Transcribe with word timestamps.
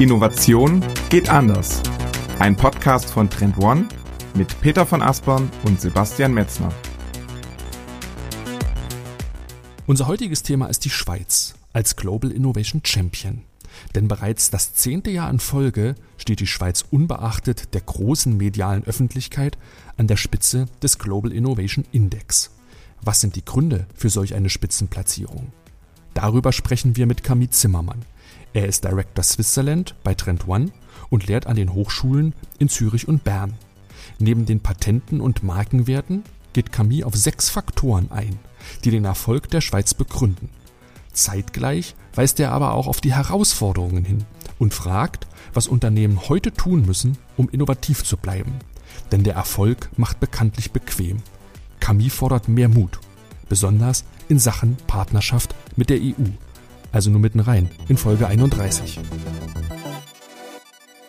Innovation 0.00 0.82
geht 1.10 1.28
anders. 1.28 1.82
Ein 2.38 2.56
Podcast 2.56 3.10
von 3.10 3.28
Trend 3.28 3.58
One 3.58 3.86
mit 4.34 4.58
Peter 4.62 4.86
von 4.86 5.02
Aspern 5.02 5.50
und 5.64 5.78
Sebastian 5.78 6.32
Metzner. 6.32 6.72
Unser 9.86 10.06
heutiges 10.06 10.42
Thema 10.42 10.68
ist 10.68 10.86
die 10.86 10.90
Schweiz 10.90 11.54
als 11.74 11.96
Global 11.96 12.32
Innovation 12.32 12.80
Champion. 12.82 13.42
Denn 13.94 14.08
bereits 14.08 14.50
das 14.50 14.72
zehnte 14.72 15.10
Jahr 15.10 15.28
in 15.28 15.38
Folge 15.38 15.96
steht 16.16 16.40
die 16.40 16.46
Schweiz 16.46 16.82
unbeachtet 16.90 17.74
der 17.74 17.82
großen 17.82 18.34
medialen 18.34 18.84
Öffentlichkeit 18.84 19.58
an 19.98 20.06
der 20.06 20.16
Spitze 20.16 20.64
des 20.82 20.98
Global 20.98 21.30
Innovation 21.30 21.84
Index. 21.92 22.52
Was 23.02 23.20
sind 23.20 23.36
die 23.36 23.44
Gründe 23.44 23.86
für 23.94 24.08
solch 24.08 24.34
eine 24.34 24.48
Spitzenplatzierung? 24.48 25.52
Darüber 26.14 26.52
sprechen 26.52 26.96
wir 26.96 27.04
mit 27.04 27.22
Camille 27.22 27.50
Zimmermann. 27.50 28.02
Er 28.52 28.66
ist 28.66 28.84
Director 28.84 29.22
Switzerland 29.22 29.94
bei 30.02 30.14
Trend 30.14 30.48
One 30.48 30.72
und 31.08 31.26
lehrt 31.26 31.46
an 31.46 31.56
den 31.56 31.72
Hochschulen 31.72 32.34
in 32.58 32.68
Zürich 32.68 33.06
und 33.06 33.22
Bern. 33.22 33.54
Neben 34.18 34.44
den 34.44 34.60
Patenten 34.60 35.20
und 35.20 35.44
Markenwerten 35.44 36.24
geht 36.52 36.72
Camille 36.72 37.06
auf 37.06 37.14
sechs 37.14 37.48
Faktoren 37.48 38.10
ein, 38.10 38.38
die 38.84 38.90
den 38.90 39.04
Erfolg 39.04 39.48
der 39.50 39.60
Schweiz 39.60 39.94
begründen. 39.94 40.48
Zeitgleich 41.12 41.94
weist 42.14 42.40
er 42.40 42.50
aber 42.52 42.74
auch 42.74 42.88
auf 42.88 43.00
die 43.00 43.14
Herausforderungen 43.14 44.04
hin 44.04 44.24
und 44.58 44.74
fragt, 44.74 45.28
was 45.54 45.68
Unternehmen 45.68 46.28
heute 46.28 46.52
tun 46.52 46.84
müssen, 46.84 47.18
um 47.36 47.48
innovativ 47.48 48.02
zu 48.04 48.16
bleiben. 48.16 48.54
Denn 49.12 49.22
der 49.22 49.34
Erfolg 49.34 49.90
macht 49.96 50.18
bekanntlich 50.18 50.72
bequem. 50.72 51.18
Camille 51.78 52.10
fordert 52.10 52.48
mehr 52.48 52.68
Mut, 52.68 52.98
besonders 53.48 54.04
in 54.28 54.40
Sachen 54.40 54.76
Partnerschaft 54.86 55.54
mit 55.76 55.88
der 55.88 55.98
EU 55.98 56.30
also 56.92 57.10
nur 57.10 57.20
mitten 57.20 57.40
rein, 57.40 57.70
in 57.88 57.96
Folge 57.96 58.26
31. 58.26 58.98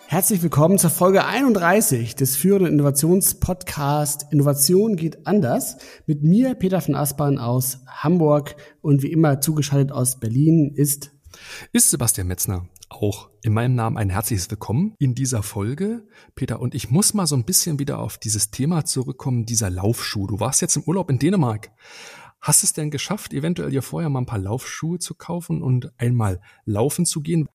Herzlich 0.06 0.42
willkommen 0.42 0.78
zur 0.78 0.90
Folge 0.90 1.24
31 1.24 2.14
des 2.14 2.36
führenden 2.36 2.74
Innovationspodcast 2.74 4.26
Innovation 4.30 4.96
geht 4.96 5.26
anders 5.26 5.78
mit 6.06 6.22
mir, 6.22 6.54
Peter 6.54 6.82
von 6.82 6.94
Aspern 6.94 7.38
aus 7.38 7.78
Hamburg 7.86 8.56
und 8.82 9.02
wie 9.02 9.10
immer 9.10 9.40
zugeschaltet 9.40 9.90
aus 9.90 10.20
Berlin 10.20 10.72
ist 10.74 11.12
ist 11.72 11.90
Sebastian 11.90 12.26
Metzner. 12.26 12.68
Auch 12.88 13.30
in 13.42 13.54
meinem 13.54 13.74
Namen 13.74 13.96
ein 13.96 14.10
herzliches 14.10 14.50
Willkommen 14.50 14.94
in 14.98 15.14
dieser 15.14 15.42
Folge, 15.42 16.06
Peter. 16.34 16.60
Und 16.60 16.74
ich 16.74 16.90
muss 16.90 17.14
mal 17.14 17.26
so 17.26 17.34
ein 17.34 17.44
bisschen 17.44 17.78
wieder 17.78 17.98
auf 17.98 18.18
dieses 18.18 18.50
Thema 18.50 18.84
zurückkommen, 18.84 19.46
dieser 19.46 19.70
Laufschuh. 19.70 20.26
Du 20.26 20.40
warst 20.40 20.60
jetzt 20.60 20.76
im 20.76 20.82
Urlaub 20.82 21.08
in 21.08 21.18
Dänemark. 21.18 21.70
Hast 22.42 22.64
es 22.64 22.72
denn 22.72 22.90
geschafft, 22.90 23.32
eventuell 23.32 23.70
dir 23.70 23.82
vorher 23.82 24.10
mal 24.10 24.18
ein 24.18 24.26
paar 24.26 24.40
Laufschuhe 24.40 24.98
zu 24.98 25.14
kaufen 25.14 25.62
und 25.62 25.92
einmal 25.96 26.40
laufen 26.64 27.06
zu 27.06 27.20
gehen? 27.20 27.48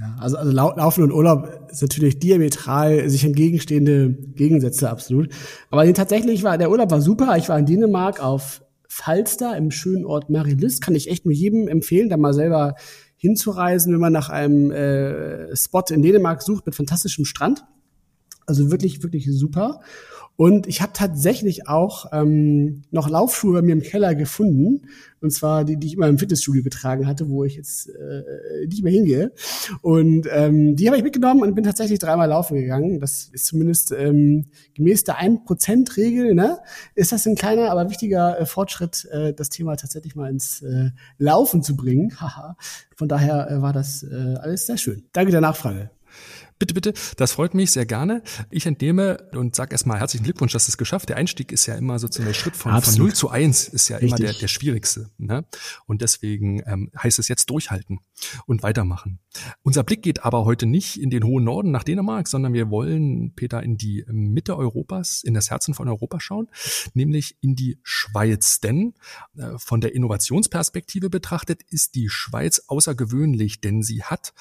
Ja, 0.00 0.16
also, 0.18 0.36
also 0.36 0.50
Laufen 0.52 1.04
und 1.04 1.12
Urlaub 1.12 1.68
ist 1.70 1.80
natürlich 1.80 2.18
diametral 2.18 3.08
sich 3.08 3.24
entgegenstehende 3.24 4.10
Gegensätze 4.10 4.90
absolut. 4.90 5.30
Aber 5.70 5.90
tatsächlich 5.94 6.42
war 6.42 6.58
der 6.58 6.70
Urlaub 6.70 6.90
war 6.90 7.00
super. 7.00 7.36
Ich 7.38 7.48
war 7.48 7.56
in 7.56 7.66
Dänemark 7.66 8.20
auf 8.20 8.62
Falster 8.88 9.56
im 9.56 9.70
schönen 9.70 10.04
Ort 10.04 10.28
Marilys. 10.28 10.80
Kann 10.80 10.96
ich 10.96 11.08
echt 11.08 11.24
nur 11.24 11.32
jedem 11.32 11.68
empfehlen, 11.68 12.08
da 12.08 12.16
mal 12.16 12.34
selber 12.34 12.74
hinzureisen, 13.16 13.92
wenn 13.92 14.00
man 14.00 14.12
nach 14.12 14.28
einem 14.28 14.72
äh, 14.72 15.54
Spot 15.56 15.84
in 15.88 16.02
Dänemark 16.02 16.42
sucht 16.42 16.66
mit 16.66 16.74
fantastischem 16.74 17.24
Strand. 17.24 17.64
Also 18.44 18.70
wirklich, 18.72 19.02
wirklich 19.02 19.26
super. 19.30 19.80
Und 20.36 20.66
ich 20.66 20.82
habe 20.82 20.92
tatsächlich 20.92 21.66
auch 21.66 22.06
ähm, 22.12 22.82
noch 22.90 23.08
Laufschuhe 23.08 23.54
bei 23.54 23.62
mir 23.62 23.72
im 23.72 23.82
Keller 23.82 24.14
gefunden. 24.14 24.82
Und 25.22 25.30
zwar 25.30 25.64
die, 25.64 25.78
die 25.78 25.86
ich 25.86 25.94
immer 25.94 26.08
im 26.08 26.18
Fitnessstudio 26.18 26.62
getragen 26.62 27.06
hatte, 27.06 27.28
wo 27.28 27.44
ich 27.44 27.56
jetzt 27.56 27.88
äh, 27.88 28.66
nicht 28.66 28.84
mehr 28.84 28.92
hingehe. 28.92 29.32
Und 29.80 30.28
ähm, 30.30 30.76
die 30.76 30.86
habe 30.88 30.98
ich 30.98 31.02
mitgenommen 31.02 31.42
und 31.42 31.54
bin 31.54 31.64
tatsächlich 31.64 31.98
dreimal 31.98 32.28
laufen 32.28 32.56
gegangen. 32.56 33.00
Das 33.00 33.30
ist 33.32 33.46
zumindest 33.46 33.92
ähm, 33.92 34.44
gemäß 34.74 35.04
der 35.04 35.16
1%-Regel, 35.16 36.34
ne? 36.34 36.58
Ist 36.94 37.12
das 37.12 37.26
ein 37.26 37.34
kleiner, 37.34 37.70
aber 37.70 37.88
wichtiger 37.88 38.38
äh, 38.38 38.44
Fortschritt, 38.46 39.06
äh, 39.10 39.32
das 39.32 39.48
Thema 39.48 39.76
tatsächlich 39.76 40.16
mal 40.16 40.30
ins 40.30 40.60
äh, 40.62 40.90
Laufen 41.18 41.62
zu 41.62 41.76
bringen. 41.76 42.12
Haha. 42.20 42.56
Von 42.94 43.08
daher 43.08 43.50
äh, 43.50 43.62
war 43.62 43.72
das 43.72 44.02
äh, 44.02 44.34
alles 44.40 44.66
sehr 44.66 44.76
schön. 44.76 45.04
Danke 45.12 45.30
der 45.32 45.40
Nachfrage. 45.40 45.95
Bitte, 46.58 46.72
bitte, 46.72 46.94
das 47.16 47.32
freut 47.32 47.52
mich 47.52 47.70
sehr 47.70 47.84
gerne. 47.84 48.22
Ich 48.50 48.64
entnehme 48.64 49.18
und 49.32 49.54
sag 49.54 49.72
erstmal 49.72 49.98
herzlichen 49.98 50.24
Glückwunsch, 50.24 50.52
dass 50.52 50.64
du 50.64 50.70
es 50.70 50.78
geschafft. 50.78 51.10
Der 51.10 51.16
Einstieg 51.16 51.52
ist 51.52 51.66
ja 51.66 51.74
immer 51.74 51.98
sozusagen 51.98 52.28
der 52.28 52.34
Schritt 52.34 52.56
von, 52.56 52.80
von 52.80 52.94
0 52.94 53.12
zu 53.12 53.28
1 53.28 53.68
ist 53.68 53.88
ja 53.88 53.96
Richtig. 53.96 54.10
immer 54.10 54.18
der, 54.18 54.32
der 54.32 54.48
schwierigste. 54.48 55.10
Ne? 55.18 55.44
Und 55.86 56.00
deswegen 56.00 56.62
ähm, 56.66 56.90
heißt 56.96 57.18
es 57.18 57.28
jetzt 57.28 57.50
durchhalten 57.50 58.00
und 58.46 58.62
weitermachen. 58.62 59.18
Unser 59.62 59.84
Blick 59.84 60.02
geht 60.02 60.24
aber 60.24 60.46
heute 60.46 60.64
nicht 60.64 60.98
in 61.00 61.10
den 61.10 61.24
hohen 61.24 61.44
Norden 61.44 61.70
nach 61.70 61.84
Dänemark, 61.84 62.26
sondern 62.26 62.54
wir 62.54 62.70
wollen, 62.70 63.34
Peter, 63.34 63.62
in 63.62 63.76
die 63.76 64.06
Mitte 64.08 64.56
Europas, 64.56 65.22
in 65.22 65.34
das 65.34 65.50
Herzen 65.50 65.74
von 65.74 65.88
Europa 65.88 66.20
schauen, 66.20 66.48
nämlich 66.94 67.36
in 67.42 67.54
die 67.54 67.78
Schweiz. 67.82 68.60
Denn 68.60 68.94
äh, 69.36 69.58
von 69.58 69.82
der 69.82 69.94
Innovationsperspektive 69.94 71.10
betrachtet 71.10 71.62
ist 71.68 71.94
die 71.96 72.08
Schweiz 72.08 72.62
außergewöhnlich, 72.66 73.60
denn 73.60 73.82
sie 73.82 74.02
hat 74.02 74.32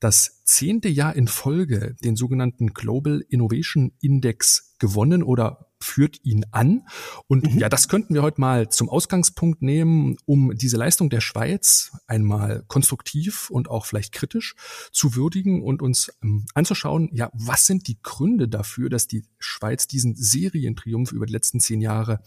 das 0.00 0.42
zehnte 0.44 0.88
Jahr 0.88 1.14
in 1.16 1.28
Folge 1.28 1.96
den 2.02 2.16
sogenannten 2.16 2.68
Global 2.68 3.24
Innovation 3.28 3.92
Index 4.00 4.74
gewonnen 4.78 5.22
oder 5.22 5.68
führt 5.80 6.24
ihn 6.24 6.44
an. 6.50 6.86
Und 7.26 7.52
mhm. 7.52 7.58
ja, 7.58 7.68
das 7.68 7.88
könnten 7.88 8.14
wir 8.14 8.22
heute 8.22 8.40
mal 8.40 8.68
zum 8.68 8.88
Ausgangspunkt 8.88 9.62
nehmen, 9.62 10.16
um 10.24 10.56
diese 10.56 10.76
Leistung 10.76 11.10
der 11.10 11.20
Schweiz 11.20 11.92
einmal 12.06 12.64
konstruktiv 12.68 13.50
und 13.50 13.70
auch 13.70 13.86
vielleicht 13.86 14.12
kritisch 14.12 14.54
zu 14.92 15.14
würdigen 15.14 15.62
und 15.62 15.82
uns 15.82 16.10
ähm, 16.22 16.46
anzuschauen, 16.54 17.10
ja, 17.12 17.30
was 17.32 17.66
sind 17.66 17.86
die 17.88 17.98
Gründe 18.02 18.48
dafür, 18.48 18.88
dass 18.88 19.06
die 19.06 19.24
Schweiz 19.38 19.86
diesen 19.86 20.14
Serientriumph 20.16 21.12
über 21.12 21.26
die 21.26 21.32
letzten 21.32 21.60
zehn 21.60 21.80
Jahre 21.80 22.20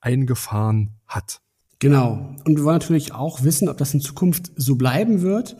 eingefahren 0.00 0.96
hat. 1.06 1.40
Genau. 1.78 2.34
Und 2.44 2.56
wir 2.56 2.64
wollen 2.64 2.78
natürlich 2.78 3.12
auch 3.12 3.44
wissen, 3.44 3.68
ob 3.68 3.76
das 3.76 3.92
in 3.92 4.00
Zukunft 4.00 4.50
so 4.56 4.76
bleiben 4.76 5.20
wird 5.20 5.56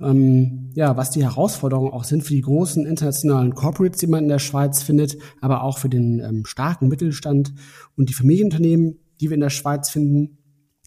ähm, 0.00 0.70
ja, 0.74 0.96
was 0.96 1.10
die 1.10 1.22
Herausforderungen 1.22 1.92
auch 1.92 2.04
sind 2.04 2.22
für 2.22 2.34
die 2.34 2.40
großen 2.40 2.86
internationalen 2.86 3.54
Corporates, 3.54 4.00
die 4.00 4.06
man 4.06 4.24
in 4.24 4.28
der 4.28 4.38
Schweiz 4.38 4.82
findet, 4.82 5.18
aber 5.40 5.62
auch 5.62 5.78
für 5.78 5.88
den 5.88 6.20
ähm, 6.20 6.44
starken 6.46 6.88
Mittelstand 6.88 7.52
und 7.96 8.08
die 8.08 8.14
Familienunternehmen, 8.14 8.98
die 9.20 9.28
wir 9.28 9.34
in 9.34 9.40
der 9.40 9.50
Schweiz 9.50 9.90
finden. 9.90 10.38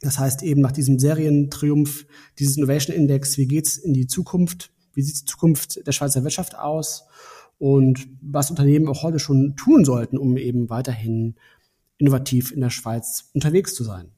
Das 0.01 0.19
heißt 0.19 0.43
eben 0.43 0.61
nach 0.61 0.71
diesem 0.71 0.99
Serientriumph 0.99 2.05
dieses 2.39 2.57
Innovation 2.57 2.95
Index, 2.95 3.37
wie 3.37 3.47
geht's 3.47 3.77
in 3.77 3.93
die 3.93 4.07
Zukunft? 4.07 4.71
Wie 4.93 5.01
sieht 5.01 5.21
die 5.21 5.25
Zukunft 5.25 5.85
der 5.85 5.91
Schweizer 5.91 6.23
Wirtschaft 6.23 6.57
aus? 6.57 7.05
Und 7.57 8.07
was 8.21 8.49
Unternehmen 8.49 8.87
auch 8.89 9.03
heute 9.03 9.19
schon 9.19 9.55
tun 9.55 9.85
sollten, 9.85 10.17
um 10.17 10.37
eben 10.37 10.69
weiterhin 10.69 11.35
innovativ 11.97 12.51
in 12.51 12.59
der 12.59 12.69
Schweiz 12.69 13.29
unterwegs 13.33 13.75
zu 13.75 13.83
sein. 13.83 14.11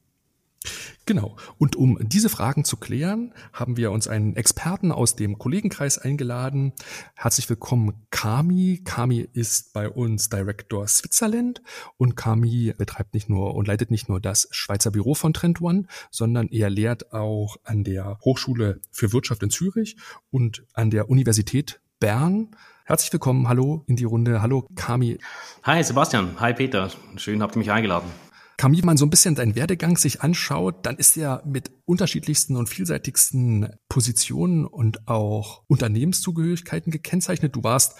Genau. 1.06 1.36
Und 1.58 1.76
um 1.76 1.98
diese 2.00 2.28
Fragen 2.28 2.64
zu 2.64 2.76
klären, 2.76 3.32
haben 3.52 3.76
wir 3.76 3.92
uns 3.92 4.08
einen 4.08 4.34
Experten 4.34 4.90
aus 4.90 5.14
dem 5.14 5.38
Kollegenkreis 5.38 5.98
eingeladen. 5.98 6.72
Herzlich 7.14 7.48
willkommen, 7.48 8.06
Kami. 8.10 8.82
Kami 8.84 9.28
ist 9.32 9.72
bei 9.72 9.88
uns 9.88 10.28
Director 10.28 10.86
Switzerland 10.88 11.62
und 11.96 12.16
Kami 12.16 12.74
betreibt 12.76 13.14
nicht 13.14 13.28
nur 13.28 13.54
und 13.54 13.68
leitet 13.68 13.90
nicht 13.90 14.08
nur 14.08 14.20
das 14.20 14.48
Schweizer 14.50 14.90
Büro 14.90 15.14
von 15.14 15.32
Trend 15.32 15.60
One, 15.60 15.86
sondern 16.10 16.48
er 16.48 16.70
lehrt 16.70 17.12
auch 17.12 17.56
an 17.62 17.84
der 17.84 18.18
Hochschule 18.24 18.80
für 18.90 19.12
Wirtschaft 19.12 19.42
in 19.42 19.50
Zürich 19.50 19.96
und 20.30 20.64
an 20.72 20.90
der 20.90 21.08
Universität 21.08 21.80
Bern. 22.00 22.50
Herzlich 22.84 23.12
willkommen, 23.12 23.48
hallo 23.48 23.84
in 23.86 23.96
die 23.96 24.04
Runde. 24.04 24.42
Hallo 24.42 24.68
Kami. 24.74 25.18
Hi 25.62 25.82
Sebastian, 25.82 26.38
hi 26.38 26.52
Peter. 26.52 26.90
Schön 27.16 27.42
habt 27.42 27.56
ihr 27.56 27.58
mich 27.58 27.70
eingeladen. 27.70 28.25
Camille 28.56 28.86
man 28.86 28.96
so 28.96 29.04
ein 29.04 29.10
bisschen 29.10 29.34
deinen 29.34 29.54
Werdegang 29.54 29.98
sich 29.98 30.22
anschaut, 30.22 30.86
dann 30.86 30.96
ist 30.96 31.16
er 31.16 31.42
mit 31.44 31.72
unterschiedlichsten 31.84 32.56
und 32.56 32.70
vielseitigsten 32.70 33.68
Positionen 33.88 34.64
und 34.64 35.06
auch 35.08 35.62
Unternehmenszugehörigkeiten 35.66 36.90
gekennzeichnet. 36.90 37.54
Du 37.54 37.62
warst 37.64 37.96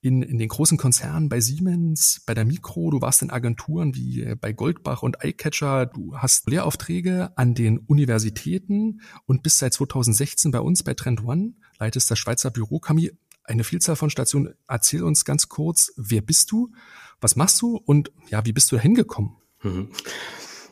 in, 0.00 0.22
in 0.22 0.38
den 0.38 0.48
großen 0.48 0.78
Konzernen 0.78 1.28
bei 1.28 1.40
Siemens, 1.40 2.22
bei 2.24 2.32
der 2.32 2.46
Mikro, 2.46 2.90
du 2.90 3.02
warst 3.02 3.20
in 3.20 3.30
Agenturen 3.30 3.94
wie 3.94 4.22
äh, 4.22 4.34
bei 4.34 4.52
Goldbach 4.52 5.02
und 5.02 5.18
iCatcher, 5.22 5.84
du 5.84 6.16
hast 6.16 6.48
Lehraufträge 6.48 7.36
an 7.36 7.54
den 7.54 7.78
Universitäten 7.78 9.02
und 9.26 9.42
bist 9.42 9.58
seit 9.58 9.74
2016 9.74 10.50
bei 10.52 10.60
uns 10.60 10.82
bei 10.84 10.94
Trend 10.94 11.22
One, 11.22 11.52
leitest 11.78 12.10
das 12.10 12.18
Schweizer 12.18 12.50
Büro. 12.50 12.78
Camille, 12.78 13.12
eine 13.44 13.64
Vielzahl 13.64 13.96
von 13.96 14.08
Stationen. 14.08 14.54
Erzähl 14.68 15.02
uns 15.02 15.26
ganz 15.26 15.48
kurz, 15.48 15.92
wer 15.96 16.22
bist 16.22 16.50
du, 16.50 16.72
was 17.20 17.36
machst 17.36 17.60
du 17.60 17.76
und 17.76 18.10
ja, 18.30 18.44
wie 18.46 18.52
bist 18.52 18.72
du 18.72 18.78
hingekommen? 18.78 19.36
Mhm. 19.62 19.88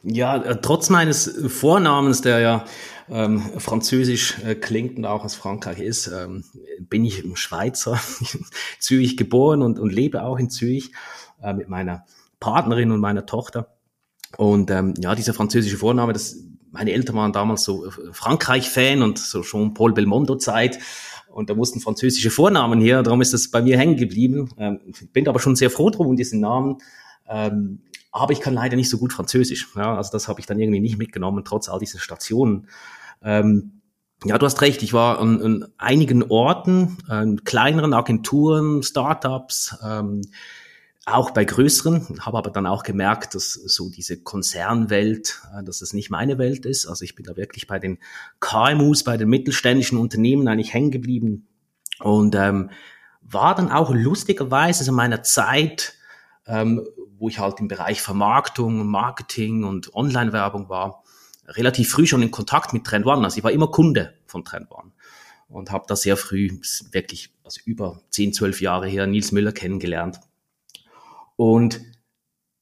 Ja, 0.02 0.36
äh, 0.36 0.60
trotz 0.60 0.88
meines 0.90 1.28
Vornamens, 1.48 2.20
der 2.20 2.38
ja 2.38 2.64
ähm, 3.08 3.40
französisch 3.58 4.38
äh, 4.44 4.54
klingt 4.54 4.98
und 4.98 5.04
auch 5.04 5.24
aus 5.24 5.34
Frankreich 5.34 5.78
ist, 5.78 6.08
ähm, 6.08 6.44
bin 6.80 7.04
ich 7.04 7.24
im 7.24 7.36
Schweizer, 7.36 8.00
Zürich 8.78 9.16
geboren 9.16 9.62
und, 9.62 9.78
und 9.78 9.92
lebe 9.92 10.22
auch 10.22 10.38
in 10.38 10.50
Zürich 10.50 10.92
äh, 11.42 11.52
mit 11.52 11.68
meiner 11.68 12.04
Partnerin 12.40 12.90
und 12.90 13.00
meiner 13.00 13.26
Tochter. 13.26 13.76
Und 14.36 14.70
ähm, 14.70 14.94
ja, 14.98 15.14
dieser 15.14 15.34
französische 15.34 15.76
Vorname, 15.76 16.12
das, 16.12 16.36
meine 16.70 16.92
Eltern 16.92 17.16
waren 17.16 17.32
damals 17.32 17.64
so 17.64 17.86
äh, 17.86 17.90
Frankreich-Fan 18.12 19.02
und 19.02 19.18
so 19.18 19.42
schon 19.42 19.74
Paul 19.74 19.92
Belmondo-Zeit. 19.92 20.78
und 21.30 21.48
da 21.48 21.54
mussten 21.54 21.80
französische 21.80 22.30
Vornamen 22.30 22.80
her, 22.80 23.02
darum 23.02 23.20
ist 23.22 23.32
das 23.32 23.50
bei 23.50 23.62
mir 23.62 23.78
hängen 23.78 23.96
geblieben. 23.96 24.50
Ähm, 24.58 24.80
bin 25.12 25.28
aber 25.28 25.38
schon 25.38 25.56
sehr 25.56 25.70
froh 25.70 25.90
drum 25.90 26.08
um 26.08 26.16
diesen 26.16 26.40
Namen. 26.40 26.78
Ähm, 27.28 27.80
aber 28.16 28.32
ich 28.32 28.40
kann 28.40 28.54
leider 28.54 28.76
nicht 28.76 28.90
so 28.90 28.98
gut 28.98 29.12
Französisch. 29.12 29.68
Ja, 29.76 29.96
also 29.96 30.10
das 30.12 30.28
habe 30.28 30.40
ich 30.40 30.46
dann 30.46 30.58
irgendwie 30.58 30.80
nicht 30.80 30.98
mitgenommen, 30.98 31.44
trotz 31.44 31.68
all 31.68 31.78
dieser 31.78 31.98
Stationen. 31.98 32.68
Ähm, 33.22 33.82
ja, 34.24 34.38
du 34.38 34.46
hast 34.46 34.62
recht. 34.62 34.82
Ich 34.82 34.92
war 34.92 35.18
an, 35.18 35.42
an 35.42 35.68
einigen 35.78 36.22
Orten, 36.22 36.98
äh, 37.08 37.26
kleineren 37.44 37.92
Agenturen, 37.92 38.82
Startups, 38.82 39.76
ähm, 39.84 40.22
auch 41.04 41.30
bei 41.30 41.44
größeren, 41.44 42.18
habe 42.20 42.38
aber 42.38 42.50
dann 42.50 42.66
auch 42.66 42.82
gemerkt, 42.82 43.36
dass 43.36 43.52
so 43.52 43.90
diese 43.90 44.20
Konzernwelt, 44.22 45.40
äh, 45.56 45.62
dass 45.62 45.78
das 45.78 45.92
nicht 45.92 46.10
meine 46.10 46.38
Welt 46.38 46.66
ist. 46.66 46.86
Also 46.86 47.04
ich 47.04 47.14
bin 47.14 47.24
da 47.26 47.36
wirklich 47.36 47.66
bei 47.66 47.78
den 47.78 47.98
KMUs, 48.40 49.04
bei 49.04 49.16
den 49.16 49.28
mittelständischen 49.28 49.98
Unternehmen 49.98 50.48
eigentlich 50.48 50.74
hängen 50.74 50.90
geblieben 50.90 51.46
und 52.00 52.34
ähm, 52.34 52.70
war 53.20 53.54
dann 53.54 53.70
auch 53.70 53.94
lustigerweise 53.94 54.88
in 54.88 54.96
meiner 54.96 55.22
Zeit, 55.22 55.94
ähm, 56.46 56.86
wo 57.18 57.28
ich 57.28 57.38
halt 57.38 57.60
im 57.60 57.68
Bereich 57.68 58.02
Vermarktung, 58.02 58.86
Marketing 58.86 59.64
und 59.64 59.94
Online-Werbung 59.94 60.68
war, 60.68 61.02
relativ 61.46 61.90
früh 61.90 62.06
schon 62.06 62.22
in 62.22 62.30
Kontakt 62.30 62.72
mit 62.72 62.84
Trend 62.84 63.06
One. 63.06 63.24
Also 63.24 63.38
ich 63.38 63.44
war 63.44 63.52
immer 63.52 63.68
Kunde 63.68 64.14
von 64.26 64.44
Trend 64.44 64.70
One 64.70 64.92
und 65.48 65.70
habe 65.70 65.84
da 65.88 65.96
sehr 65.96 66.16
früh, 66.16 66.60
wirklich 66.90 67.32
also 67.44 67.60
über 67.64 68.00
10, 68.10 68.32
12 68.32 68.60
Jahre 68.60 68.88
her, 68.88 69.06
Nils 69.06 69.32
Müller 69.32 69.52
kennengelernt. 69.52 70.20
Und 71.36 71.80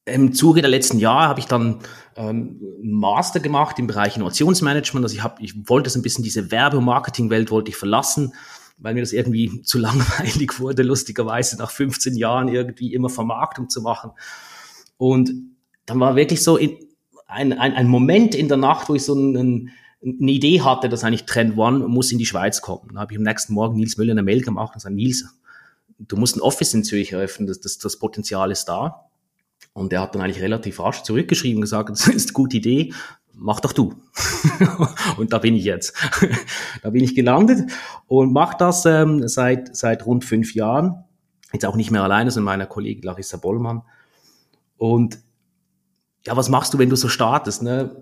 im 0.05 0.33
Zuge 0.33 0.61
der 0.61 0.69
letzten 0.69 0.99
Jahre 0.99 1.27
habe 1.27 1.39
ich 1.39 1.47
dann 1.47 1.79
ähm, 2.15 2.61
Master 2.83 3.39
gemacht 3.39 3.79
im 3.79 3.87
Bereich 3.87 4.15
Innovationsmanagement. 4.15 5.03
Also 5.03 5.15
ich, 5.15 5.23
hab, 5.23 5.41
ich 5.41 5.67
wollte 5.67 5.89
so 5.89 5.97
ein 5.97 6.03
bisschen 6.03 6.23
diese 6.23 6.51
Werbe- 6.51 6.77
und 6.77 6.85
Marketingwelt 6.85 7.49
wollte 7.49 7.71
ich 7.71 7.77
verlassen, 7.77 8.33
weil 8.77 8.93
mir 8.93 9.01
das 9.01 9.13
irgendwie 9.13 9.61
zu 9.61 9.77
langweilig 9.77 10.59
wurde, 10.59 10.83
lustigerweise 10.83 11.57
nach 11.57 11.71
15 11.71 12.15
Jahren 12.15 12.47
irgendwie 12.47 12.93
immer 12.93 13.09
Vermarktung 13.09 13.69
zu 13.69 13.81
machen. 13.81 14.11
Und 14.97 15.31
dann 15.85 15.99
war 15.99 16.15
wirklich 16.15 16.43
so 16.43 16.57
in, 16.57 16.77
ein, 17.27 17.53
ein, 17.53 17.73
ein 17.73 17.87
Moment 17.87 18.35
in 18.35 18.47
der 18.47 18.57
Nacht, 18.57 18.89
wo 18.89 18.95
ich 18.95 19.03
so 19.03 19.13
einen, 19.13 19.71
eine 20.01 20.31
Idee 20.31 20.61
hatte, 20.61 20.89
dass 20.89 21.03
eigentlich 21.03 21.25
Trend 21.25 21.57
One 21.57 21.87
muss 21.87 22.11
in 22.11 22.17
die 22.17 22.25
Schweiz 22.25 22.61
kommen. 22.61 22.91
Da 22.93 23.01
habe 23.01 23.13
ich 23.13 23.17
am 23.17 23.23
nächsten 23.23 23.53
Morgen 23.53 23.77
Nils 23.77 23.97
Müller 23.97 24.11
eine 24.11 24.23
Mail 24.23 24.41
gemacht 24.41 24.69
und 24.69 24.75
gesagt, 24.75 24.95
Nils, 24.95 25.25
du 25.99 26.17
musst 26.17 26.35
ein 26.35 26.41
Office 26.41 26.73
in 26.73 26.83
Zürich 26.83 27.13
eröffnen, 27.13 27.47
das, 27.47 27.59
das, 27.59 27.77
das 27.77 27.97
Potenzial 27.97 28.51
ist 28.51 28.65
da. 28.65 29.09
Und 29.73 29.91
er 29.91 30.01
hat 30.01 30.15
dann 30.15 30.21
eigentlich 30.21 30.41
relativ 30.41 30.79
rasch 30.79 31.03
zurückgeschrieben 31.03 31.57
und 31.57 31.61
gesagt, 31.61 31.89
das 31.91 32.07
ist 32.07 32.29
eine 32.29 32.33
gute 32.33 32.57
Idee, 32.57 32.93
mach 33.37 33.59
doch 33.59 33.73
du. 33.73 33.93
und 35.17 35.33
da 35.33 35.39
bin 35.39 35.55
ich 35.55 35.63
jetzt. 35.63 35.95
da 36.81 36.89
bin 36.89 37.03
ich 37.03 37.15
gelandet 37.15 37.71
und 38.07 38.33
mache 38.33 38.55
das 38.57 38.85
ähm, 38.85 39.27
seit, 39.27 39.75
seit 39.75 40.05
rund 40.05 40.25
fünf 40.25 40.55
Jahren. 40.55 41.03
Jetzt 41.53 41.65
auch 41.65 41.75
nicht 41.75 41.91
mehr 41.91 42.03
alleine, 42.03 42.31
sondern 42.31 42.45
meiner 42.45 42.65
Kollegin 42.65 43.03
Larissa 43.03 43.37
Bollmann. 43.37 43.83
Und 44.77 45.19
ja, 46.25 46.35
was 46.35 46.49
machst 46.49 46.73
du, 46.73 46.79
wenn 46.79 46.89
du 46.89 46.95
so 46.95 47.07
startest, 47.07 47.63
ne? 47.63 47.95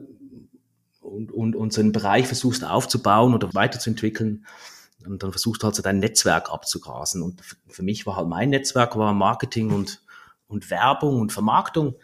Und, 1.01 1.31
und, 1.31 1.56
und 1.56 1.74
so 1.74 1.81
einen 1.81 1.91
Bereich 1.91 2.25
versuchst 2.25 2.65
aufzubauen 2.65 3.36
oder 3.36 3.53
weiterzuentwickeln. 3.53 4.45
Und 5.06 5.21
dann 5.21 5.31
versuchst 5.31 5.62
du 5.62 5.65
halt 5.65 5.75
so 5.75 5.83
dein 5.83 6.00
Netzwerk 6.00 6.51
abzugrasen. 6.51 7.21
Und 7.21 7.41
für 7.68 7.83
mich 7.83 8.06
war 8.06 8.15
halt 8.15 8.27
mein 8.27 8.50
Netzwerk 8.50 8.97
war 8.97 9.13
Marketing 9.13 9.71
und, 9.71 10.01
und 10.47 10.69
Werbung 10.71 11.19
und 11.19 11.31
Vermarktung. 11.31 11.95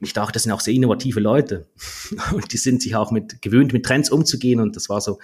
Ich 0.00 0.12
dachte, 0.12 0.32
das 0.32 0.42
sind 0.42 0.52
auch 0.52 0.60
sehr 0.60 0.74
innovative 0.74 1.20
Leute. 1.20 1.66
Und 2.32 2.52
die 2.52 2.58
sind 2.58 2.82
sich 2.82 2.96
auch 2.96 3.10
mit, 3.10 3.40
gewöhnt, 3.42 3.72
mit 3.72 3.84
Trends 3.84 4.10
umzugehen. 4.10 4.60
Und 4.60 4.76
das 4.76 4.88
war 4.88 5.00
so 5.00 5.18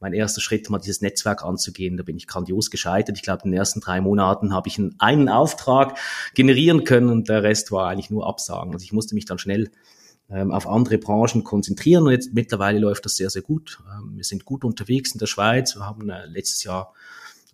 mein 0.00 0.12
erster 0.12 0.40
Schritt, 0.40 0.68
mal 0.68 0.78
dieses 0.78 1.00
Netzwerk 1.00 1.42
anzugehen. 1.42 1.96
Da 1.96 2.02
bin 2.02 2.16
ich 2.16 2.26
grandios 2.26 2.70
gescheitert. 2.70 3.16
Ich 3.16 3.22
glaube, 3.22 3.42
in 3.44 3.52
den 3.52 3.58
ersten 3.58 3.80
drei 3.80 4.00
Monaten 4.00 4.52
habe 4.52 4.68
ich 4.68 4.78
einen, 4.78 4.94
einen 4.98 5.28
Auftrag 5.28 5.98
generieren 6.34 6.84
können 6.84 7.08
und 7.08 7.28
der 7.28 7.42
Rest 7.42 7.72
war 7.72 7.88
eigentlich 7.88 8.10
nur 8.10 8.26
Absagen. 8.26 8.72
Also 8.72 8.84
ich 8.84 8.92
musste 8.92 9.14
mich 9.14 9.24
dann 9.24 9.38
schnell 9.38 9.70
ähm, 10.28 10.50
auf 10.50 10.66
andere 10.66 10.98
Branchen 10.98 11.44
konzentrieren. 11.44 12.04
Und 12.04 12.12
jetzt 12.12 12.34
mittlerweile 12.34 12.78
läuft 12.78 13.04
das 13.04 13.16
sehr, 13.16 13.30
sehr 13.30 13.42
gut. 13.42 13.80
Ähm, 13.90 14.16
wir 14.16 14.24
sind 14.24 14.44
gut 14.44 14.64
unterwegs 14.64 15.12
in 15.12 15.18
der 15.18 15.26
Schweiz. 15.26 15.76
Wir 15.76 15.86
haben 15.86 16.08
äh, 16.10 16.26
letztes 16.26 16.64
Jahr 16.64 16.92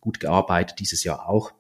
gut 0.01 0.21
gearbeitet, 0.21 0.81
dieses 0.81 1.05
Jahr 1.05 1.29
auch. 1.29 1.53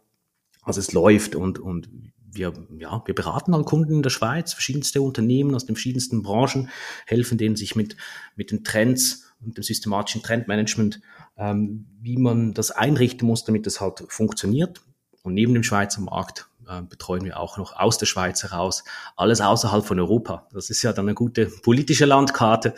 Also 0.63 0.81
es 0.81 0.93
läuft 0.93 1.35
und, 1.35 1.59
und 1.59 1.89
wir, 2.33 2.53
ja, 2.79 3.03
wir 3.05 3.15
beraten 3.15 3.55
an 3.55 3.65
Kunden 3.65 3.95
in 3.95 4.03
der 4.03 4.11
Schweiz, 4.11 4.53
verschiedenste 4.53 5.03
Unternehmen 5.03 5.55
aus 5.55 5.67
den 5.67 5.77
verschiedensten 5.77 6.23
Branchen, 6.23 6.71
helfen 7.07 7.39
denen 7.39 7.57
sich 7.57 7.77
mit, 7.77 7.97
mit 8.37 8.51
den 8.51 8.65
Trends 8.65 9.33
und 9.41 9.57
dem 9.57 9.65
systematischen 9.65 10.23
Trendmanagement, 10.23 11.01
ähm, 11.37 11.87
wie 12.01 12.17
man 12.17 12.55
das 12.55 12.71
einrichten 12.71 13.27
muss, 13.27 13.45
damit 13.45 13.67
das 13.67 13.81
halt 13.81 14.05
funktioniert. 14.09 14.81
Und 15.23 15.35
neben 15.35 15.55
dem 15.55 15.63
Schweizer 15.63 16.01
Markt 16.01 16.49
äh, 16.69 16.83
betreuen 16.83 17.25
wir 17.25 17.39
auch 17.39 17.59
noch 17.59 17.77
aus 17.77 17.99
der 17.99 18.07
Schweiz 18.07 18.43
heraus 18.43 18.85
alles 19.17 19.41
außerhalb 19.41 19.85
von 19.85 20.01
Europa. 20.01 20.49
Das 20.53 20.71
ist 20.71 20.83
ja 20.83 20.93
dann 20.93 21.07
eine 21.07 21.15
gute 21.15 21.47
politische 21.47 22.05
Landkarte. 22.05 22.75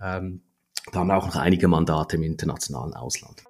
Ähm, 0.00 0.42
da 0.92 1.00
haben 1.00 1.08
wir 1.08 1.16
auch 1.16 1.26
noch 1.26 1.36
einige 1.36 1.68
Mandate 1.68 2.16
im 2.16 2.22
internationalen 2.22 2.94
Ausland. 2.94 3.42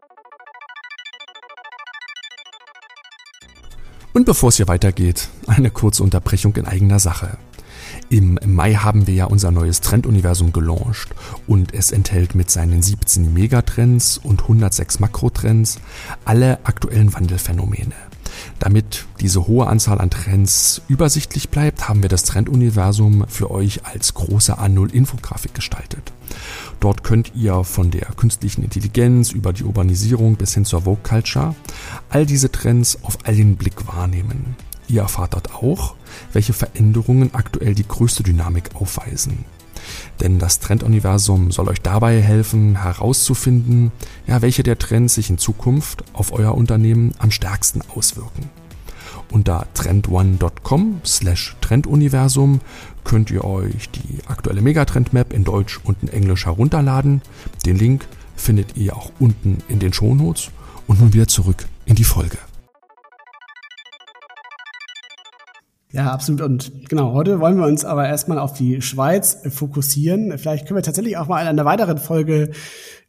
Und 4.16 4.24
bevor 4.24 4.48
es 4.48 4.56
hier 4.56 4.66
weitergeht, 4.66 5.28
eine 5.46 5.70
kurze 5.70 6.02
Unterbrechung 6.02 6.56
in 6.56 6.64
eigener 6.64 6.98
Sache. 6.98 7.36
Im 8.08 8.38
Mai 8.46 8.72
haben 8.72 9.06
wir 9.06 9.12
ja 9.12 9.26
unser 9.26 9.50
neues 9.50 9.82
Trenduniversum 9.82 10.54
gelauncht 10.54 11.10
und 11.46 11.74
es 11.74 11.90
enthält 11.90 12.34
mit 12.34 12.50
seinen 12.50 12.80
17 12.80 13.34
Megatrends 13.34 14.16
und 14.16 14.40
106 14.40 15.00
Makrotrends 15.00 15.80
alle 16.24 16.64
aktuellen 16.64 17.12
Wandelphänomene. 17.12 17.92
Damit 18.58 19.04
diese 19.20 19.46
hohe 19.46 19.66
Anzahl 19.66 20.00
an 20.00 20.08
Trends 20.08 20.80
übersichtlich 20.88 21.50
bleibt, 21.50 21.86
haben 21.86 22.00
wir 22.00 22.08
das 22.08 22.22
Trenduniversum 22.22 23.26
für 23.28 23.50
euch 23.50 23.84
als 23.84 24.14
große 24.14 24.58
A0-Infografik 24.58 25.52
gestaltet. 25.52 26.14
Dort 26.86 27.02
könnt 27.02 27.32
ihr 27.34 27.64
von 27.64 27.90
der 27.90 28.06
künstlichen 28.16 28.62
Intelligenz 28.62 29.32
über 29.32 29.52
die 29.52 29.64
Urbanisierung 29.64 30.36
bis 30.36 30.54
hin 30.54 30.64
zur 30.64 30.82
Vogue 30.82 31.02
Culture 31.02 31.56
all 32.10 32.24
diese 32.24 32.52
Trends 32.52 32.96
auf 33.02 33.18
einen 33.24 33.56
Blick 33.56 33.88
wahrnehmen. 33.88 34.54
Ihr 34.86 35.00
erfahrt 35.00 35.34
dort 35.34 35.52
auch, 35.52 35.96
welche 36.32 36.52
Veränderungen 36.52 37.34
aktuell 37.34 37.74
die 37.74 37.88
größte 37.88 38.22
Dynamik 38.22 38.76
aufweisen. 38.76 39.44
Denn 40.20 40.38
das 40.38 40.60
Trenduniversum 40.60 41.50
soll 41.50 41.68
euch 41.70 41.82
dabei 41.82 42.22
helfen, 42.22 42.80
herauszufinden, 42.80 43.90
ja, 44.28 44.40
welche 44.40 44.62
der 44.62 44.78
Trends 44.78 45.16
sich 45.16 45.28
in 45.28 45.38
Zukunft 45.38 46.04
auf 46.12 46.30
euer 46.30 46.54
Unternehmen 46.54 47.14
am 47.18 47.32
stärksten 47.32 47.82
auswirken. 47.96 48.48
Unter 49.30 49.66
trendone.com 49.74 51.00
slash 51.04 51.56
Trenduniversum 51.60 52.60
könnt 53.04 53.30
ihr 53.30 53.44
euch 53.44 53.90
die 53.90 54.20
aktuelle 54.26 54.62
Megatrend-Map 54.62 55.32
in 55.32 55.44
Deutsch 55.44 55.80
und 55.84 56.02
in 56.02 56.08
Englisch 56.08 56.46
herunterladen. 56.46 57.22
Den 57.64 57.76
Link 57.76 58.06
findet 58.36 58.76
ihr 58.76 58.96
auch 58.96 59.10
unten 59.18 59.58
in 59.68 59.78
den 59.78 59.92
Shownotes. 59.92 60.50
Und 60.86 61.00
nun 61.00 61.12
wieder 61.12 61.26
zurück 61.26 61.66
in 61.84 61.96
die 61.96 62.04
Folge. 62.04 62.38
Ja, 65.96 66.12
absolut. 66.12 66.42
Und 66.42 66.88
genau, 66.88 67.12
heute 67.12 67.40
wollen 67.40 67.56
wir 67.56 67.66
uns 67.66 67.84
aber 67.84 68.06
erstmal 68.06 68.38
auf 68.38 68.52
die 68.52 68.82
Schweiz 68.82 69.38
fokussieren. 69.48 70.36
Vielleicht 70.36 70.66
können 70.66 70.76
wir 70.76 70.82
tatsächlich 70.82 71.16
auch 71.16 71.26
mal 71.26 71.40
in 71.40 71.48
einer 71.48 71.64
weiteren 71.64 71.96
Folge 71.98 72.50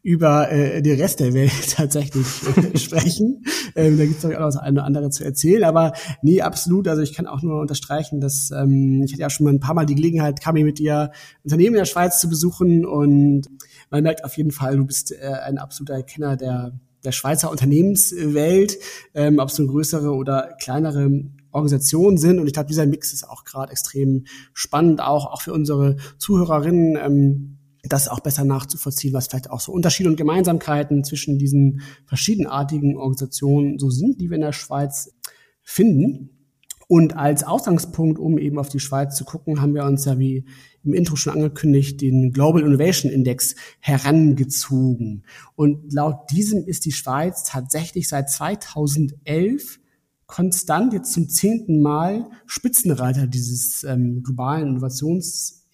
über 0.02 0.50
äh, 0.50 0.80
den 0.80 0.98
Rest 1.00 1.20
der 1.20 1.34
Welt 1.34 1.52
tatsächlich 1.76 2.26
äh, 2.56 2.78
sprechen. 2.78 3.44
Ähm, 3.74 3.98
da 3.98 4.04
gibt 4.04 4.18
es 4.18 4.24
auch 4.24 4.30
noch 4.30 4.38
das 4.38 4.56
eine 4.56 4.80
oder 4.80 4.86
andere 4.86 5.10
zu 5.10 5.24
erzählen. 5.24 5.64
Aber 5.64 5.92
nee, 6.22 6.40
absolut. 6.40 6.88
Also 6.88 7.02
ich 7.02 7.12
kann 7.12 7.26
auch 7.26 7.42
nur 7.42 7.60
unterstreichen, 7.60 8.20
dass 8.20 8.50
ähm, 8.50 9.02
ich 9.04 9.12
hatte 9.12 9.22
ja 9.22 9.30
schon 9.30 9.44
mal 9.44 9.52
ein 9.52 9.60
paar 9.60 9.74
Mal 9.74 9.86
die 9.86 9.96
Gelegenheit, 9.96 10.40
Kami 10.40 10.64
mit 10.64 10.78
dir 10.78 11.10
Unternehmen 11.44 11.74
in 11.74 11.80
der 11.80 11.84
Schweiz 11.84 12.20
zu 12.20 12.28
besuchen. 12.28 12.86
Und 12.86 13.48
man 13.90 14.02
merkt 14.02 14.24
auf 14.24 14.36
jeden 14.36 14.52
Fall, 14.52 14.76
du 14.76 14.86
bist 14.86 15.12
äh, 15.12 15.32
ein 15.44 15.58
absoluter 15.58 16.02
Kenner 16.02 16.36
der 16.36 16.72
der 17.04 17.12
Schweizer 17.12 17.50
Unternehmenswelt, 17.50 18.76
ähm, 19.14 19.38
ob 19.38 19.48
es 19.48 19.58
nun 19.58 19.68
größere 19.68 20.12
oder 20.12 20.54
kleinere 20.60 21.08
Organisationen 21.52 22.18
sind. 22.18 22.38
Und 22.38 22.46
ich 22.46 22.52
glaube, 22.52 22.68
dieser 22.68 22.86
Mix 22.86 23.12
ist 23.12 23.28
auch 23.28 23.44
gerade 23.44 23.72
extrem 23.72 24.24
spannend, 24.52 25.00
auch, 25.00 25.26
auch 25.26 25.42
für 25.42 25.52
unsere 25.52 25.96
Zuhörerinnen, 26.18 26.96
ähm, 26.96 27.57
das 27.82 28.08
auch 28.08 28.20
besser 28.20 28.44
nachzuvollziehen, 28.44 29.14
was 29.14 29.28
vielleicht 29.28 29.50
auch 29.50 29.60
so 29.60 29.72
Unterschiede 29.72 30.08
und 30.08 30.16
Gemeinsamkeiten 30.16 31.04
zwischen 31.04 31.38
diesen 31.38 31.82
verschiedenartigen 32.06 32.96
Organisationen 32.96 33.78
so 33.78 33.90
sind, 33.90 34.20
die 34.20 34.30
wir 34.30 34.36
in 34.36 34.42
der 34.42 34.52
Schweiz 34.52 35.14
finden. 35.62 36.30
Und 36.88 37.16
als 37.16 37.44
Ausgangspunkt, 37.44 38.18
um 38.18 38.38
eben 38.38 38.58
auf 38.58 38.70
die 38.70 38.80
Schweiz 38.80 39.14
zu 39.14 39.26
gucken, 39.26 39.60
haben 39.60 39.74
wir 39.74 39.84
uns 39.84 40.06
ja 40.06 40.18
wie 40.18 40.46
im 40.82 40.94
Intro 40.94 41.16
schon 41.16 41.34
angekündigt, 41.34 42.00
den 42.00 42.32
Global 42.32 42.62
Innovation 42.62 43.12
Index 43.12 43.54
herangezogen. 43.80 45.24
Und 45.54 45.92
laut 45.92 46.30
diesem 46.30 46.64
ist 46.66 46.86
die 46.86 46.92
Schweiz 46.92 47.44
tatsächlich 47.44 48.08
seit 48.08 48.30
2011 48.30 49.80
konstant 50.26 50.94
jetzt 50.94 51.12
zum 51.12 51.28
zehnten 51.28 51.80
Mal 51.80 52.30
Spitzenreiter 52.46 53.26
dieses 53.26 53.84
ähm, 53.84 54.22
globalen 54.22 54.80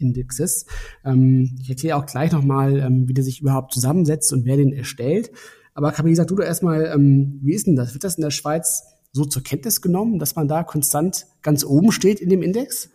Innovationsindexes. 0.04 0.66
Ähm, 1.04 1.56
ich 1.60 1.68
erkläre 1.70 1.96
auch 1.96 2.06
gleich 2.06 2.32
nochmal, 2.32 2.78
ähm, 2.78 3.08
wie 3.08 3.14
der 3.14 3.24
sich 3.24 3.40
überhaupt 3.40 3.72
zusammensetzt 3.72 4.32
und 4.32 4.44
wer 4.44 4.56
den 4.56 4.72
erstellt. 4.72 5.30
Aber 5.74 5.92
Camille, 5.92 6.16
sag 6.16 6.28
du 6.28 6.36
doch 6.36 6.44
erstmal, 6.44 6.92
ähm, 6.94 7.40
wie 7.42 7.54
ist 7.54 7.66
denn 7.66 7.76
das? 7.76 7.94
Wird 7.94 8.04
das 8.04 8.16
in 8.16 8.22
der 8.22 8.30
Schweiz 8.30 8.84
so 9.12 9.24
zur 9.24 9.42
Kenntnis 9.42 9.80
genommen, 9.80 10.18
dass 10.18 10.36
man 10.36 10.48
da 10.48 10.62
konstant 10.62 11.26
ganz 11.42 11.64
oben 11.64 11.92
steht 11.92 12.20
in 12.20 12.28
dem 12.28 12.42
Index? 12.42 12.90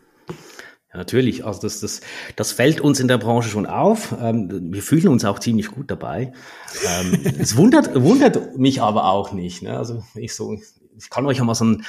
Ja, 0.91 0.97
natürlich. 0.97 1.45
Also 1.45 1.61
das, 1.61 1.81
das, 1.81 2.01
das 2.35 2.51
fällt 2.51 2.81
uns 2.81 2.99
in 2.99 3.07
der 3.07 3.17
Branche 3.17 3.49
schon 3.49 3.65
auf. 3.65 4.15
Ähm, 4.19 4.73
wir 4.73 4.81
fühlen 4.81 5.09
uns 5.09 5.25
auch 5.25 5.39
ziemlich 5.39 5.67
gut 5.67 5.91
dabei. 5.91 6.31
Ähm, 6.87 7.19
es 7.39 7.57
wundert, 7.57 8.01
wundert 8.01 8.57
mich 8.57 8.81
aber 8.81 9.05
auch 9.05 9.33
nicht. 9.33 9.61
Ne? 9.61 9.77
Also 9.77 10.03
ich 10.15 10.33
so, 10.33 10.57
ich 10.97 11.09
kann 11.09 11.25
euch 11.25 11.37
ja 11.37 11.43
mal 11.43 11.55
so 11.55 11.65
ein 11.65 11.83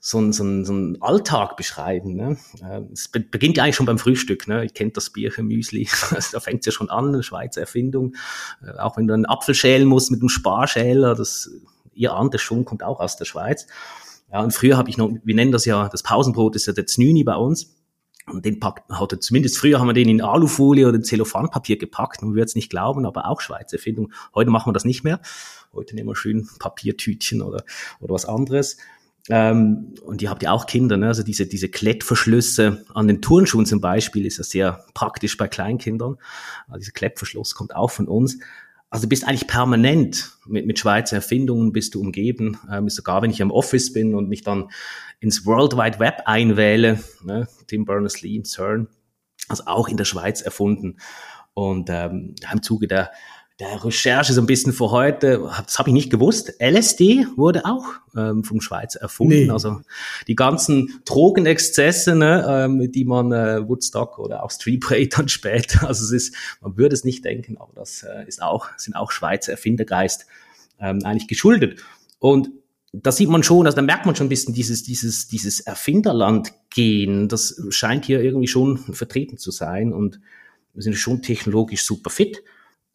so 0.00 0.20
ein, 0.20 0.32
so 0.32 0.44
ein, 0.44 0.64
so 0.64 0.72
ein 0.72 1.02
Alltag 1.02 1.56
beschreiben. 1.56 2.14
Ne? 2.14 2.36
Ähm, 2.62 2.90
es 2.92 3.08
beginnt 3.08 3.56
ja 3.56 3.64
eigentlich 3.64 3.76
schon 3.76 3.86
beim 3.86 3.98
Frühstück. 3.98 4.46
Ne? 4.46 4.64
Ich 4.64 4.74
kennt 4.74 4.96
das 4.96 5.10
Bierchen-Müsli. 5.10 5.88
Da 6.32 6.40
fängt 6.40 6.60
es 6.60 6.66
ja 6.66 6.72
schon 6.72 6.90
an, 6.90 7.08
eine 7.08 7.22
Schweizer 7.22 7.60
Erfindung. 7.60 8.14
Äh, 8.62 8.78
auch 8.78 8.96
wenn 8.96 9.06
du 9.06 9.14
einen 9.14 9.26
Apfel 9.26 9.54
schälen 9.54 9.88
musst 9.88 10.10
mit 10.10 10.20
einem 10.20 10.28
Sparschäler, 10.28 11.14
das, 11.14 11.50
ihr 11.94 12.12
ahnt 12.12 12.34
es 12.34 12.42
schon, 12.42 12.64
kommt 12.64 12.82
auch 12.82 13.00
aus 13.00 13.16
der 13.16 13.24
Schweiz. 13.24 13.66
Ja, 14.32 14.40
und 14.40 14.52
früher 14.52 14.76
habe 14.76 14.90
ich 14.90 14.98
noch, 14.98 15.10
wir 15.24 15.34
nennen 15.34 15.52
das 15.52 15.64
ja, 15.64 15.88
das 15.88 16.02
Pausenbrot 16.02 16.54
ist 16.54 16.66
ja 16.66 16.72
der 16.72 16.86
Znüni 16.86 17.24
bei 17.24 17.36
uns. 17.36 17.74
Und 18.26 18.44
den 18.44 18.60
packt, 18.60 18.90
hatte 18.92 19.18
zumindest 19.18 19.56
früher 19.56 19.80
haben 19.80 19.86
wir 19.86 19.94
den 19.94 20.08
in 20.08 20.20
Alufolie 20.20 20.86
oder 20.86 21.00
Zellophanpapier 21.00 21.78
gepackt. 21.78 22.22
Man 22.22 22.34
würde 22.34 22.44
es 22.44 22.54
nicht 22.54 22.68
glauben, 22.68 23.06
aber 23.06 23.26
auch 23.26 23.40
Schweizer 23.40 23.78
Erfindung. 23.78 24.12
Heute 24.34 24.50
machen 24.50 24.68
wir 24.68 24.74
das 24.74 24.84
nicht 24.84 25.02
mehr. 25.02 25.20
Heute 25.72 25.94
nehmen 25.94 26.08
wir 26.08 26.16
schön 26.16 26.46
Papiertütchen 26.58 27.40
oder, 27.40 27.64
oder 28.00 28.14
was 28.14 28.26
anderes. 28.26 28.76
Ähm, 29.30 29.94
und 30.02 30.22
ihr 30.22 30.30
habt 30.30 30.42
ja 30.42 30.52
auch 30.52 30.66
Kinder, 30.66 30.96
ne? 30.96 31.08
also 31.08 31.22
diese, 31.22 31.46
diese 31.46 31.68
Klettverschlüsse 31.68 32.84
an 32.94 33.08
den 33.08 33.20
Turnschuhen 33.20 33.66
zum 33.66 33.80
Beispiel 33.80 34.24
ist 34.24 34.38
ja 34.38 34.44
sehr 34.44 34.84
praktisch 34.94 35.36
bei 35.36 35.48
Kleinkindern. 35.48 36.16
Also 36.66 36.78
dieser 36.80 36.92
Klettverschluss 36.92 37.54
kommt 37.54 37.76
auch 37.76 37.90
von 37.90 38.08
uns. 38.08 38.38
Also 38.90 39.02
du 39.02 39.10
bist 39.10 39.28
eigentlich 39.28 39.46
permanent 39.46 40.32
mit, 40.46 40.66
mit 40.66 40.78
Schweizer 40.78 41.16
Erfindungen 41.16 41.72
bist 41.72 41.94
du 41.94 42.00
umgeben. 42.00 42.58
Ähm, 42.72 42.88
sogar 42.88 43.20
wenn 43.20 43.30
ich 43.30 43.40
im 43.40 43.50
Office 43.50 43.92
bin 43.92 44.14
und 44.14 44.30
mich 44.30 44.42
dann 44.42 44.70
ins 45.20 45.44
World 45.44 45.76
Wide 45.76 45.98
Web 45.98 46.22
einwähle, 46.24 46.98
ne, 47.22 47.48
Tim 47.66 47.84
Berners-Lee 47.84 48.42
CERN, 48.44 48.88
also 49.48 49.64
auch 49.66 49.88
in 49.88 49.98
der 49.98 50.06
Schweiz 50.06 50.40
erfunden. 50.40 50.96
Und 51.52 51.90
ähm, 51.90 52.34
im 52.50 52.62
Zuge 52.62 52.86
der, 52.86 53.10
der 53.60 53.84
Recherche 53.84 54.32
so 54.32 54.40
ein 54.40 54.46
bisschen 54.46 54.72
für 54.72 54.92
heute, 54.92 55.50
das 55.64 55.78
habe 55.80 55.90
ich 55.90 55.92
nicht 55.92 56.10
gewusst, 56.10 56.54
LSD 56.60 57.26
wurde 57.36 57.64
auch 57.64 57.86
ähm, 58.16 58.44
vom 58.44 58.60
Schweiz 58.60 58.94
erfunden. 58.94 59.46
Nee. 59.46 59.50
Also 59.50 59.80
die 60.28 60.36
ganzen 60.36 61.00
Drogenexzesse, 61.04 62.14
ne, 62.14 62.46
ähm, 62.48 62.92
die 62.92 63.04
man 63.04 63.32
äh, 63.32 63.68
Woodstock 63.68 64.20
oder 64.20 64.44
auch 64.44 64.52
Street 64.52 64.88
Raid 64.90 65.18
dann 65.18 65.28
später, 65.28 65.88
also 65.88 66.04
es 66.04 66.12
ist, 66.12 66.34
man 66.60 66.76
würde 66.76 66.94
es 66.94 67.02
nicht 67.02 67.24
denken, 67.24 67.58
aber 67.58 67.72
das 67.74 68.04
äh, 68.04 68.24
ist 68.28 68.40
auch, 68.42 68.68
sind 68.76 68.94
auch 68.94 69.10
Schweizer 69.10 69.52
Erfindergeist 69.52 70.26
ähm, 70.80 71.00
eigentlich 71.04 71.26
geschuldet. 71.26 71.80
Und 72.20 72.50
da 72.92 73.10
sieht 73.10 73.28
man 73.28 73.42
schon, 73.42 73.66
also 73.66 73.76
da 73.76 73.82
merkt 73.82 74.06
man 74.06 74.14
schon 74.14 74.26
ein 74.26 74.30
bisschen 74.30 74.54
dieses, 74.54 74.84
dieses, 74.84 75.26
dieses 75.26 75.60
Erfinderland 75.60 76.52
gehen. 76.70 77.28
Das 77.28 77.60
scheint 77.70 78.04
hier 78.04 78.20
irgendwie 78.22 78.46
schon 78.46 78.78
vertreten 78.78 79.36
zu 79.36 79.50
sein 79.50 79.92
und 79.92 80.20
wir 80.74 80.82
sind 80.82 80.94
schon 80.94 81.22
technologisch 81.22 81.82
super 81.82 82.08
fit. 82.08 82.42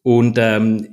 Und 0.04 0.36
ähm, 0.38 0.86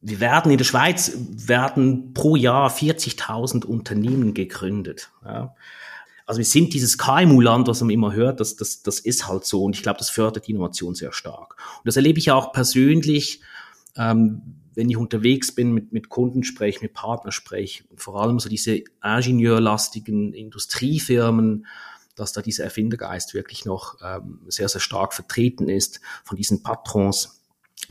wir 0.00 0.18
werden 0.18 0.50
in 0.50 0.58
der 0.58 0.64
Schweiz 0.64 1.16
werden 1.16 2.12
pro 2.12 2.34
Jahr 2.34 2.68
40.000 2.68 3.64
Unternehmen 3.64 4.34
gegründet. 4.34 5.12
Ja. 5.24 5.54
Also 6.26 6.38
wir 6.38 6.44
sind 6.44 6.74
dieses 6.74 6.98
KMU-Land, 6.98 7.68
was 7.68 7.80
man 7.80 7.90
immer 7.90 8.12
hört, 8.12 8.40
das, 8.40 8.56
das, 8.56 8.82
das 8.82 8.98
ist 8.98 9.28
halt 9.28 9.44
so. 9.44 9.62
Und 9.62 9.76
ich 9.76 9.82
glaube, 9.82 9.98
das 9.98 10.10
fördert 10.10 10.48
die 10.48 10.50
Innovation 10.50 10.96
sehr 10.96 11.12
stark. 11.12 11.56
Und 11.78 11.86
das 11.86 11.96
erlebe 11.96 12.18
ich 12.18 12.32
auch 12.32 12.52
persönlich. 12.52 13.42
Ähm, 13.96 14.56
wenn 14.74 14.90
ich 14.90 14.96
unterwegs 14.96 15.54
bin, 15.54 15.72
mit, 15.72 15.92
mit 15.92 16.08
Kunden 16.08 16.42
spreche, 16.42 16.80
mit 16.80 16.94
Partnern 16.94 17.32
spreche, 17.32 17.84
vor 17.96 18.20
allem 18.20 18.38
so 18.38 18.48
diese 18.48 18.82
ingenieurlastigen 19.04 20.32
Industriefirmen, 20.32 21.66
dass 22.16 22.32
da 22.32 22.42
dieser 22.42 22.64
Erfindergeist 22.64 23.34
wirklich 23.34 23.64
noch 23.64 23.98
ähm, 24.02 24.40
sehr, 24.48 24.68
sehr 24.68 24.80
stark 24.80 25.14
vertreten 25.14 25.68
ist 25.68 26.00
von 26.24 26.36
diesen 26.36 26.62
Patrons, 26.62 27.39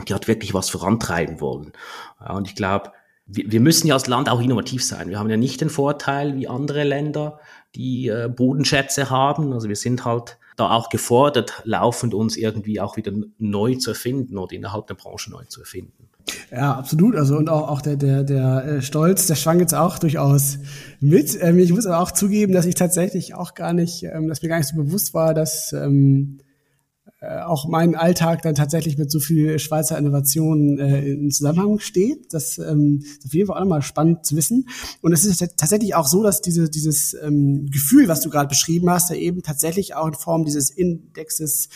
die 0.06 0.12
halt 0.12 0.28
wirklich 0.28 0.54
was 0.54 0.70
vorantreiben 0.70 1.40
wollen. 1.40 1.72
Ja, 2.20 2.34
und 2.34 2.48
ich 2.48 2.54
glaube, 2.54 2.92
wir, 3.26 3.50
wir 3.50 3.60
müssen 3.60 3.86
ja 3.86 3.94
als 3.94 4.06
Land 4.06 4.28
auch 4.28 4.40
innovativ 4.40 4.84
sein. 4.84 5.08
Wir 5.08 5.18
haben 5.18 5.30
ja 5.30 5.36
nicht 5.36 5.60
den 5.60 5.70
Vorteil 5.70 6.36
wie 6.36 6.48
andere 6.48 6.84
Länder, 6.84 7.38
die 7.74 8.08
äh, 8.08 8.28
Bodenschätze 8.28 9.10
haben. 9.10 9.52
Also 9.52 9.68
wir 9.68 9.76
sind 9.76 10.04
halt 10.04 10.38
da 10.56 10.70
auch 10.70 10.88
gefordert, 10.88 11.62
laufend 11.64 12.14
uns 12.14 12.36
irgendwie 12.36 12.80
auch 12.80 12.96
wieder 12.96 13.12
neu 13.38 13.76
zu 13.76 13.90
erfinden 13.90 14.36
oder 14.36 14.52
innerhalb 14.52 14.86
der 14.86 14.94
Branche 14.94 15.30
neu 15.30 15.44
zu 15.44 15.60
erfinden. 15.60 16.08
Ja, 16.50 16.74
absolut. 16.74 17.16
Also 17.16 17.36
und 17.36 17.48
auch, 17.48 17.68
auch 17.68 17.80
der, 17.80 17.96
der, 17.96 18.24
der 18.24 18.64
äh, 18.64 18.82
Stolz, 18.82 19.26
der 19.26 19.36
schwang 19.36 19.60
jetzt 19.60 19.74
auch 19.74 19.98
durchaus 19.98 20.58
mit. 21.00 21.38
Ähm, 21.40 21.58
ich 21.58 21.72
muss 21.72 21.86
aber 21.86 22.00
auch 22.00 22.10
zugeben, 22.10 22.52
dass 22.52 22.66
ich 22.66 22.74
tatsächlich 22.74 23.34
auch 23.34 23.54
gar 23.54 23.72
nicht, 23.72 24.02
ähm, 24.04 24.28
dass 24.28 24.42
mir 24.42 24.48
gar 24.48 24.58
nicht 24.58 24.68
so 24.68 24.76
bewusst 24.76 25.14
war, 25.14 25.34
dass 25.34 25.72
ähm, 25.72 26.38
äh, 26.40 26.49
auch 27.20 27.68
mein 27.68 27.94
Alltag 27.96 28.40
dann 28.42 28.54
tatsächlich 28.54 28.96
mit 28.96 29.10
so 29.10 29.20
viel 29.20 29.58
Schweizer 29.58 29.98
Innovationen 29.98 30.78
äh, 30.78 31.04
in 31.04 31.30
Zusammenhang 31.30 31.78
steht. 31.78 32.32
Das 32.32 32.56
ähm, 32.56 33.02
ist 33.02 33.26
auf 33.26 33.34
jeden 33.34 33.46
Fall 33.46 33.56
auch 33.56 33.60
nochmal 33.60 33.82
spannend 33.82 34.24
zu 34.24 34.36
wissen. 34.36 34.68
Und 35.02 35.12
es 35.12 35.26
ist 35.26 35.38
tatsächlich 35.58 35.94
auch 35.94 36.06
so, 36.06 36.22
dass 36.22 36.40
diese, 36.40 36.70
dieses 36.70 37.14
ähm, 37.14 37.66
Gefühl, 37.70 38.08
was 38.08 38.22
du 38.22 38.30
gerade 38.30 38.48
beschrieben 38.48 38.88
hast, 38.88 39.10
ja 39.10 39.16
eben 39.16 39.42
tatsächlich 39.42 39.94
auch 39.94 40.08
in 40.08 40.14
Form 40.14 40.46
dieses 40.46 40.70
Indexes 40.70 41.68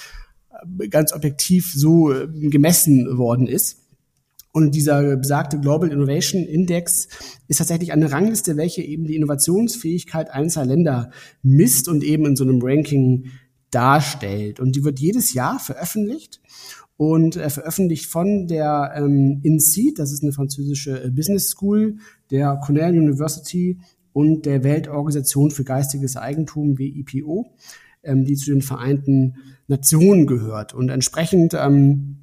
äh, 0.78 0.88
ganz 0.88 1.12
objektiv 1.12 1.74
so 1.74 2.10
äh, 2.10 2.26
gemessen 2.26 3.18
worden 3.18 3.46
ist. 3.46 3.80
Und 4.56 4.74
dieser 4.74 5.16
besagte 5.16 5.58
Global 5.58 5.90
Innovation 5.90 6.44
Index 6.44 7.08
ist 7.48 7.58
tatsächlich 7.58 7.92
eine 7.92 8.12
Rangliste, 8.12 8.56
welche 8.56 8.82
eben 8.82 9.04
die 9.04 9.16
Innovationsfähigkeit 9.16 10.30
einzelner 10.30 10.66
Länder 10.66 11.10
misst 11.42 11.88
und 11.88 12.04
eben 12.04 12.24
in 12.24 12.36
so 12.36 12.44
einem 12.44 12.60
Ranking 12.62 13.26
darstellt. 13.74 14.60
Und 14.60 14.76
die 14.76 14.84
wird 14.84 15.00
jedes 15.00 15.34
Jahr 15.34 15.58
veröffentlicht 15.58 16.40
und 16.96 17.36
äh, 17.36 17.50
veröffentlicht 17.50 18.06
von 18.06 18.46
der 18.46 18.92
ähm, 18.96 19.40
INSEAD, 19.42 19.98
das 19.98 20.12
ist 20.12 20.22
eine 20.22 20.32
französische 20.32 21.04
äh, 21.04 21.10
Business 21.10 21.48
School, 21.48 21.96
der 22.30 22.60
Cornell 22.64 22.96
University 22.96 23.78
und 24.12 24.46
der 24.46 24.62
Weltorganisation 24.62 25.50
für 25.50 25.64
geistiges 25.64 26.16
Eigentum, 26.16 26.78
WIPO, 26.78 27.46
ähm, 28.04 28.24
die 28.24 28.36
zu 28.36 28.50
den 28.52 28.62
Vereinten 28.62 29.34
Nationen 29.66 30.26
gehört. 30.26 30.72
Und 30.72 30.88
entsprechend 30.88 31.54
ähm, 31.54 32.18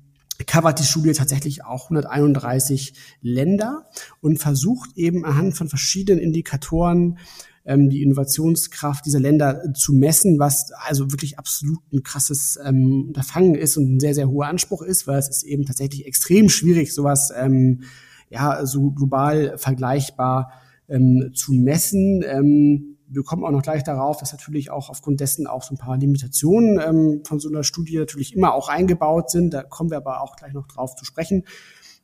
covert 0.46 0.80
die 0.80 0.84
Studie 0.84 1.12
tatsächlich 1.12 1.66
auch 1.66 1.86
131 1.86 2.94
Länder 3.22 3.86
und 4.22 4.40
versucht 4.40 4.92
eben 4.96 5.26
anhand 5.26 5.58
von 5.58 5.68
verschiedenen 5.68 6.22
Indikatoren 6.22 7.18
ähm, 7.66 7.90
die 7.90 8.02
Innovationskraft 8.02 9.06
dieser 9.06 9.20
Länder 9.20 9.74
zu 9.74 9.94
messen, 9.94 10.40
was 10.40 10.72
also 10.86 11.12
wirklich 11.12 11.38
absolut 11.38 11.80
ein 11.94 12.04
krasses 12.04 12.58
ähm, 12.64 13.06
Unterfangen 13.08 13.56
ist 13.56 13.78
und 13.78 13.96
ein 13.96 14.00
sehr, 14.00 14.16
sehr 14.16 14.30
hoher 14.30 14.48
Anspruch 14.48 14.82
ist, 14.82 15.08
weil 15.08 15.20
es 15.20 15.30
ist 15.30 15.44
eben 15.44 15.66
tatsächlich 15.66 16.06
extrem 16.06 16.50
schwierig, 16.50 16.94
sowas 16.94 17.32
ähm, 17.36 17.84
ja 18.30 18.66
so 18.66 18.92
global 18.92 19.58
vergleichbar 19.58 20.52
ähm, 20.88 21.32
zu 21.34 21.54
messen. 21.54 22.24
Ähm, 22.28 22.98
wir 23.08 23.24
kommen 23.24 23.44
auch 23.44 23.52
noch 23.52 23.62
gleich 23.62 23.84
darauf, 23.84 24.18
dass 24.18 24.32
natürlich 24.32 24.72
auch 24.72 24.90
aufgrund 24.90 25.20
dessen 25.20 25.46
auch 25.46 25.64
so 25.64 25.76
ein 25.76 25.78
paar 25.78 25.98
Limitationen 25.98 26.80
ähm, 26.80 27.22
von 27.26 27.40
so 27.40 27.50
einer 27.50 27.64
Studie 27.64 27.98
natürlich 27.98 28.36
immer 28.36 28.54
auch 28.54 28.70
eingebaut 28.70 29.30
sind. 29.30 29.54
Da 29.54 29.64
kommen 29.64 29.92
wir 29.92 29.98
aber 29.98 30.22
auch 30.22 30.38
gleich 30.38 30.54
noch 30.54 30.68
drauf 30.68 30.96
zu 30.96 31.04
sprechen. 31.04 31.44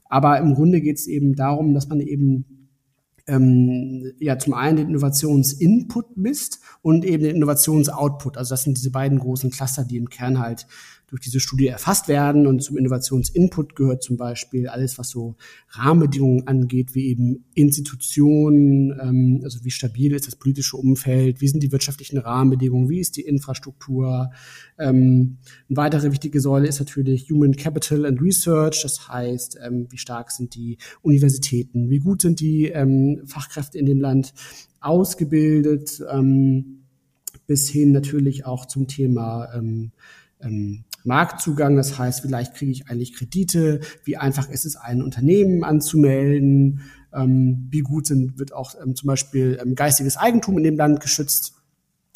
Aber 0.10 0.38
im 0.38 0.54
Grunde 0.54 0.82
geht 0.82 0.98
es 0.98 1.08
eben 1.08 1.36
darum, 1.36 1.74
dass 1.74 1.88
man 1.88 2.02
eben 2.02 2.57
ähm, 3.28 4.14
ja 4.20 4.40
zum 4.40 4.54
einen 4.54 4.78
den 4.78 4.90
Innovationsinput 4.90 6.18
misst 6.18 6.60
und 6.82 7.06
eben 7.06 7.24
den 7.24 7.36
Innovationsoutput. 7.36 8.38
Also 8.38 8.54
das 8.54 8.64
sind 8.64 8.78
diese 8.78 8.92
beiden 8.92 9.20
großen 9.20 9.52
Cluster, 9.52 9.84
die 9.84 9.98
im 9.98 10.10
Kern 10.10 10.40
halt 10.40 10.66
durch 11.08 11.22
diese 11.22 11.40
Studie 11.40 11.68
erfasst 11.68 12.10
werden. 12.10 12.48
Und 12.48 12.62
zum 12.62 12.78
Innovationsinput 12.78 13.76
gehört 13.76 14.04
zum 14.04 14.18
Beispiel 14.18 14.68
alles, 14.68 14.98
was 14.98 15.10
so 15.10 15.36
Rahmenbedingungen 15.70 16.48
angeht, 16.48 16.96
wie 16.96 17.08
eben 17.08 17.46
Institutionen, 17.56 18.98
ähm, 19.02 19.42
also 19.44 19.64
wie 19.64 19.72
stabil 19.72 20.14
ist 20.14 20.28
das 20.28 20.36
politische 20.36 20.76
Umfeld, 20.76 21.40
wie 21.40 21.48
sind 21.48 21.64
die 21.64 21.72
wirtschaftlichen 21.72 22.18
Rahmenbedingungen, 22.18 22.90
wie 22.90 23.00
ist 23.00 23.16
die 23.16 23.22
Infrastruktur. 23.22 24.32
Ähm, 24.78 25.38
eine 25.70 25.78
weitere 25.78 26.12
wichtige 26.12 26.42
Säule 26.42 26.68
ist 26.68 26.80
natürlich 26.80 27.30
Human 27.32 27.56
Capital 27.56 28.06
and 28.06 28.22
Research, 28.22 28.82
das 28.84 29.08
heißt, 29.08 29.60
ähm, 29.66 29.88
wie 29.90 29.98
stark 29.98 30.32
sind 30.32 30.56
die 30.56 30.78
Universitäten, 31.02 31.90
wie 31.90 32.00
gut 32.00 32.22
sind 32.22 32.42
die 32.42 32.66
ähm, 32.66 33.22
Fachkräfte 33.26 33.78
in 33.78 33.86
dem 33.86 34.02
Land 34.02 34.34
ausgebildet, 34.82 36.04
ähm, 36.12 36.84
bis 37.46 37.70
hin 37.70 37.94
natürlich 37.94 38.46
auch 38.46 38.66
zum 38.66 38.88
Thema 38.88 39.48
ähm, 39.56 39.92
ähm, 40.42 40.84
Marktzugang. 41.08 41.76
Das 41.76 41.98
heißt, 41.98 42.22
vielleicht 42.22 42.54
kriege 42.54 42.72
ich 42.72 42.90
eigentlich 42.90 43.16
Kredite. 43.16 43.80
Wie 44.04 44.18
einfach 44.18 44.50
ist 44.50 44.66
es, 44.66 44.76
ein 44.76 45.02
Unternehmen 45.02 45.64
anzumelden? 45.64 46.82
Ähm, 47.14 47.68
wie 47.72 47.82
gut 47.82 48.06
sind, 48.06 48.38
wird 48.38 48.54
auch 48.54 48.76
ähm, 48.84 48.96
zum 48.96 49.08
Beispiel 49.08 49.58
ähm, 49.62 49.74
geistiges 49.74 50.18
Eigentum 50.18 50.58
in 50.58 50.64
dem 50.64 50.78
Land 50.78 51.00
geschützt? 51.00 51.54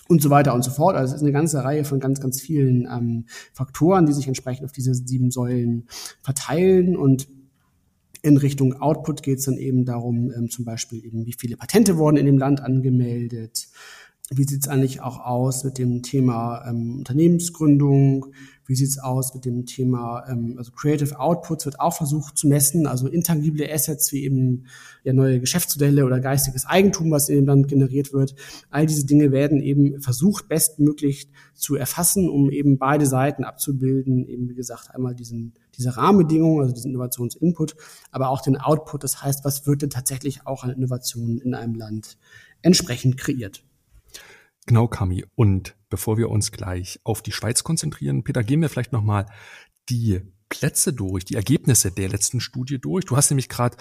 Und 0.08 0.22
so 0.22 0.30
weiter 0.30 0.54
und 0.54 0.62
so 0.62 0.72
fort. 0.72 0.98
Also 0.98 1.14
es 1.14 1.22
ist 1.22 1.24
eine 1.24 1.32
ganze 1.32 1.64
Reihe 1.64 1.86
von 1.86 2.02
ganz, 2.02 2.20
ganz 2.20 2.42
vielen 2.42 2.86
ähm, 2.86 3.28
Faktoren, 3.54 4.06
die 4.06 4.12
sich 4.12 4.28
entsprechend 4.28 4.66
auf 4.66 4.74
diese 4.74 4.94
sieben 4.94 5.32
Säulen 5.32 5.88
verteilen. 6.22 6.98
Und 6.98 7.30
In 8.24 8.38
Richtung 8.38 8.82
Output 8.82 9.24
geht 9.24 9.40
es 9.40 9.46
dann 9.46 9.58
eben 9.58 9.86
darum, 9.86 10.32
ähm, 10.36 10.50
zum 10.50 10.66
Beispiel 10.66 11.04
eben, 11.06 11.26
wie 11.26 11.36
viele 11.38 11.58
Patente 11.58 11.98
wurden 11.98 12.18
in 12.18 12.26
dem 12.26 12.38
Land 12.38 12.62
angemeldet, 12.62 13.70
wie 14.30 14.44
sieht 14.44 14.64
es 14.64 14.68
eigentlich 14.70 15.02
auch 15.02 15.20
aus 15.20 15.64
mit 15.64 15.78
dem 15.78 16.04
Thema 16.04 16.66
ähm, 16.68 17.00
Unternehmensgründung? 17.00 18.28
Wie 18.66 18.76
sieht 18.76 18.90
es 18.90 19.00
aus 19.00 19.34
mit 19.34 19.46
dem 19.46 19.66
Thema, 19.66 20.24
ähm, 20.30 20.56
also 20.58 20.72
Creative 20.72 21.20
Outputs 21.20 21.66
wird 21.66 21.80
auch 21.80 21.96
versucht 21.96 22.38
zu 22.38 22.48
messen, 22.48 22.88
also 22.88 23.08
intangible 23.08 23.70
Assets 23.72 24.12
wie 24.12 24.24
eben 24.24 24.66
ja, 25.04 25.14
neue 25.14 25.40
Geschäftsmodelle 25.40 26.06
oder 26.06 26.20
geistiges 26.20 26.66
Eigentum, 26.66 27.12
was 27.12 27.30
in 27.30 27.36
dem 27.38 27.46
Land 27.46 27.68
generiert 27.68 28.14
wird. 28.14 28.36
All 28.70 28.86
diese 28.86 29.06
Dinge 29.06 29.32
werden 29.32 29.62
eben 29.62 30.00
versucht, 30.02 30.48
bestmöglich 30.48 31.30
zu 31.54 31.76
erfassen, 31.76 32.30
um 32.30 32.50
eben 32.50 32.78
beide 32.78 33.06
Seiten 33.06 33.44
abzubilden. 33.44 34.28
Eben, 34.28 34.50
wie 34.50 34.56
gesagt, 34.56 34.94
einmal 34.94 35.16
diesen, 35.16 35.54
diese 35.78 35.98
Rahmenbedingungen, 35.98 36.62
also 36.62 36.74
diesen 36.74 36.92
Innovationsinput, 36.92 37.76
aber 38.12 38.30
auch 38.30 38.42
den 38.42 38.58
Output. 38.58 39.04
Das 39.04 39.24
heißt, 39.24 39.44
was 39.44 39.66
wird 39.66 39.82
denn 39.82 39.90
tatsächlich 39.90 40.46
auch 40.46 40.64
an 40.64 40.72
Innovationen 40.72 41.40
in 41.40 41.54
einem 41.56 41.76
Land 41.76 42.18
entsprechend 42.62 43.18
kreiert? 43.18 43.64
Genau, 44.68 44.88
Kami. 44.88 45.26
Und 45.36 45.76
bevor 45.90 46.18
wir 46.18 46.30
uns 46.30 46.52
gleich 46.52 47.00
auf 47.04 47.22
die 47.22 47.32
Schweiz 47.32 47.64
konzentrieren, 47.64 48.24
Peter, 48.24 48.44
gehen 48.44 48.62
wir 48.62 48.70
vielleicht 48.70 48.94
nochmal 48.94 49.26
die 49.90 50.22
Plätze 50.50 50.94
durch, 50.94 51.26
die 51.26 51.36
Ergebnisse 51.36 51.92
der 51.92 52.10
letzten 52.10 52.40
Studie 52.40 52.80
durch. 52.80 53.06
Du 53.06 53.18
hast 53.18 53.30
nämlich 53.30 53.50
gerade 53.50 53.78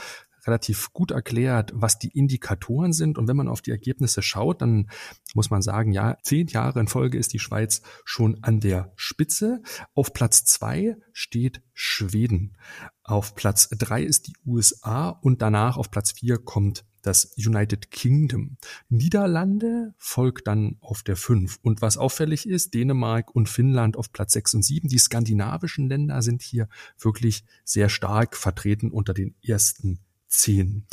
relativ 0.46 0.92
gut 0.92 1.10
erklärt, 1.10 1.72
was 1.74 1.98
die 1.98 2.16
Indikatoren 2.16 2.92
sind. 2.92 3.18
Und 3.18 3.28
wenn 3.28 3.36
man 3.36 3.48
auf 3.48 3.60
die 3.60 3.70
Ergebnisse 3.70 4.22
schaut, 4.22 4.62
dann 4.62 4.90
muss 5.34 5.50
man 5.50 5.62
sagen, 5.62 5.92
ja, 5.92 6.16
zehn 6.22 6.46
Jahre 6.46 6.80
in 6.80 6.88
Folge 6.88 7.18
ist 7.18 7.32
die 7.32 7.38
Schweiz 7.38 7.82
schon 8.04 8.42
an 8.42 8.60
der 8.60 8.92
Spitze. 8.96 9.62
Auf 9.94 10.12
Platz 10.12 10.44
zwei 10.44 10.96
steht 11.12 11.62
Schweden. 11.74 12.56
Auf 13.02 13.34
Platz 13.34 13.68
drei 13.70 14.02
ist 14.02 14.28
die 14.28 14.36
USA 14.46 15.10
und 15.10 15.42
danach 15.42 15.76
auf 15.76 15.90
Platz 15.90 16.12
vier 16.12 16.38
kommt 16.38 16.84
das 17.02 17.34
United 17.36 17.90
Kingdom. 17.90 18.56
Niederlande 18.88 19.94
folgt 19.98 20.46
dann 20.46 20.76
auf 20.80 21.02
der 21.02 21.16
5. 21.16 21.58
Und 21.62 21.82
was 21.82 21.96
auffällig 21.96 22.48
ist, 22.48 22.74
Dänemark 22.74 23.34
und 23.34 23.48
Finnland 23.48 23.96
auf 23.96 24.12
Platz 24.12 24.32
6 24.32 24.54
und 24.54 24.62
7. 24.62 24.88
Die 24.88 24.98
skandinavischen 24.98 25.88
Länder 25.88 26.22
sind 26.22 26.42
hier 26.42 26.68
wirklich 26.98 27.44
sehr 27.64 27.88
stark 27.88 28.36
vertreten 28.36 28.90
unter 28.90 29.14
den 29.14 29.34
ersten 29.42 30.00
10. 30.28 30.86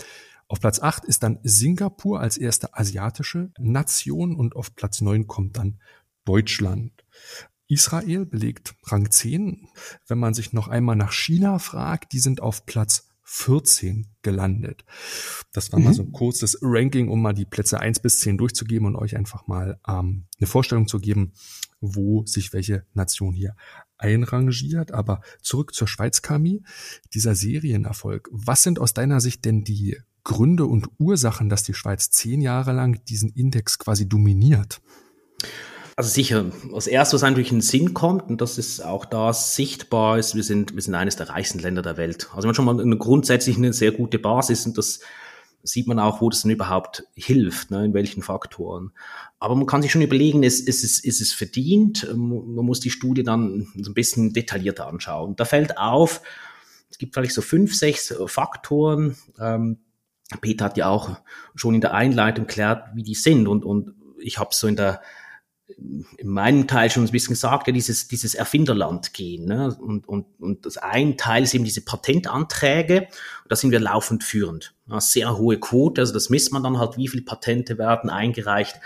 Auf 0.47 0.61
Platz 0.61 0.79
8 0.79 1.03
ist 1.05 1.23
dann 1.23 1.39
Singapur 1.43 2.21
als 2.21 2.37
erste 2.37 2.73
asiatische 2.73 3.51
Nation 3.59 4.35
und 4.35 4.55
auf 4.55 4.75
Platz 4.75 5.01
9 5.01 5.27
kommt 5.27 5.57
dann 5.57 5.79
Deutschland. 6.23 7.03
Israel 7.67 8.25
belegt 8.25 8.75
Rang 8.83 9.11
10. 9.11 9.67
Wenn 10.07 10.19
man 10.19 10.33
sich 10.33 10.53
noch 10.53 10.69
einmal 10.69 10.95
nach 10.95 11.11
China 11.11 11.59
fragt, 11.59 12.13
die 12.13 12.19
sind 12.19 12.41
auf 12.41 12.65
Platz 12.65 13.06
14 13.29 14.07
gelandet. 14.21 14.85
Das 15.51 15.73
war 15.73 15.79
mhm. 15.79 15.85
mal 15.85 15.93
so 15.93 16.03
ein 16.03 16.13
kurzes 16.13 16.57
Ranking, 16.61 17.09
um 17.09 17.21
mal 17.21 17.33
die 17.33 17.45
Plätze 17.45 17.79
eins 17.79 17.99
bis 17.99 18.21
zehn 18.21 18.37
durchzugeben 18.37 18.87
und 18.87 18.95
euch 18.95 19.17
einfach 19.17 19.47
mal 19.47 19.79
ähm, 19.85 20.27
eine 20.39 20.47
Vorstellung 20.47 20.87
zu 20.87 20.99
geben, 20.99 21.33
wo 21.81 22.25
sich 22.25 22.53
welche 22.53 22.85
Nation 22.93 23.33
hier 23.33 23.55
einrangiert. 23.97 24.93
Aber 24.93 25.19
zurück 25.41 25.75
zur 25.75 25.89
Schweiz, 25.89 26.21
Kami, 26.21 26.63
dieser 27.13 27.35
Serienerfolg. 27.35 28.29
Was 28.31 28.63
sind 28.63 28.79
aus 28.79 28.93
deiner 28.93 29.19
Sicht 29.19 29.43
denn 29.43 29.65
die 29.65 29.97
Gründe 30.23 30.65
und 30.65 30.87
Ursachen, 30.97 31.49
dass 31.49 31.63
die 31.63 31.73
Schweiz 31.73 32.09
zehn 32.09 32.39
Jahre 32.39 32.71
lang 32.71 33.03
diesen 33.05 33.29
Index 33.31 33.77
quasi 33.77 34.07
dominiert? 34.07 34.81
Also 35.99 36.11
sicher, 36.11 36.51
als 36.73 36.85
erstes, 36.85 37.15
was 37.15 37.27
natürlich 37.27 37.49
in 37.49 37.57
den 37.57 37.61
Sinn 37.61 37.95
kommt, 37.95 38.29
und 38.29 38.39
das 38.39 38.59
ist 38.59 38.81
auch 38.81 39.03
da 39.03 39.33
sichtbar 39.33 40.19
ist, 40.19 40.35
wir 40.35 40.43
sind, 40.43 40.75
wir 40.75 40.81
sind 40.83 40.93
eines 40.93 41.15
der 41.15 41.29
reichsten 41.29 41.57
Länder 41.57 41.81
der 41.81 41.97
Welt. 41.97 42.29
Also 42.35 42.47
man 42.47 42.53
schon 42.53 42.65
mal 42.65 42.79
eine 42.79 42.97
grundsätzlich 42.97 43.57
eine 43.57 43.73
sehr 43.73 43.91
gute 43.91 44.19
Basis 44.19 44.67
und 44.67 44.77
das 44.77 44.99
sieht 45.63 45.87
man 45.87 45.97
auch, 45.97 46.21
wo 46.21 46.29
das 46.29 46.43
denn 46.43 46.51
überhaupt 46.51 47.07
hilft, 47.15 47.71
ne, 47.71 47.83
in 47.83 47.95
welchen 47.95 48.21
Faktoren. 48.21 48.91
Aber 49.39 49.55
man 49.55 49.65
kann 49.65 49.81
sich 49.81 49.91
schon 49.91 50.03
überlegen, 50.03 50.43
ist, 50.43 50.67
ist, 50.67 50.83
es, 50.83 51.03
ist 51.03 51.19
es 51.19 51.33
verdient? 51.33 52.07
Man 52.15 52.63
muss 52.63 52.79
die 52.79 52.91
Studie 52.91 53.23
dann 53.23 53.67
so 53.75 53.89
ein 53.89 53.95
bisschen 53.95 54.33
detaillierter 54.33 54.85
anschauen. 54.85 55.35
Da 55.35 55.45
fällt 55.45 55.79
auf, 55.79 56.21
es 56.91 56.99
gibt 56.99 57.15
vielleicht 57.15 57.33
so 57.33 57.41
fünf, 57.41 57.75
sechs 57.75 58.13
Faktoren. 58.27 59.17
Ähm, 59.39 59.79
Peter 60.41 60.65
hat 60.65 60.77
ja 60.77 60.89
auch 60.89 61.17
schon 61.55 61.73
in 61.73 61.81
der 61.81 61.95
Einleitung 61.95 62.45
erklärt, 62.45 62.83
wie 62.93 63.01
die 63.01 63.15
sind 63.15 63.47
und, 63.47 63.65
und 63.65 63.95
ich 64.19 64.37
habe 64.37 64.53
so 64.53 64.67
in 64.67 64.75
der 64.75 65.01
in 65.75 66.29
meinem 66.29 66.65
Teil 66.65 66.89
schon 66.89 67.03
ein 67.03 67.11
bisschen 67.11 67.33
gesagt, 67.33 67.67
ja, 67.67 67.73
dieses, 67.73 68.07
dieses 68.07 68.35
Erfinderland 68.35 69.13
gehen. 69.13 69.45
Ne? 69.45 69.75
Und, 69.79 70.07
und, 70.07 70.25
und 70.39 70.65
das 70.65 70.77
ein 70.77 71.17
Teil 71.17 71.43
ist 71.43 71.53
eben 71.53 71.65
diese 71.65 71.81
Patentanträge. 71.81 73.07
Da 73.49 73.55
sind 73.55 73.71
wir 73.71 73.81
laufend 73.81 74.23
führend. 74.23 74.73
Ja, 74.89 75.01
sehr 75.01 75.37
hohe 75.37 75.59
Quote, 75.59 75.99
also 75.99 76.13
das 76.13 76.29
misst 76.29 76.53
man 76.53 76.63
dann 76.63 76.79
halt, 76.79 76.95
wie 76.95 77.09
viele 77.09 77.23
Patente 77.23 77.77
werden 77.77 78.09
eingereicht 78.09 78.77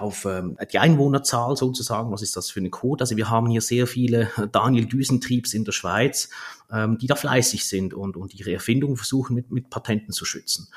auf 0.00 0.24
ähm, 0.24 0.56
die 0.72 0.80
Einwohnerzahl 0.80 1.56
sozusagen. 1.56 2.10
Was 2.10 2.22
ist 2.22 2.36
das 2.36 2.50
für 2.50 2.58
eine 2.58 2.70
Quote? 2.70 3.02
Also 3.02 3.16
wir 3.16 3.30
haben 3.30 3.48
hier 3.48 3.60
sehr 3.60 3.86
viele 3.86 4.30
Daniel 4.50 4.86
Düsentriebs 4.86 5.54
in 5.54 5.64
der 5.64 5.72
Schweiz, 5.72 6.30
ähm, 6.72 6.98
die 6.98 7.06
da 7.06 7.14
fleißig 7.14 7.64
sind 7.66 7.94
und, 7.94 8.16
und 8.16 8.34
ihre 8.34 8.52
Erfindungen 8.52 8.96
versuchen 8.96 9.34
mit, 9.34 9.52
mit 9.52 9.70
Patenten 9.70 10.12
zu 10.12 10.24
schützen. 10.24 10.68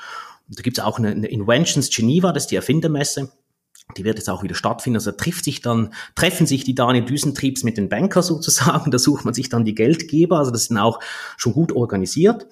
Und 0.48 0.58
da 0.58 0.62
gibt 0.62 0.78
es 0.78 0.84
auch 0.84 0.98
eine, 0.98 1.10
eine 1.10 1.26
Inventions 1.26 1.90
Geneva, 1.90 2.32
das 2.32 2.44
ist 2.44 2.50
die 2.50 2.56
Erfindermesse 2.56 3.32
die 3.96 4.04
wird 4.04 4.18
jetzt 4.18 4.28
auch 4.28 4.42
wieder 4.42 4.54
stattfinden. 4.54 4.96
Also 4.96 5.12
trifft 5.12 5.44
sich 5.44 5.60
dann, 5.60 5.92
treffen 6.14 6.46
sich 6.46 6.64
die 6.64 6.74
Daniel 6.74 7.04
Düsentriebs 7.04 7.64
mit 7.64 7.76
den 7.76 7.88
Banker 7.88 8.22
sozusagen. 8.22 8.90
Da 8.90 8.98
sucht 8.98 9.24
man 9.24 9.34
sich 9.34 9.48
dann 9.48 9.64
die 9.64 9.74
Geldgeber. 9.74 10.38
Also 10.38 10.50
das 10.50 10.66
sind 10.66 10.78
auch 10.78 11.00
schon 11.36 11.52
gut 11.52 11.72
organisiert. 11.72 12.46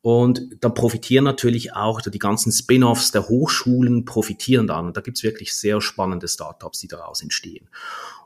Und 0.00 0.58
dann 0.60 0.72
profitieren 0.72 1.24
natürlich 1.24 1.74
auch 1.74 2.00
die 2.00 2.18
ganzen 2.18 2.52
Spin-offs 2.52 3.10
der 3.10 3.28
Hochschulen 3.28 4.04
profitieren 4.04 4.68
dann. 4.68 4.86
Und 4.86 4.96
da 4.96 5.00
gibt's 5.00 5.24
wirklich 5.24 5.52
sehr 5.52 5.80
spannende 5.80 6.28
Startups, 6.28 6.78
die 6.78 6.86
daraus 6.86 7.22
entstehen. 7.22 7.68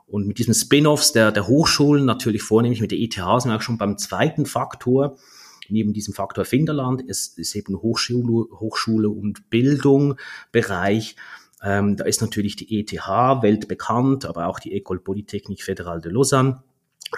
Und 0.05 0.27
mit 0.27 0.37
diesen 0.37 0.53
Spin-offs 0.53 1.11
der, 1.13 1.31
der 1.31 1.47
Hochschulen, 1.47 2.05
natürlich 2.05 2.43
vornehmlich 2.43 2.81
mit 2.81 2.91
der 2.91 2.99
ETH, 2.99 3.13
sind 3.13 3.51
wir 3.51 3.55
auch 3.55 3.61
schon 3.61 3.77
beim 3.77 3.97
zweiten 3.97 4.45
Faktor. 4.45 5.17
Neben 5.69 5.93
diesem 5.93 6.13
Faktor 6.13 6.43
Finderland 6.45 7.01
ist, 7.01 7.39
ist 7.39 7.55
eben 7.55 7.81
Hochschule, 7.81 8.47
Hochschule 8.59 9.09
und 9.09 9.49
Bildung 9.49 10.17
Bereich 10.51 11.15
ähm, 11.63 11.95
da 11.95 12.05
ist 12.05 12.21
natürlich 12.21 12.55
die 12.55 12.79
ETH 12.79 12.93
weltbekannt, 12.93 14.25
aber 14.25 14.47
auch 14.47 14.59
die 14.59 14.73
École 14.73 14.99
Polytechnique 14.99 15.63
Fédérale 15.63 16.01
de 16.01 16.11
Lausanne. 16.11 16.63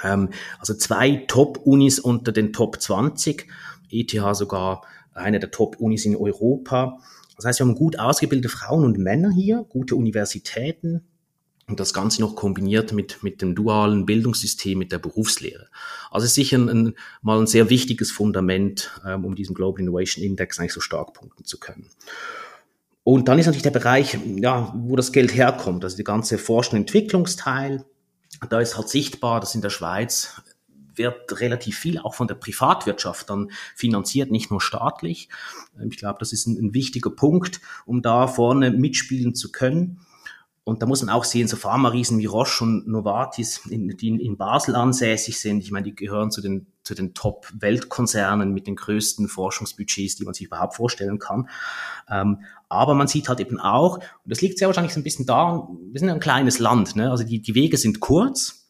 Ähm, 0.03 0.29
also 0.59 0.73
zwei 0.73 1.23
Top-Unis 1.27 1.99
unter 1.99 2.31
den 2.31 2.51
Top 2.53 2.81
20. 2.81 3.47
ETH 3.89 4.11
sogar 4.33 4.83
eine 5.13 5.39
der 5.39 5.51
Top-Unis 5.51 6.05
in 6.05 6.15
Europa. 6.15 6.99
Das 7.35 7.45
heißt, 7.45 7.59
wir 7.59 7.67
haben 7.67 7.75
gut 7.75 7.99
ausgebildete 7.99 8.49
Frauen 8.49 8.83
und 8.83 8.97
Männer 8.97 9.31
hier, 9.31 9.65
gute 9.69 9.95
Universitäten, 9.95 11.03
und 11.67 11.79
das 11.79 11.93
Ganze 11.93 12.21
noch 12.21 12.35
kombiniert 12.35 12.91
mit, 12.91 13.23
mit 13.23 13.41
dem 13.41 13.55
dualen 13.55 14.05
Bildungssystem, 14.05 14.77
mit 14.77 14.91
der 14.91 14.99
Berufslehre. 14.99 15.69
Also 16.11 16.27
sicher 16.27 16.57
ein, 16.57 16.69
ein, 16.69 16.93
mal 17.21 17.39
ein 17.39 17.47
sehr 17.47 17.69
wichtiges 17.69 18.11
Fundament, 18.11 18.91
ähm, 19.05 19.23
um 19.23 19.35
diesen 19.35 19.55
Global 19.55 19.79
Innovation 19.79 20.25
Index 20.25 20.59
eigentlich 20.59 20.73
so 20.73 20.81
stark 20.81 21.13
punkten 21.13 21.45
zu 21.45 21.59
können. 21.59 21.89
Und 23.03 23.27
dann 23.27 23.37
ist 23.37 23.47
natürlich 23.47 23.63
der 23.63 23.71
Bereich, 23.71 24.17
ja, 24.37 24.73
wo 24.75 24.95
das 24.95 25.11
Geld 25.11 25.35
herkommt, 25.35 25.83
also 25.83 25.97
die 25.97 26.03
ganze 26.03 26.37
Forschung- 26.37 26.79
und 26.79 26.87
Entwicklungsteil. 26.87 27.85
Da 28.49 28.59
ist 28.59 28.77
halt 28.77 28.89
sichtbar, 28.89 29.39
dass 29.39 29.55
in 29.55 29.61
der 29.61 29.69
Schweiz 29.69 30.41
wird 30.95 31.39
relativ 31.41 31.77
viel 31.77 31.97
auch 31.99 32.13
von 32.13 32.27
der 32.27 32.35
Privatwirtschaft 32.35 33.29
dann 33.29 33.51
finanziert, 33.75 34.31
nicht 34.31 34.51
nur 34.51 34.61
staatlich. 34.61 35.29
Ich 35.89 35.97
glaube, 35.97 36.19
das 36.19 36.33
ist 36.33 36.45
ein, 36.45 36.57
ein 36.57 36.73
wichtiger 36.73 37.09
Punkt, 37.09 37.61
um 37.85 38.01
da 38.01 38.27
vorne 38.27 38.71
mitspielen 38.71 39.35
zu 39.35 39.51
können. 39.51 39.99
Und 40.65 40.81
da 40.81 40.85
muss 40.85 41.03
man 41.03 41.13
auch 41.13 41.25
sehen, 41.25 41.49
so 41.49 41.57
Pharma-Riesen 41.57 42.19
wie 42.19 42.25
Roche 42.25 42.63
und 42.63 42.87
Novartis, 42.87 43.61
die 43.65 44.07
in 44.07 44.37
Basel 44.37 44.75
ansässig 44.75 45.37
sind, 45.37 45.61
ich 45.61 45.71
meine, 45.71 45.83
die 45.83 45.95
gehören 45.95 46.31
zu 46.31 46.41
den, 46.41 46.67
zu 46.83 46.95
den 46.95 47.13
Top-Weltkonzernen 47.13 48.53
mit 48.53 48.67
den 48.67 48.77
größten 48.77 49.27
Forschungsbudgets, 49.27 50.15
die 50.15 50.23
man 50.23 50.33
sich 50.33 50.47
überhaupt 50.47 50.75
vorstellen 50.75 51.19
kann. 51.19 51.49
Ähm, 52.09 52.43
aber 52.69 52.93
man 52.93 53.07
sieht 53.07 53.27
halt 53.27 53.41
eben 53.41 53.59
auch, 53.59 53.97
und 53.97 54.05
das 54.25 54.39
liegt 54.39 54.57
sehr 54.57 54.67
wahrscheinlich 54.67 54.93
so 54.93 55.01
ein 55.01 55.03
bisschen 55.03 55.25
da, 55.25 55.67
wir 55.91 55.99
sind 55.99 56.09
ein 56.09 56.21
kleines 56.21 56.59
Land, 56.59 56.95
ne? 56.95 57.11
also 57.11 57.25
die, 57.25 57.41
die 57.41 57.55
Wege 57.55 57.75
sind 57.75 57.99
kurz 57.99 58.65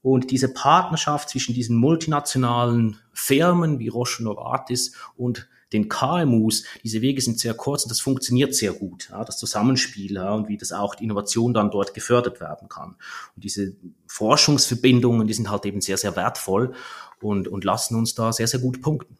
und 0.00 0.30
diese 0.30 0.52
Partnerschaft 0.52 1.28
zwischen 1.28 1.54
diesen 1.54 1.76
multinationalen 1.76 2.98
Firmen 3.12 3.78
wie 3.78 3.88
Roche 3.88 4.22
und 4.22 4.24
Novartis 4.24 4.94
und 5.16 5.46
den 5.74 5.88
KMUs, 5.88 6.64
diese 6.82 7.02
Wege 7.02 7.20
sind 7.20 7.38
sehr 7.38 7.54
kurz 7.54 7.82
und 7.82 7.90
das 7.90 8.00
funktioniert 8.00 8.54
sehr 8.54 8.72
gut, 8.72 9.08
ja, 9.10 9.24
das 9.24 9.38
Zusammenspiel 9.38 10.14
ja, 10.14 10.32
und 10.32 10.48
wie 10.48 10.56
das 10.56 10.72
auch 10.72 10.94
die 10.94 11.04
Innovation 11.04 11.52
dann 11.52 11.70
dort 11.70 11.92
gefördert 11.92 12.40
werden 12.40 12.68
kann. 12.68 12.96
Und 13.34 13.44
diese 13.44 13.74
Forschungsverbindungen, 14.06 15.26
die 15.26 15.34
sind 15.34 15.50
halt 15.50 15.66
eben 15.66 15.80
sehr, 15.80 15.98
sehr 15.98 16.16
wertvoll 16.16 16.72
und, 17.20 17.48
und 17.48 17.64
lassen 17.64 17.96
uns 17.96 18.14
da 18.14 18.32
sehr, 18.32 18.46
sehr 18.46 18.60
gut 18.60 18.80
punkten. 18.80 19.18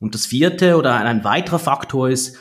Und 0.00 0.16
das 0.16 0.26
vierte 0.26 0.76
oder 0.76 0.96
ein 0.96 1.22
weiterer 1.22 1.60
Faktor 1.60 2.10
ist, 2.10 2.36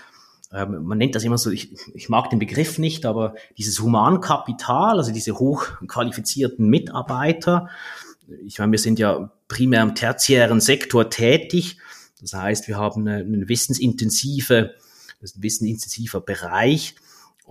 ähm, 0.54 0.84
man 0.84 0.98
nennt 0.98 1.16
das 1.16 1.24
immer 1.24 1.38
so, 1.38 1.52
ich, 1.52 1.76
ich 1.94 2.10
mag 2.10 2.30
den 2.30 2.40
Begriff 2.40 2.80
nicht, 2.80 3.06
aber 3.06 3.36
dieses 3.58 3.80
Humankapital, 3.80 4.98
also 4.98 5.12
diese 5.12 5.38
hochqualifizierten 5.38 6.68
Mitarbeiter, 6.68 7.70
ich 8.46 8.60
meine, 8.60 8.72
wir 8.72 8.80
sind 8.80 9.00
ja 9.00 9.32
primär 9.48 9.82
im 9.82 9.96
tertiären 9.96 10.60
Sektor 10.60 11.10
tätig. 11.10 11.78
Das 12.22 12.34
heißt, 12.34 12.68
wir 12.68 12.78
haben 12.78 13.08
eine, 13.08 13.50
wissensintensive, 13.50 14.76
ein 15.22 15.44
wissensintensiver 15.44 16.22
Bereich, 16.22 16.96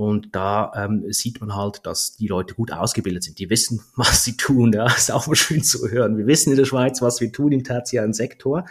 und 0.01 0.35
da 0.35 0.73
ähm, 0.77 1.13
sieht 1.13 1.43
man 1.43 1.55
halt, 1.55 1.85
dass 1.85 2.17
die 2.17 2.27
Leute 2.27 2.55
gut 2.55 2.73
ausgebildet 2.73 3.23
sind. 3.23 3.39
Die 3.39 3.51
wissen, 3.51 3.83
was 3.97 4.25
sie 4.25 4.35
tun. 4.35 4.73
Ja, 4.73 4.87
ist 4.87 5.13
auch 5.13 5.27
mal 5.27 5.35
schön 5.35 5.63
zu 5.63 5.91
hören. 5.91 6.17
Wir 6.17 6.27
wissen 6.27 6.51
in 6.51 6.57
der 6.57 6.65
Schweiz, 6.65 7.03
was 7.03 7.21
wir 7.21 7.31
tun 7.31 7.53
im 7.53 7.65
tertiären 7.65 8.15
Sektor. 8.15 8.65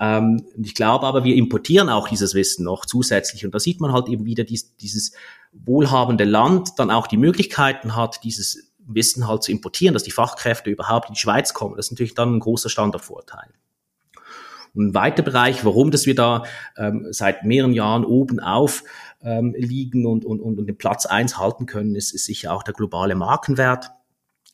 Ähm, 0.00 0.44
ich 0.60 0.74
glaube 0.74 1.06
aber, 1.06 1.22
wir 1.22 1.36
importieren 1.36 1.88
auch 1.88 2.08
dieses 2.08 2.34
Wissen 2.34 2.64
noch 2.64 2.86
zusätzlich. 2.86 3.44
Und 3.44 3.54
da 3.54 3.60
sieht 3.60 3.80
man 3.80 3.92
halt 3.92 4.08
eben 4.08 4.24
wieder 4.24 4.42
dies, 4.42 4.74
dieses 4.78 5.12
wohlhabende 5.52 6.24
Land 6.24 6.70
dann 6.78 6.90
auch 6.90 7.06
die 7.06 7.18
Möglichkeiten 7.18 7.94
hat, 7.94 8.24
dieses 8.24 8.72
Wissen 8.78 9.28
halt 9.28 9.42
zu 9.44 9.52
importieren, 9.52 9.94
dass 9.94 10.02
die 10.02 10.10
Fachkräfte 10.10 10.70
überhaupt 10.70 11.08
in 11.08 11.14
die 11.14 11.20
Schweiz 11.20 11.54
kommen. 11.54 11.76
Das 11.76 11.86
ist 11.86 11.92
natürlich 11.92 12.14
dann 12.14 12.34
ein 12.34 12.40
großer 12.40 12.68
Standardvorteil. 12.68 13.50
Und 14.74 14.88
ein 14.88 14.94
weiterer 14.94 15.24
Bereich, 15.24 15.64
warum 15.64 15.90
dass 15.90 16.06
wir 16.06 16.14
da 16.14 16.44
ähm, 16.76 17.08
seit 17.10 17.44
mehreren 17.44 17.72
Jahren 17.72 18.04
oben 18.04 18.40
auf 18.40 18.84
ähm, 19.22 19.54
liegen 19.56 20.06
und, 20.06 20.24
und, 20.24 20.40
und 20.40 20.66
den 20.66 20.78
Platz 20.78 21.06
eins 21.06 21.38
halten 21.38 21.66
können, 21.66 21.94
ist, 21.94 22.12
ist 22.12 22.26
sicher 22.26 22.52
auch 22.52 22.62
der 22.62 22.74
globale 22.74 23.14
Markenwert. 23.14 23.90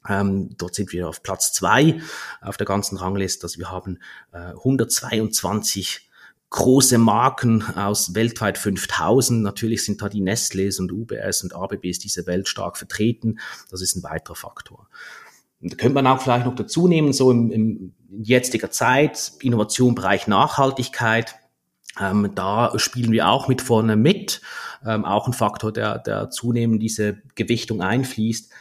Ähm, 0.09 0.51
dort 0.59 0.75
sind 0.75 0.93
wir 0.93 1.09
auf 1.09 1.23
Platz 1.23 1.53
zwei 1.53 2.01
auf 2.41 2.57
der 2.57 2.67
ganzen 2.67 2.97
Rangliste. 2.97 3.45
Also 3.45 3.59
wir 3.59 3.71
haben 3.71 3.99
äh, 4.33 4.39
122 4.39 6.09
große 6.51 6.99
Marken 6.99 7.63
aus 7.77 8.15
weltweit 8.15 8.59
5000. 8.59 9.43
Natürlich 9.43 9.85
sind 9.85 10.03
da 10.03 10.09
die 10.09 10.23
Nestlés 10.23 10.79
und 10.79 10.93
UBS 10.93 11.43
und 11.43 11.55
ABBs 11.55 11.99
dieser 11.99 12.27
Welt 12.27 12.49
stark 12.49 12.77
vertreten. 12.77 13.41
Das 13.71 13.81
ist 13.81 13.97
ein 13.97 14.05
weiterer 14.05 14.37
Faktor. 14.37 14.89
Da 15.67 15.77
könnte 15.77 15.95
man 15.95 16.07
auch 16.07 16.21
vielleicht 16.21 16.45
noch 16.45 16.55
dazu 16.55 16.89
nehmen, 16.89 17.13
so 17.13 17.31
im, 17.31 17.51
im 17.51 17.95
jetziger 18.11 18.71
Zeit, 18.71 19.33
Innovation, 19.41 19.95
Bereich 19.95 20.27
Nachhaltigkeit. 20.27 21.37
Ähm, 21.99 22.33
da 22.35 22.79
spielen 22.79 23.13
wir 23.13 23.29
auch 23.29 23.49
mit 23.49 23.63
vorne 23.63 23.97
mit. 23.97 24.43
Ähm, 24.87 25.05
auch 25.07 25.27
ein 25.27 25.33
Faktor, 25.33 25.73
der, 25.73 25.99
der 25.99 26.29
zunehmend 26.31 26.83
diese 26.83 27.23
Gewichtung 27.35 27.81
einfließt. 27.81 28.53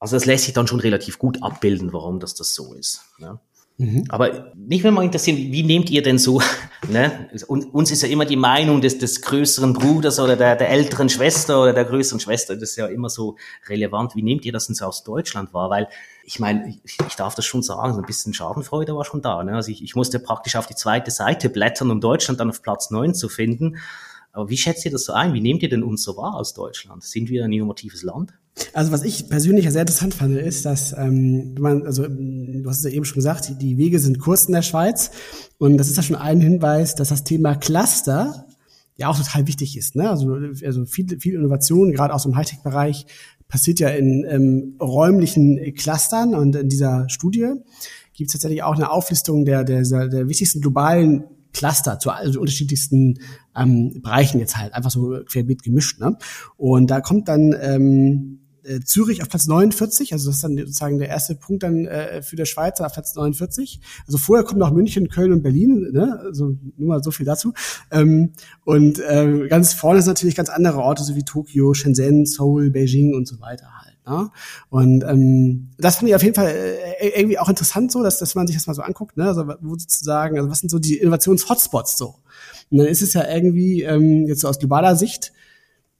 Also 0.00 0.16
das 0.16 0.26
lässt 0.26 0.44
sich 0.44 0.54
dann 0.54 0.66
schon 0.66 0.80
relativ 0.80 1.18
gut 1.18 1.42
abbilden, 1.42 1.92
warum 1.92 2.18
das, 2.18 2.34
das 2.34 2.54
so 2.54 2.74
ist. 2.74 3.04
Ne? 3.18 3.38
Mhm. 3.76 4.04
Aber 4.08 4.52
mich 4.54 4.84
würde 4.84 4.94
mal 4.94 5.04
interessieren, 5.04 5.36
wie 5.36 5.64
nehmt 5.64 5.90
ihr 5.90 6.02
denn 6.02 6.18
so, 6.18 6.40
ne? 6.88 7.28
uns 7.48 7.90
ist 7.90 8.02
ja 8.02 8.08
immer 8.08 8.24
die 8.24 8.36
Meinung 8.36 8.80
des, 8.80 8.98
des 8.98 9.20
größeren 9.20 9.72
Bruders 9.72 10.20
oder 10.20 10.36
der, 10.36 10.54
der 10.54 10.68
älteren 10.70 11.08
Schwester 11.08 11.60
oder 11.60 11.72
der 11.72 11.84
größeren 11.84 12.20
Schwester, 12.20 12.54
das 12.54 12.70
ist 12.70 12.76
ja 12.76 12.86
immer 12.86 13.08
so 13.08 13.36
relevant. 13.68 14.14
Wie 14.14 14.22
nehmt 14.22 14.44
ihr 14.44 14.52
das 14.52 14.66
denn 14.66 14.76
so 14.76 14.84
aus 14.84 15.02
Deutschland 15.02 15.52
wahr? 15.52 15.70
Weil 15.70 15.88
ich 16.24 16.38
meine, 16.38 16.68
ich, 16.84 16.96
ich 17.06 17.16
darf 17.16 17.34
das 17.34 17.44
schon 17.44 17.62
sagen, 17.62 17.94
so 17.94 17.98
ein 17.98 18.06
bisschen 18.06 18.32
Schadenfreude 18.32 18.94
war 18.94 19.04
schon 19.04 19.22
da. 19.22 19.42
Ne? 19.42 19.54
Also 19.54 19.72
ich, 19.72 19.82
ich 19.82 19.96
musste 19.96 20.20
praktisch 20.20 20.54
auf 20.54 20.66
die 20.66 20.76
zweite 20.76 21.10
Seite 21.10 21.50
blättern, 21.50 21.90
um 21.90 22.00
Deutschland 22.00 22.38
dann 22.38 22.50
auf 22.50 22.62
Platz 22.62 22.90
neun 22.90 23.14
zu 23.14 23.28
finden. 23.28 23.78
Aber 24.32 24.48
wie 24.50 24.56
schätzt 24.56 24.84
ihr 24.84 24.90
das 24.92 25.04
so 25.04 25.12
ein? 25.12 25.34
Wie 25.34 25.40
nehmt 25.40 25.62
ihr 25.62 25.68
denn 25.68 25.82
uns 25.82 26.02
so 26.02 26.16
wahr 26.16 26.36
aus 26.36 26.54
Deutschland? 26.54 27.02
Sind 27.02 27.28
wir 27.28 27.44
ein 27.44 27.52
innovatives 27.52 28.02
Land? 28.02 28.34
Also 28.72 28.92
was 28.92 29.02
ich 29.02 29.28
persönlich 29.28 29.68
sehr 29.70 29.80
interessant 29.80 30.14
fand, 30.14 30.36
ist, 30.36 30.64
dass 30.64 30.94
ähm, 30.96 31.54
man, 31.58 31.84
also 31.86 32.06
du 32.06 32.68
hast 32.68 32.78
es 32.78 32.84
ja 32.84 32.90
eben 32.90 33.04
schon 33.04 33.16
gesagt, 33.16 33.60
die, 33.60 33.76
Wege 33.78 33.98
sind 33.98 34.20
kurz 34.20 34.44
in 34.44 34.52
der 34.52 34.62
Schweiz 34.62 35.10
und 35.58 35.76
das 35.76 35.88
ist 35.88 35.96
ja 35.96 36.02
schon 36.02 36.16
ein 36.16 36.40
Hinweis, 36.40 36.94
dass 36.94 37.08
das 37.08 37.24
Thema 37.24 37.56
Cluster 37.56 38.46
ja 38.96 39.08
auch 39.08 39.18
total 39.18 39.48
wichtig 39.48 39.76
ist. 39.76 39.96
Ne? 39.96 40.08
Also, 40.08 40.38
also 40.64 40.84
viel, 40.84 41.18
viel 41.18 41.34
Innovation, 41.34 41.92
gerade 41.92 42.14
aus 42.14 42.22
dem 42.22 42.36
Hightech-Bereich, 42.36 43.06
passiert 43.48 43.80
ja 43.80 43.88
in 43.88 44.24
ähm, 44.28 44.76
räumlichen 44.80 45.74
Clustern 45.74 46.34
und 46.34 46.56
in 46.56 46.68
dieser 46.68 47.08
Studie 47.08 47.54
gibt 48.14 48.28
es 48.28 48.32
tatsächlich 48.32 48.62
auch 48.62 48.74
eine 48.74 48.90
Auflistung 48.90 49.44
der, 49.44 49.64
der, 49.64 49.82
der 49.82 50.28
wichtigsten 50.28 50.60
globalen 50.60 51.24
Cluster 51.52 51.98
zu 51.98 52.10
also 52.10 52.40
unterschiedlichsten 52.40 53.18
ähm, 53.56 54.00
Bereichen 54.02 54.40
jetzt 54.40 54.56
halt, 54.56 54.74
einfach 54.74 54.90
so 54.90 55.20
querbeet 55.24 55.62
gemischt. 55.62 56.00
Ne? 56.00 56.16
Und 56.56 56.90
da 56.90 57.00
kommt 57.00 57.28
dann 57.28 57.54
ähm, 57.60 58.40
äh, 58.64 58.80
Zürich 58.80 59.22
auf 59.22 59.28
Platz 59.28 59.46
49, 59.46 60.12
also 60.12 60.28
das 60.28 60.36
ist 60.36 60.44
dann 60.44 60.56
sozusagen 60.56 60.98
der 60.98 61.08
erste 61.08 61.34
Punkt 61.34 61.62
dann 61.62 61.86
äh, 61.86 62.22
für 62.22 62.36
der 62.36 62.44
Schweiz 62.44 62.80
auf 62.80 62.92
Platz 62.92 63.14
49. 63.14 63.80
Also 64.06 64.18
vorher 64.18 64.44
kommen 64.44 64.60
noch 64.60 64.72
München, 64.72 65.08
Köln 65.08 65.32
und 65.32 65.42
Berlin, 65.42 65.90
ne? 65.92 66.20
also 66.24 66.56
nur 66.76 66.88
mal 66.88 67.02
so 67.02 67.10
viel 67.10 67.26
dazu. 67.26 67.52
Ähm, 67.90 68.32
und 68.64 68.98
äh, 68.98 69.46
ganz 69.48 69.72
vorne 69.74 70.02
sind 70.02 70.10
natürlich 70.10 70.34
ganz 70.34 70.48
andere 70.48 70.78
Orte, 70.78 71.04
so 71.04 71.14
wie 71.16 71.24
Tokio, 71.24 71.74
Shenzhen, 71.74 72.26
Seoul, 72.26 72.70
Beijing 72.70 73.14
und 73.14 73.28
so 73.28 73.40
weiter 73.40 73.68
halt. 73.82 73.94
Ne? 74.06 74.30
Und 74.70 75.04
ähm, 75.04 75.70
das 75.78 75.96
fand 75.96 76.08
ich 76.08 76.14
auf 76.14 76.22
jeden 76.22 76.34
Fall 76.34 76.48
äh, 76.48 77.08
irgendwie 77.18 77.38
auch 77.38 77.48
interessant 77.48 77.92
so, 77.92 78.02
dass, 78.02 78.18
dass 78.18 78.34
man 78.34 78.46
sich 78.46 78.56
das 78.56 78.66
mal 78.66 78.74
so 78.74 78.82
anguckt, 78.82 79.16
ne? 79.16 79.26
also 79.26 79.46
wo 79.60 79.76
sozusagen, 79.76 80.38
also 80.38 80.50
was 80.50 80.60
sind 80.60 80.70
so 80.70 80.78
die 80.78 80.96
Innovations-Hotspots 80.96 81.96
so? 81.96 82.16
Und 82.70 82.78
dann 82.78 82.86
ist 82.86 83.02
es 83.02 83.12
ja 83.12 83.26
irgendwie, 83.28 83.82
ähm, 83.82 84.26
jetzt 84.26 84.40
so 84.40 84.48
aus 84.48 84.58
globaler 84.58 84.96
Sicht, 84.96 85.32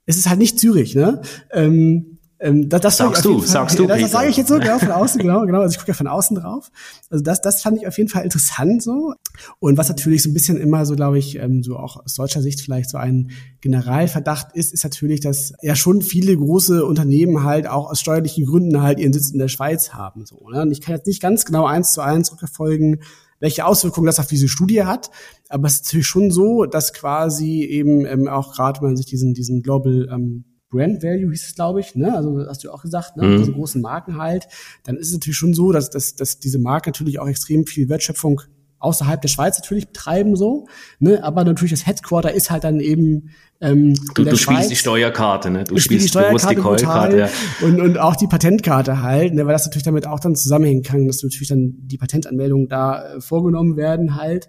es 0.07 0.17
ist 0.17 0.29
halt 0.29 0.39
nicht 0.39 0.59
Zürich, 0.61 0.95
ne? 0.95 1.23
Ähm, 1.51 2.14
ähm, 2.45 2.69
das, 2.69 2.83
das 2.83 2.99
sagst 2.99 3.25
du, 3.25 3.39
Fall, 3.39 3.49
sagst 3.49 3.79
du. 3.79 3.87
Das, 3.87 3.99
das 4.03 4.11
sage 4.11 4.29
ich 4.29 4.37
jetzt 4.37 4.49
so, 4.49 4.59
genau, 4.59 4.79
von 4.79 4.91
außen, 4.91 5.19
genau, 5.19 5.47
genau. 5.47 5.63
Also 5.63 5.73
ich 5.73 5.79
gucke 5.79 5.93
ja 5.93 5.95
von 5.95 6.07
außen 6.07 6.37
drauf. 6.37 6.71
Also 7.09 7.25
das, 7.25 7.41
das 7.41 7.63
fand 7.63 7.79
ich 7.79 7.89
auf 7.89 7.97
jeden 7.97 8.11
Fall 8.11 8.23
interessant 8.23 8.83
so. 8.83 9.15
Und 9.61 9.79
was 9.79 9.89
natürlich 9.89 10.23
so 10.23 10.29
ein 10.29 10.35
bisschen 10.35 10.59
immer 10.59 10.85
so, 10.85 10.95
glaube 10.95 11.19
ich, 11.19 11.37
ähm, 11.39 11.63
so 11.63 11.79
auch 11.79 12.05
aus 12.05 12.15
deutscher 12.15 12.43
Sicht 12.43 12.61
vielleicht 12.61 12.91
so 12.91 12.99
ein 12.99 13.31
Generalverdacht 13.63 14.55
ist, 14.55 14.75
ist 14.75 14.85
natürlich, 14.85 15.21
dass 15.21 15.55
ja 15.63 15.75
schon 15.75 16.03
viele 16.03 16.37
große 16.37 16.85
Unternehmen 16.85 17.45
halt 17.45 17.67
auch 17.67 17.91
aus 17.91 18.01
steuerlichen 18.01 18.45
Gründen 18.45 18.83
halt 18.83 19.01
ihren 19.01 19.15
Sitz 19.15 19.31
in 19.31 19.39
der 19.39 19.49
Schweiz 19.49 19.95
haben. 19.95 20.27
So, 20.27 20.47
ne? 20.51 20.61
Und 20.61 20.71
ich 20.71 20.83
kann 20.83 20.95
jetzt 20.95 21.07
nicht 21.07 21.23
ganz 21.23 21.47
genau 21.47 21.65
eins 21.65 21.95
zu 21.95 22.03
eins 22.03 22.31
rückverfolgen, 22.31 23.01
welche 23.41 23.65
Auswirkungen 23.65 24.07
das 24.07 24.21
auf 24.21 24.27
diese 24.27 24.49
Studie 24.49 24.85
hat. 24.85 25.11
Aber 25.49 25.67
es 25.67 25.77
ist 25.77 25.87
natürlich 25.87 26.07
schon 26.07 26.31
so, 26.31 26.67
dass 26.67 26.93
quasi 26.93 27.63
eben 27.63 28.05
ähm, 28.05 28.29
auch 28.29 28.55
gerade, 28.55 28.83
wenn 28.83 28.89
man 28.89 28.97
sich 28.99 29.07
diesen, 29.07 29.33
diesen 29.33 29.63
Global 29.63 30.09
ähm, 30.13 30.45
Brand 30.75 31.03
Value 31.03 31.31
hieß 31.31 31.47
es, 31.47 31.55
glaube 31.55 31.81
ich, 31.81 31.95
ne? 31.95 32.15
Also 32.15 32.45
hast 32.49 32.65
du 32.65 32.73
auch 32.73 32.83
gesagt, 32.83 33.17
ne? 33.17 33.27
Mhm. 33.27 33.39
Diese 33.39 33.53
großen 33.53 33.81
Marken 33.81 34.19
halt, 34.19 34.49
dann 34.85 34.97
ist 34.97 35.09
es 35.09 35.13
natürlich 35.15 35.37
schon 35.37 35.55
so, 35.55 35.73
dass, 35.73 35.91
dass, 35.91 36.15
dass 36.15 36.39
diese 36.39 36.59
Marken 36.59 36.91
natürlich 36.91 37.19
auch 37.19 37.29
extrem 37.29 37.67
viel 37.67 37.89
Wertschöpfung 37.89 38.41
außerhalb 38.79 39.21
der 39.21 39.29
Schweiz 39.29 39.59
natürlich 39.59 39.87
betreiben 39.87 40.37
so, 40.37 40.67
ne? 40.99 41.23
Aber 41.25 41.45
natürlich 41.45 41.71
das 41.71 41.87
Headquarter 41.87 42.33
ist 42.33 42.51
halt 42.51 42.65
dann 42.65 42.81
eben 42.81 43.31
ähm, 43.61 43.95
du, 44.15 44.25
du 44.25 44.37
spielst 44.37 44.71
die 44.71 44.77
Steuerkarte, 44.77 45.51
ne? 45.51 45.65
Du 45.65 45.79
spielst 45.79 46.05
die 46.05 46.11
Steuerkarte 46.11 46.57
bewusst 46.57 46.83
die 46.83 47.17
ja. 47.17 47.29
und 47.63 47.81
und 47.81 47.99
auch 47.99 48.17
die 48.17 48.27
Patentkarte 48.27 49.03
halt, 49.03 49.33
ne? 49.33 49.47
Weil 49.47 49.55
das 49.55 49.65
natürlich 49.65 49.85
damit 49.85 50.07
auch 50.07 50.21
dann 50.21 50.37
zusammenhängen 50.37 50.83
kann, 50.83 51.07
dass 51.07 51.23
natürlich 51.23 51.49
dann 51.49 51.75
die 51.79 51.97
Patentanmeldungen 51.97 52.69
da 52.69 53.15
äh, 53.15 53.21
vorgenommen 53.21 53.77
werden 53.77 54.17
halt 54.17 54.49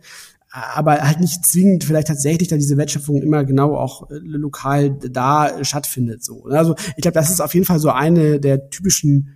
aber 0.56 1.02
halt 1.02 1.20
nicht 1.20 1.46
zwingend 1.46 1.84
vielleicht 1.84 2.08
tatsächlich 2.08 2.48
dann 2.48 2.60
diese 2.60 2.78
Wertschöpfung 2.78 3.22
immer 3.22 3.44
genau 3.44 3.76
auch 3.76 4.10
äh, 4.10 4.16
lokal 4.22 4.92
da 4.92 5.64
stattfindet. 5.64 6.24
So. 6.24 6.46
Also 6.46 6.76
ich 6.96 7.02
glaube, 7.02 7.16
das 7.16 7.30
ist 7.30 7.42
auf 7.42 7.54
jeden 7.54 7.66
Fall 7.66 7.80
so 7.80 7.90
eine 7.90 8.40
der 8.40 8.70
typischen 8.70 9.30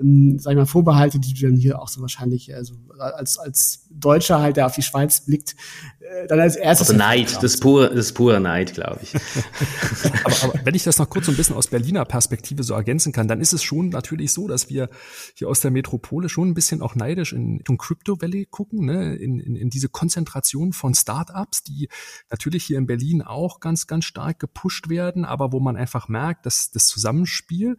ähm, 0.00 0.38
sag 0.38 0.52
ich 0.52 0.56
mal, 0.56 0.66
Vorbehalte, 0.66 1.18
die 1.18 1.34
du 1.34 1.46
dann 1.46 1.56
hier 1.56 1.80
auch 1.80 1.88
so 1.88 2.00
wahrscheinlich 2.00 2.54
also 2.54 2.74
als, 2.98 3.38
als 3.38 3.83
Deutscher 3.94 4.40
halt, 4.40 4.56
der 4.56 4.66
auf 4.66 4.74
die 4.74 4.82
Schweiz 4.82 5.20
blickt, 5.20 5.54
äh, 6.00 6.26
dann 6.26 6.40
als 6.40 6.56
erstes. 6.56 6.90
Also 6.90 6.98
Neid, 6.98 7.34
das 7.36 7.54
ist 7.54 7.60
pure, 7.60 7.88
das 7.88 8.06
ist 8.06 8.12
pure 8.12 8.40
Neid, 8.40 8.74
glaube 8.74 9.00
ich. 9.02 9.14
aber, 10.24 10.42
aber 10.42 10.60
wenn 10.64 10.74
ich 10.74 10.82
das 10.84 10.98
noch 10.98 11.08
kurz 11.08 11.26
so 11.26 11.32
ein 11.32 11.36
bisschen 11.36 11.56
aus 11.56 11.68
Berliner 11.68 12.04
Perspektive 12.04 12.62
so 12.62 12.74
ergänzen 12.74 13.12
kann, 13.12 13.28
dann 13.28 13.40
ist 13.40 13.52
es 13.52 13.62
schon 13.62 13.88
natürlich 13.88 14.32
so, 14.32 14.48
dass 14.48 14.68
wir 14.68 14.90
hier 15.34 15.48
aus 15.48 15.60
der 15.60 15.70
Metropole 15.70 16.28
schon 16.28 16.50
ein 16.50 16.54
bisschen 16.54 16.82
auch 16.82 16.94
neidisch 16.94 17.32
in 17.32 17.56
Richtung 17.56 17.78
Crypto 17.78 18.20
Valley 18.20 18.46
gucken, 18.50 18.84
ne? 18.84 19.14
in, 19.16 19.38
in, 19.38 19.56
in 19.56 19.70
diese 19.70 19.88
Konzentration 19.88 20.72
von 20.72 20.94
Startups, 20.94 21.62
die 21.62 21.88
natürlich 22.30 22.64
hier 22.64 22.78
in 22.78 22.86
Berlin 22.86 23.22
auch 23.22 23.60
ganz, 23.60 23.86
ganz 23.86 24.04
stark 24.04 24.38
gepusht 24.38 24.88
werden, 24.88 25.24
aber 25.24 25.52
wo 25.52 25.60
man 25.60 25.76
einfach 25.76 26.08
merkt, 26.08 26.46
dass 26.46 26.70
das 26.70 26.86
Zusammenspiel 26.86 27.76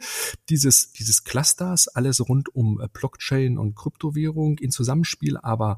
dieses, 0.49 0.91
dieses 0.93 1.23
Clusters, 1.23 1.87
alles 1.87 2.27
rund 2.27 2.53
um 2.55 2.81
äh, 2.81 2.87
Blockchain 2.91 3.57
und 3.57 3.75
Kryptowährung 3.75 4.57
in 4.57 4.71
Zusammenspiel, 4.71 5.37
aber 5.37 5.77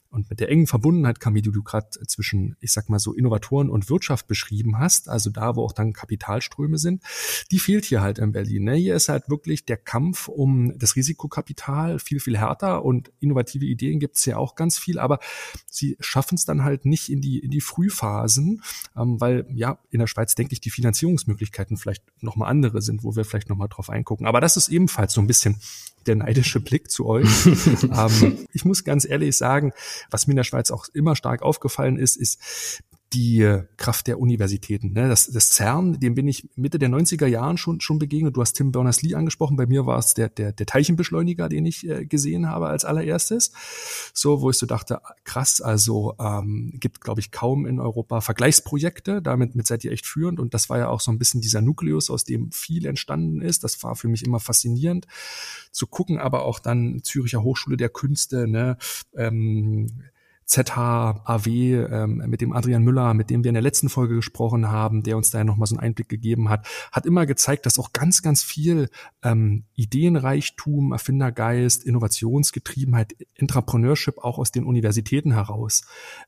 und 0.11 0.29
mit 0.29 0.39
der 0.39 0.49
engen 0.49 0.67
Verbundenheit, 0.67 1.19
Camille, 1.19 1.43
die 1.43 1.51
du 1.51 1.63
gerade 1.63 1.89
zwischen, 2.05 2.57
ich 2.59 2.73
sag 2.73 2.89
mal 2.89 2.99
so, 2.99 3.13
Innovatoren 3.13 3.69
und 3.69 3.89
Wirtschaft 3.89 4.27
beschrieben 4.27 4.77
hast, 4.77 5.07
also 5.07 5.29
da, 5.29 5.55
wo 5.55 5.63
auch 5.63 5.71
dann 5.71 5.93
Kapitalströme 5.93 6.77
sind, 6.77 7.01
die 7.49 7.59
fehlt 7.59 7.85
hier 7.85 8.01
halt 8.01 8.19
in 8.19 8.33
Berlin. 8.33 8.65
Ne? 8.65 8.75
Hier 8.75 8.95
ist 8.95 9.07
halt 9.07 9.29
wirklich 9.29 9.65
der 9.65 9.77
Kampf 9.77 10.27
um 10.27 10.77
das 10.77 10.95
Risikokapital 10.97 11.97
viel, 11.99 12.19
viel 12.19 12.37
härter 12.37 12.83
und 12.83 13.11
innovative 13.21 13.65
Ideen 13.65 13.99
gibt 13.99 14.17
es 14.17 14.25
ja 14.25 14.37
auch 14.37 14.55
ganz 14.55 14.77
viel, 14.77 14.99
aber 14.99 15.19
sie 15.69 15.95
schaffen 16.01 16.35
es 16.35 16.43
dann 16.43 16.63
halt 16.63 16.85
nicht 16.85 17.09
in 17.09 17.21
die, 17.21 17.39
in 17.39 17.51
die 17.51 17.61
Frühphasen, 17.61 18.63
ähm, 18.97 19.21
weil 19.21 19.45
ja, 19.53 19.79
in 19.91 19.99
der 19.99 20.07
Schweiz 20.07 20.35
denke 20.35 20.53
ich, 20.53 20.59
die 20.59 20.71
Finanzierungsmöglichkeiten 20.71 21.77
vielleicht 21.77 22.03
nochmal 22.21 22.49
andere 22.49 22.81
sind, 22.81 23.03
wo 23.03 23.15
wir 23.15 23.23
vielleicht 23.23 23.49
nochmal 23.49 23.69
drauf 23.69 23.89
eingucken. 23.89 24.27
Aber 24.27 24.41
das 24.41 24.57
ist 24.57 24.67
ebenfalls 24.67 25.13
so 25.13 25.21
ein 25.21 25.27
bisschen 25.27 25.57
der 26.05 26.15
neidische 26.15 26.59
Blick 26.59 26.89
zu 26.89 27.05
euch. 27.05 27.27
ähm, 27.83 28.39
ich 28.53 28.65
muss 28.65 28.83
ganz 28.83 29.05
ehrlich 29.05 29.37
sagen, 29.37 29.71
was 30.09 30.27
mir 30.27 30.33
in 30.33 30.37
der 30.37 30.43
Schweiz 30.43 30.71
auch 30.71 30.85
immer 30.93 31.15
stark 31.15 31.41
aufgefallen 31.41 31.97
ist, 31.97 32.15
ist, 32.15 32.81
die 33.13 33.59
Kraft 33.77 34.07
der 34.07 34.19
Universitäten. 34.19 34.93
Ne? 34.93 35.09
Das, 35.09 35.29
das 35.29 35.49
CERN, 35.49 35.99
dem 35.99 36.15
bin 36.15 36.27
ich 36.27 36.49
Mitte 36.55 36.79
der 36.79 36.89
90er 36.89 37.27
Jahren 37.27 37.57
schon, 37.57 37.81
schon 37.81 37.99
begegnet. 37.99 38.37
Du 38.37 38.41
hast 38.41 38.53
Tim 38.53 38.71
Berners-Lee 38.71 39.15
angesprochen. 39.15 39.57
Bei 39.57 39.65
mir 39.65 39.85
war 39.85 39.99
es 39.99 40.13
der, 40.13 40.29
der, 40.29 40.53
der 40.53 40.65
Teilchenbeschleuniger, 40.65 41.49
den 41.49 41.65
ich 41.65 41.87
äh, 41.87 42.05
gesehen 42.05 42.47
habe 42.47 42.67
als 42.67 42.85
allererstes. 42.85 43.51
So, 44.13 44.41
wo 44.41 44.49
ich 44.49 44.57
so 44.57 44.65
dachte, 44.65 45.01
krass, 45.25 45.59
also 45.59 46.15
ähm, 46.19 46.73
gibt, 46.79 47.01
glaube 47.01 47.19
ich, 47.19 47.31
kaum 47.31 47.65
in 47.65 47.79
Europa 47.79 48.21
Vergleichsprojekte. 48.21 49.21
Damit 49.21 49.55
mit 49.55 49.67
seid 49.67 49.83
ihr 49.83 49.91
echt 49.91 50.05
führend. 50.05 50.39
Und 50.39 50.53
das 50.53 50.69
war 50.69 50.77
ja 50.77 50.87
auch 50.87 51.01
so 51.01 51.11
ein 51.11 51.19
bisschen 51.19 51.41
dieser 51.41 51.61
Nukleus, 51.61 52.09
aus 52.09 52.23
dem 52.23 52.51
viel 52.51 52.85
entstanden 52.85 53.41
ist. 53.41 53.63
Das 53.63 53.83
war 53.83 53.95
für 53.95 54.07
mich 54.07 54.25
immer 54.25 54.39
faszinierend 54.39 55.05
zu 55.71 55.87
gucken, 55.87 56.17
aber 56.17 56.43
auch 56.45 56.59
dann 56.59 57.01
Züricher 57.03 57.43
Hochschule 57.43 57.77
der 57.77 57.89
Künste, 57.89 58.47
ne? 58.47 58.77
Ähm, 59.15 59.87
ZHAW 60.45 61.47
ähm, 61.47 62.23
mit 62.27 62.41
dem 62.41 62.53
Adrian 62.53 62.83
Müller, 62.83 63.13
mit 63.13 63.29
dem 63.29 63.43
wir 63.43 63.49
in 63.49 63.53
der 63.53 63.61
letzten 63.61 63.89
Folge 63.89 64.15
gesprochen 64.15 64.69
haben, 64.69 65.03
der 65.03 65.15
uns 65.15 65.31
da 65.31 65.39
ja 65.39 65.43
nochmal 65.43 65.67
so 65.67 65.75
einen 65.75 65.83
Einblick 65.83 66.09
gegeben 66.09 66.49
hat, 66.49 66.67
hat 66.91 67.05
immer 67.05 67.25
gezeigt, 67.25 67.65
dass 67.65 67.79
auch 67.79 67.93
ganz, 67.93 68.21
ganz 68.21 68.43
viel 68.43 68.89
ähm, 69.23 69.63
Ideenreichtum, 69.75 70.91
Erfindergeist, 70.91 71.85
Innovationsgetriebenheit, 71.85 73.15
Entrepreneurship 73.35 74.17
auch 74.17 74.37
aus 74.37 74.51
den 74.51 74.65
Universitäten 74.65 75.31
heraus 75.33 75.83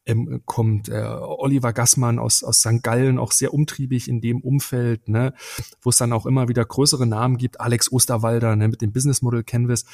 ähm, 0.05 0.41
kommt. 0.45 0.89
Äh, 0.89 1.03
Oliver 1.03 1.73
Gassmann 1.73 2.19
aus, 2.19 2.43
aus 2.43 2.59
St. 2.59 2.81
Gallen, 2.81 3.19
auch 3.19 3.31
sehr 3.31 3.53
umtriebig 3.53 4.07
in 4.07 4.21
dem 4.21 4.41
Umfeld, 4.41 5.09
ne, 5.09 5.33
wo 5.81 5.89
es 5.89 5.97
dann 5.97 6.13
auch 6.13 6.25
immer 6.25 6.47
wieder 6.47 6.63
größere 6.63 7.05
Namen 7.05 7.37
gibt, 7.37 7.59
Alex 7.59 7.91
Osterwalder 7.91 8.55
ne, 8.55 8.69
mit 8.69 8.81
dem 8.81 8.93
Business 8.93 9.21
Model 9.21 9.43
Canvas, 9.43 9.85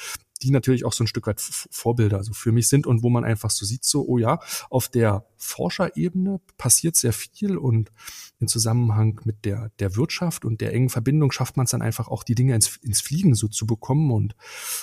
die 0.42 0.50
natürlich 0.50 0.84
auch 0.84 0.92
so 0.92 1.04
ein 1.04 1.06
Stück 1.06 1.26
weit 1.26 1.40
Vorbilder 1.40 2.18
also 2.18 2.32
für 2.32 2.52
mich 2.52 2.68
sind 2.68 2.86
und 2.86 3.02
wo 3.02 3.10
man 3.10 3.24
einfach 3.24 3.50
so 3.50 3.66
sieht, 3.66 3.84
so, 3.84 4.06
oh 4.06 4.18
ja, 4.18 4.40
auf 4.70 4.88
der 4.88 5.24
Forscherebene 5.36 6.40
passiert 6.56 6.96
sehr 6.96 7.12
viel 7.12 7.56
und 7.56 7.90
in 8.40 8.48
Zusammenhang 8.48 9.20
mit 9.24 9.44
der, 9.44 9.70
der 9.78 9.96
Wirtschaft 9.96 10.44
und 10.44 10.60
der 10.60 10.72
engen 10.72 10.88
Verbindung 10.88 11.30
schafft 11.30 11.56
man 11.56 11.64
es 11.64 11.70
dann 11.70 11.82
einfach 11.82 12.08
auch, 12.08 12.24
die 12.24 12.34
Dinge 12.34 12.54
ins, 12.54 12.76
ins 12.78 13.00
Fliegen 13.00 13.34
so 13.34 13.48
zu 13.48 13.66
bekommen. 13.66 14.10
Und 14.10 14.34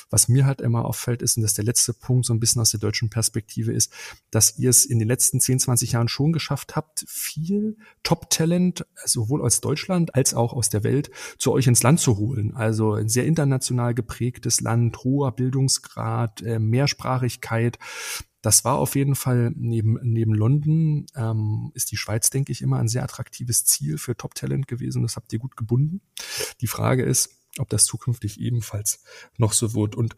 was 0.10 0.28
mir 0.28 0.46
halt 0.46 0.62
immer 0.62 0.86
auffällt, 0.86 1.22
ist, 1.22 1.38
und 1.38 1.43
das 1.43 1.52
ist 1.52 1.58
der 1.58 1.65
letzte 1.65 1.93
Punkt 1.93 2.26
so 2.26 2.34
ein 2.34 2.39
bisschen 2.39 2.62
aus 2.62 2.72
der 2.72 2.80
deutschen 2.80 3.10
Perspektive 3.10 3.74
ist, 3.74 3.91
dass 4.30 4.58
ihr 4.58 4.70
es 4.70 4.86
in 4.86 5.00
den 5.00 5.08
letzten 5.08 5.39
10, 5.39 5.60
20 5.60 5.93
Jahren 5.93 6.08
schon 6.08 6.34
geschafft 6.34 6.76
habt, 6.76 7.04
viel 7.08 7.78
Top-Talent, 8.04 8.86
sowohl 9.06 9.41
aus 9.41 9.60
Deutschland 9.60 10.13
als 10.13 10.34
auch 10.34 10.54
aus 10.54 10.70
der 10.70 10.84
Welt, 10.84 11.10
zu 11.39 11.52
euch 11.52 11.67
ins 11.67 11.84
Land 11.84 12.00
zu 12.00 12.17
holen. 12.17 12.56
Also 12.56 12.93
ein 12.93 13.10
sehr 13.10 13.26
international 13.26 13.93
geprägtes 13.96 14.62
Land, 14.62 15.04
hoher 15.04 15.32
Bildungsgrad, 15.32 16.41
äh, 16.43 16.60
Mehrsprachigkeit. 16.60 17.80
Das 18.47 18.63
war 18.63 18.77
auf 18.77 18.95
jeden 18.95 19.15
Fall 19.15 19.51
neben, 19.57 19.99
neben 20.03 20.33
London, 20.33 21.05
ähm, 21.17 21.69
ist 21.73 21.91
die 21.91 21.97
Schweiz, 21.97 22.29
denke 22.29 22.53
ich, 22.53 22.62
immer 22.62 22.79
ein 22.79 22.88
sehr 22.88 23.03
attraktives 23.03 23.65
Ziel 23.65 23.97
für 23.97 24.15
Top-Talent 24.15 24.69
gewesen. 24.69 25.01
Das 25.01 25.17
habt 25.17 25.33
ihr 25.33 25.39
gut 25.39 25.57
gebunden. 25.57 25.99
Die 26.62 26.67
Frage 26.67 27.03
ist, 27.03 27.41
ob 27.57 27.67
das 27.67 27.83
zukünftig 27.83 28.39
ebenfalls 28.39 29.03
noch 29.38 29.51
so 29.51 29.73
wird. 29.73 29.97
Und 29.97 30.15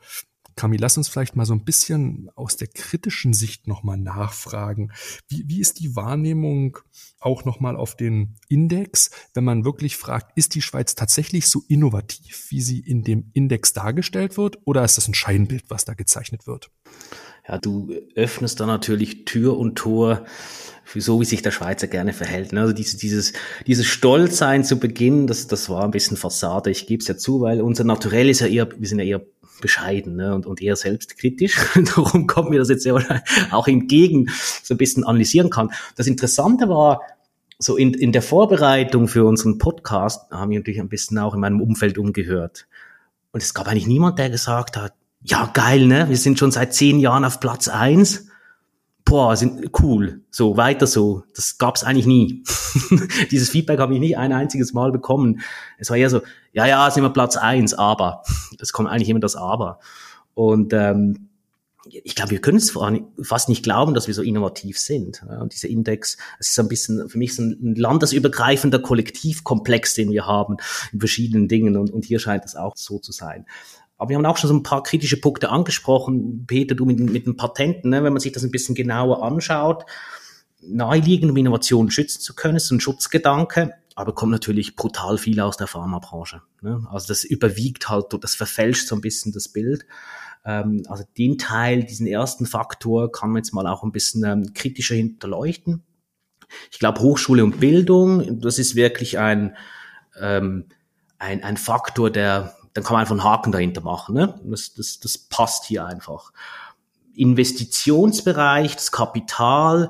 Kami, 0.55 0.77
lass 0.77 0.95
uns 0.95 1.07
vielleicht 1.07 1.35
mal 1.35 1.45
so 1.47 1.53
ein 1.53 1.65
bisschen 1.65 2.29
aus 2.35 2.55
der 2.55 2.67
kritischen 2.67 3.33
Sicht 3.33 3.65
nochmal 3.65 3.97
nachfragen. 3.97 4.91
Wie, 5.27 5.45
wie 5.47 5.59
ist 5.59 5.79
die 5.79 5.95
Wahrnehmung 5.95 6.77
auch 7.19 7.45
nochmal 7.45 7.75
auf 7.75 7.95
den 7.97 8.35
Index, 8.47 9.09
wenn 9.33 9.43
man 9.43 9.65
wirklich 9.65 9.97
fragt, 9.97 10.37
ist 10.37 10.53
die 10.53 10.61
Schweiz 10.61 10.93
tatsächlich 10.93 11.47
so 11.47 11.63
innovativ, 11.67 12.45
wie 12.49 12.61
sie 12.61 12.79
in 12.79 13.03
dem 13.03 13.31
Index 13.33 13.73
dargestellt 13.73 14.37
wird, 14.37 14.59
oder 14.65 14.85
ist 14.85 14.97
das 14.97 15.07
ein 15.07 15.15
Scheinbild, 15.15 15.63
was 15.69 15.85
da 15.85 15.95
gezeichnet 15.95 16.45
wird? 16.45 16.69
Ja, 17.49 17.57
du 17.57 17.89
öffnest 18.13 18.59
da 18.59 18.67
natürlich 18.67 19.25
Tür 19.25 19.57
und 19.57 19.75
Tor 19.75 20.25
für 20.83 21.01
so, 21.01 21.19
wie 21.19 21.25
sich 21.25 21.41
der 21.41 21.51
Schweizer 21.51 21.88
gerne 21.88 22.13
verhält. 22.13 22.53
Also 22.53 22.73
dieses, 22.73 22.97
dieses, 22.97 23.33
dieses 23.65 23.88
Stolzsein 23.88 24.63
zu 24.63 24.79
Beginn, 24.79 25.25
das, 25.25 25.47
das 25.47 25.67
war 25.67 25.83
ein 25.83 25.91
bisschen 25.91 26.15
Fassade. 26.15 26.69
Ich 26.69 26.85
gebe 26.85 27.01
es 27.01 27.07
ja 27.07 27.17
zu, 27.17 27.41
weil 27.41 27.62
unser 27.62 27.83
Naturell 27.83 28.29
ist 28.29 28.41
ja 28.41 28.47
eher, 28.47 28.69
wir 28.77 28.88
sind 28.88 28.99
ja 28.99 29.05
eher 29.05 29.21
bescheiden 29.62 30.15
ne, 30.15 30.35
und, 30.35 30.45
und 30.45 30.62
eher 30.62 30.75
selbstkritisch. 30.75 31.57
Darum 31.95 32.27
kommt 32.27 32.51
mir 32.51 32.59
das 32.59 32.69
jetzt 32.69 32.83
sehr 32.83 32.95
auch 33.51 33.67
entgegen, 33.67 34.29
so 34.63 34.75
ein 34.75 34.77
bisschen 34.77 35.03
analysieren 35.03 35.49
kann. 35.49 35.71
Das 35.95 36.05
Interessante 36.05 36.69
war, 36.69 37.01
so 37.57 37.75
in, 37.75 37.93
in 37.93 38.12
der 38.12 38.21
Vorbereitung 38.21 39.07
für 39.07 39.25
unseren 39.25 39.57
Podcast 39.57 40.31
haben 40.31 40.51
wir 40.51 40.59
natürlich 40.59 40.79
ein 40.79 40.88
bisschen 40.88 41.17
auch 41.17 41.33
in 41.33 41.41
meinem 41.41 41.62
Umfeld 41.62 41.97
umgehört. 41.97 42.67
Und 43.31 43.43
es 43.43 43.53
gab 43.53 43.67
eigentlich 43.67 43.88
niemand, 43.88 44.17
der 44.17 44.29
gesagt 44.29 44.77
hat, 44.77 44.93
ja 45.21 45.49
geil, 45.53 45.86
ne? 45.86 46.10
Wir 46.10 46.17
sind 46.17 46.39
schon 46.39 46.51
seit 46.51 46.73
zehn 46.73 46.99
Jahren 46.99 47.25
auf 47.25 47.39
Platz 47.39 47.67
eins. 47.67 48.27
Boah, 49.05 49.36
sind 49.36 49.71
cool. 49.82 50.21
So, 50.29 50.55
weiter 50.55 50.86
so. 50.86 51.23
Das 51.36 51.58
gab's 51.58 51.84
eigentlich 51.84 52.05
nie. 52.05 52.43
Dieses 53.32 53.49
Feedback 53.49 53.79
habe 53.79 53.93
ich 53.93 53.99
nie 53.99 54.15
ein 54.15 54.34
einziges 54.34 54.73
Mal 54.73 54.91
bekommen. 54.91 55.41
Es 55.77 55.89
war 55.89 55.97
eher 55.97 56.10
so, 56.10 56.21
ja, 56.53 56.67
ja, 56.67 56.91
sind 56.91 57.03
wir 57.03 57.10
Platz 57.10 57.36
eins, 57.36 57.73
aber. 57.73 58.23
Es 58.60 58.71
kommt 58.71 58.89
eigentlich 58.89 59.10
immer 59.10 59.19
das 59.19 59.36
Aber. 59.36 59.79
Und 60.36 60.73
ähm, 60.73 61.29
ich 61.86 62.13
glaube, 62.13 62.32
wir 62.32 62.41
können 62.41 62.58
es 62.58 62.77
fast 63.23 63.49
nicht 63.49 63.63
glauben, 63.63 63.93
dass 63.93 64.08
wir 64.08 64.13
so 64.13 64.21
innovativ 64.21 64.77
sind. 64.77 65.23
Und 65.23 65.53
dieser 65.53 65.69
Index, 65.69 66.17
es 66.39 66.49
ist 66.49 66.60
ein 66.60 66.67
bisschen 66.67 67.10
für 67.10 67.17
mich 67.17 67.36
so 67.36 67.41
ein 67.41 67.75
landesübergreifender 67.75 68.79
Kollektivkomplex, 68.79 69.95
den 69.95 70.12
wir 70.12 70.27
haben 70.27 70.58
in 70.91 70.99
verschiedenen 70.99 71.47
Dingen. 71.47 71.77
Und, 71.77 71.91
und 71.91 72.05
hier 72.05 72.19
scheint 72.19 72.45
es 72.45 72.55
auch 72.55 72.75
so 72.75 72.99
zu 72.99 73.12
sein. 73.12 73.45
Aber 73.99 74.09
wir 74.09 74.17
haben 74.17 74.25
auch 74.25 74.38
schon 74.38 74.47
so 74.47 74.55
ein 74.55 74.63
paar 74.63 74.81
kritische 74.81 75.19
Punkte 75.19 75.49
angesprochen. 75.49 76.45
Peter, 76.47 76.73
du 76.73 76.85
mit, 76.85 76.99
mit 76.99 77.27
den 77.27 77.35
Patenten, 77.35 77.89
ne? 77.89 78.01
wenn 78.01 78.13
man 78.13 78.21
sich 78.21 78.31
das 78.31 78.43
ein 78.43 78.51
bisschen 78.51 78.73
genauer 78.73 79.21
anschaut, 79.23 79.85
naheliegend, 80.62 81.31
um 81.31 81.38
Innovationen 81.38 81.91
schützen 81.91 82.21
zu 82.21 82.33
können, 82.33 82.55
ist 82.55 82.71
ein 82.71 82.79
Schutzgedanke, 82.79 83.73
aber 83.95 84.15
kommt 84.15 84.31
natürlich 84.31 84.77
brutal 84.77 85.17
viel 85.17 85.41
aus 85.41 85.57
der 85.57 85.67
Pharmabranche. 85.67 86.41
Ne? 86.62 86.88
Also 86.89 87.07
das 87.07 87.25
überwiegt 87.25 87.89
halt, 87.89 88.05
das 88.21 88.35
verfälscht 88.35 88.88
so 88.88 88.95
ein 88.95 89.01
bisschen 89.01 89.33
das 89.33 89.49
Bild. 89.49 89.85
Ähm, 90.45 90.83
also 90.88 91.03
den 91.17 91.38
Teil, 91.38 91.83
diesen 91.83 92.07
ersten 92.07 92.45
Faktor 92.45 93.12
kann 93.12 93.31
man 93.31 93.43
jetzt 93.43 93.53
mal 93.53 93.67
auch 93.67 93.83
ein 93.83 93.91
bisschen 93.91 94.23
ähm, 94.23 94.53
kritischer 94.53 94.95
hinterleuchten. 94.95 95.83
Ich 96.71 96.79
glaube, 96.79 97.01
Hochschule 97.01 97.43
und 97.43 97.59
Bildung, 97.59 98.39
das 98.39 98.59
ist 98.59 98.75
wirklich 98.75 99.19
ein, 99.19 99.57
ähm, 100.19 100.67
ein, 101.17 101.43
ein 101.43 101.57
Faktor, 101.57 102.09
der 102.09 102.55
dann 102.79 102.85
kann 102.85 102.95
man 102.95 103.01
einfach 103.01 103.11
einen 103.11 103.23
Haken 103.23 103.51
dahinter 103.51 103.81
machen. 103.81 104.15
Ne? 104.15 104.39
Das, 104.43 104.73
das, 104.73 104.99
das 104.99 105.15
passt 105.17 105.65
hier 105.65 105.85
einfach. 105.85 106.31
Investitionsbereich, 107.15 108.75
das 108.75 108.91
Kapital, 108.91 109.89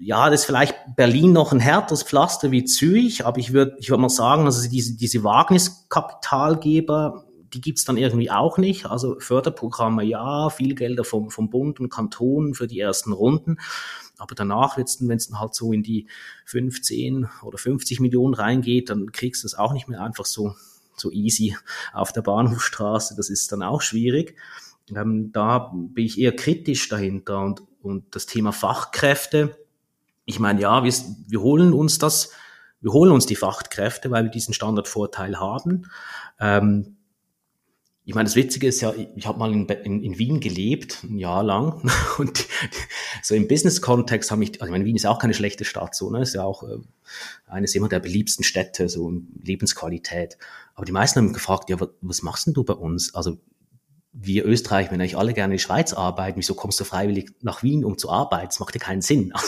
ja, 0.00 0.28
das 0.30 0.40
ist 0.40 0.46
vielleicht 0.46 0.74
Berlin 0.96 1.32
noch 1.32 1.52
ein 1.52 1.60
härteres 1.60 2.02
Pflaster 2.02 2.50
wie 2.50 2.64
Zürich, 2.64 3.24
aber 3.26 3.38
ich 3.38 3.52
würde 3.52 3.76
ich 3.78 3.90
würd 3.90 4.00
mal 4.00 4.08
sagen, 4.08 4.46
also 4.46 4.66
diese, 4.68 4.96
diese 4.96 5.22
Wagniskapitalgeber, 5.24 7.26
die 7.52 7.60
gibt's 7.60 7.84
dann 7.84 7.98
irgendwie 7.98 8.30
auch 8.30 8.56
nicht. 8.58 8.86
Also 8.86 9.16
Förderprogramme 9.18 10.04
ja, 10.04 10.50
viel 10.50 10.74
Gelder 10.74 11.04
vom, 11.04 11.30
vom 11.30 11.50
Bund 11.50 11.80
und 11.80 11.90
Kanton 11.90 12.54
für 12.54 12.66
die 12.66 12.80
ersten 12.80 13.12
Runden. 13.12 13.58
Aber 14.18 14.34
danach, 14.34 14.76
wenn 14.76 14.84
es 14.84 15.28
dann 15.28 15.40
halt 15.40 15.54
so 15.54 15.72
in 15.72 15.82
die 15.82 16.08
15 16.46 17.28
oder 17.42 17.58
50 17.58 18.00
Millionen 18.00 18.34
reingeht, 18.34 18.90
dann 18.90 19.12
kriegst 19.12 19.42
du 19.42 19.46
es 19.46 19.54
auch 19.54 19.72
nicht 19.72 19.88
mehr 19.88 20.02
einfach 20.02 20.26
so 20.26 20.54
so 21.00 21.10
easy 21.10 21.56
auf 21.92 22.12
der 22.12 22.22
Bahnhofstraße, 22.22 23.14
das 23.16 23.30
ist 23.30 23.52
dann 23.52 23.62
auch 23.62 23.82
schwierig. 23.82 24.36
Ähm, 24.94 25.32
da 25.32 25.72
bin 25.74 26.04
ich 26.04 26.18
eher 26.18 26.34
kritisch 26.34 26.88
dahinter 26.88 27.40
und, 27.40 27.62
und 27.82 28.14
das 28.14 28.26
Thema 28.26 28.52
Fachkräfte. 28.52 29.56
Ich 30.24 30.38
meine, 30.40 30.60
ja, 30.60 30.84
wir, 30.84 30.92
wir 31.26 31.40
holen 31.40 31.72
uns 31.72 31.98
das, 31.98 32.32
wir 32.80 32.92
holen 32.92 33.12
uns 33.12 33.26
die 33.26 33.36
Fachkräfte, 33.36 34.10
weil 34.10 34.24
wir 34.24 34.30
diesen 34.30 34.54
Standardvorteil 34.54 35.40
haben. 35.40 35.86
Ähm, 36.38 36.97
ich 38.08 38.14
meine, 38.14 38.24
das 38.24 38.36
Witzige 38.36 38.68
ist 38.68 38.80
ja, 38.80 38.94
ich 39.16 39.26
habe 39.26 39.38
mal 39.38 39.52
in, 39.52 39.66
in, 39.66 40.02
in, 40.02 40.18
Wien 40.18 40.40
gelebt, 40.40 41.04
ein 41.04 41.18
Jahr 41.18 41.42
lang. 41.42 41.82
Und 42.18 42.46
so 43.22 43.34
im 43.34 43.46
Business-Kontext 43.46 44.30
habe 44.30 44.42
ich, 44.42 44.52
also 44.62 44.64
ich 44.64 44.70
meine, 44.70 44.86
Wien 44.86 44.96
ist 44.96 45.04
auch 45.04 45.18
keine 45.18 45.34
schlechte 45.34 45.66
Stadt, 45.66 45.94
so, 45.94 46.08
ne? 46.08 46.22
Ist 46.22 46.34
ja 46.34 46.42
auch 46.42 46.62
äh, 46.62 46.78
eines 47.48 47.74
immer 47.74 47.90
der 47.90 48.00
beliebsten 48.00 48.44
Städte, 48.44 48.88
so 48.88 49.12
Lebensqualität. 49.44 50.38
Aber 50.74 50.86
die 50.86 50.92
meisten 50.92 51.18
haben 51.18 51.34
gefragt, 51.34 51.68
ja, 51.68 51.76
was 52.00 52.22
machst 52.22 52.46
denn 52.46 52.54
du 52.54 52.64
bei 52.64 52.72
uns? 52.72 53.14
Also 53.14 53.36
wir 54.12 54.46
Österreich, 54.46 54.90
wenn 54.90 55.00
eigentlich 55.00 55.16
alle 55.16 55.34
gerne 55.34 55.52
in 55.54 55.58
die 55.58 55.62
Schweiz 55.62 55.92
arbeiten, 55.92 56.38
wieso 56.38 56.54
kommst 56.54 56.80
du 56.80 56.84
freiwillig 56.84 57.30
nach 57.40 57.62
Wien, 57.62 57.84
um 57.84 57.98
zu 57.98 58.10
arbeiten? 58.10 58.48
Das 58.48 58.60
macht 58.60 58.74
ja 58.74 58.80
keinen 58.80 59.02
Sinn. 59.02 59.32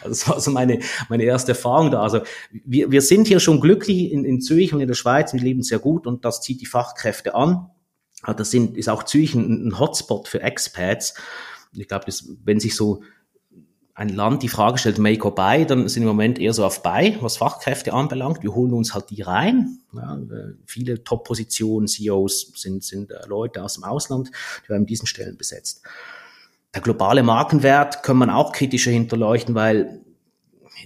Also, 0.00 0.10
das 0.10 0.28
war 0.28 0.40
so 0.40 0.50
meine, 0.50 0.80
meine 1.08 1.24
erste 1.24 1.52
Erfahrung 1.52 1.90
da. 1.90 2.02
Also 2.02 2.20
wir, 2.64 2.92
wir 2.92 3.00
sind 3.02 3.26
hier 3.26 3.40
schon 3.40 3.60
glücklich 3.60 4.12
in, 4.12 4.24
in 4.24 4.40
Zürich 4.40 4.72
und 4.72 4.80
in 4.80 4.86
der 4.86 4.94
Schweiz, 4.94 5.32
wir 5.32 5.40
leben 5.40 5.62
sehr 5.62 5.78
gut 5.78 6.06
und 6.06 6.24
das 6.24 6.40
zieht 6.40 6.60
die 6.60 6.66
Fachkräfte 6.66 7.34
an. 7.34 7.70
Das 8.36 8.50
sind, 8.50 8.76
ist 8.76 8.88
auch 8.88 9.02
Zürich 9.02 9.34
ein, 9.34 9.68
ein 9.68 9.78
Hotspot 9.78 10.28
für 10.28 10.42
Expats. 10.42 11.14
Ich 11.72 11.88
glaube, 11.88 12.04
wenn 12.44 12.60
sich 12.60 12.76
so 12.76 13.02
ein 13.98 14.10
Land 14.10 14.44
die 14.44 14.48
Frage 14.48 14.78
stellt, 14.78 14.98
make 14.98 15.24
or 15.24 15.34
buy, 15.34 15.66
dann 15.66 15.88
sind 15.88 16.04
im 16.04 16.08
Moment 16.08 16.38
eher 16.38 16.52
so 16.52 16.64
auf 16.64 16.84
buy, 16.84 17.16
was 17.20 17.38
Fachkräfte 17.38 17.92
anbelangt. 17.92 18.44
Wir 18.44 18.54
holen 18.54 18.72
uns 18.72 18.94
halt 18.94 19.10
die 19.10 19.22
rein. 19.22 19.80
Ja, 19.92 20.16
äh, 20.16 20.54
viele 20.66 21.02
Top-Positionen, 21.02 21.88
CEOs 21.88 22.52
sind, 22.54 22.84
sind 22.84 23.10
äh, 23.10 23.26
Leute 23.26 23.60
aus 23.60 23.74
dem 23.74 23.82
Ausland, 23.82 24.30
die 24.64 24.68
werden 24.68 24.86
diesen 24.86 25.08
Stellen 25.08 25.36
besetzt. 25.36 25.82
Der 26.72 26.80
globale 26.80 27.24
Markenwert 27.24 28.04
kann 28.04 28.18
man 28.18 28.30
auch 28.30 28.52
kritischer 28.52 28.92
hinterleuchten, 28.92 29.56
weil 29.56 30.00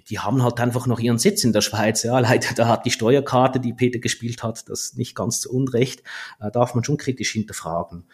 die 0.09 0.19
haben 0.19 0.43
halt 0.43 0.59
einfach 0.59 0.87
noch 0.87 0.99
ihren 0.99 1.19
Sitz 1.19 1.45
in 1.45 1.53
der 1.53 1.61
Schweiz. 1.61 2.05
Ja, 2.05 2.19
leider, 2.19 2.55
da 2.55 2.67
hat 2.67 2.87
die 2.87 2.91
Steuerkarte, 2.91 3.61
die 3.61 3.75
Peter 3.75 3.99
gespielt 3.99 4.43
hat, 4.43 4.71
das 4.71 4.95
nicht 4.95 5.15
ganz 5.15 5.43
zu 5.43 5.53
Unrecht, 5.53 6.03
äh, 6.41 6.51
darf 6.51 6.75
man 6.75 6.83
schon 6.83 6.97
kritisch 6.97 7.33
hinterfragen. 7.33 8.05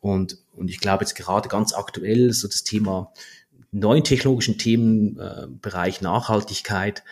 Und, 0.00 0.38
und 0.54 0.70
ich 0.70 0.80
glaube 0.80 1.04
jetzt 1.04 1.16
gerade 1.16 1.50
ganz 1.50 1.74
aktuell 1.74 2.32
so 2.32 2.48
das 2.48 2.62
Thema 2.62 3.12
neuen 3.70 4.04
technologischen 4.04 4.58
Themenbereich 4.58 6.00
äh, 6.00 6.04
Nachhaltigkeit, 6.04 7.02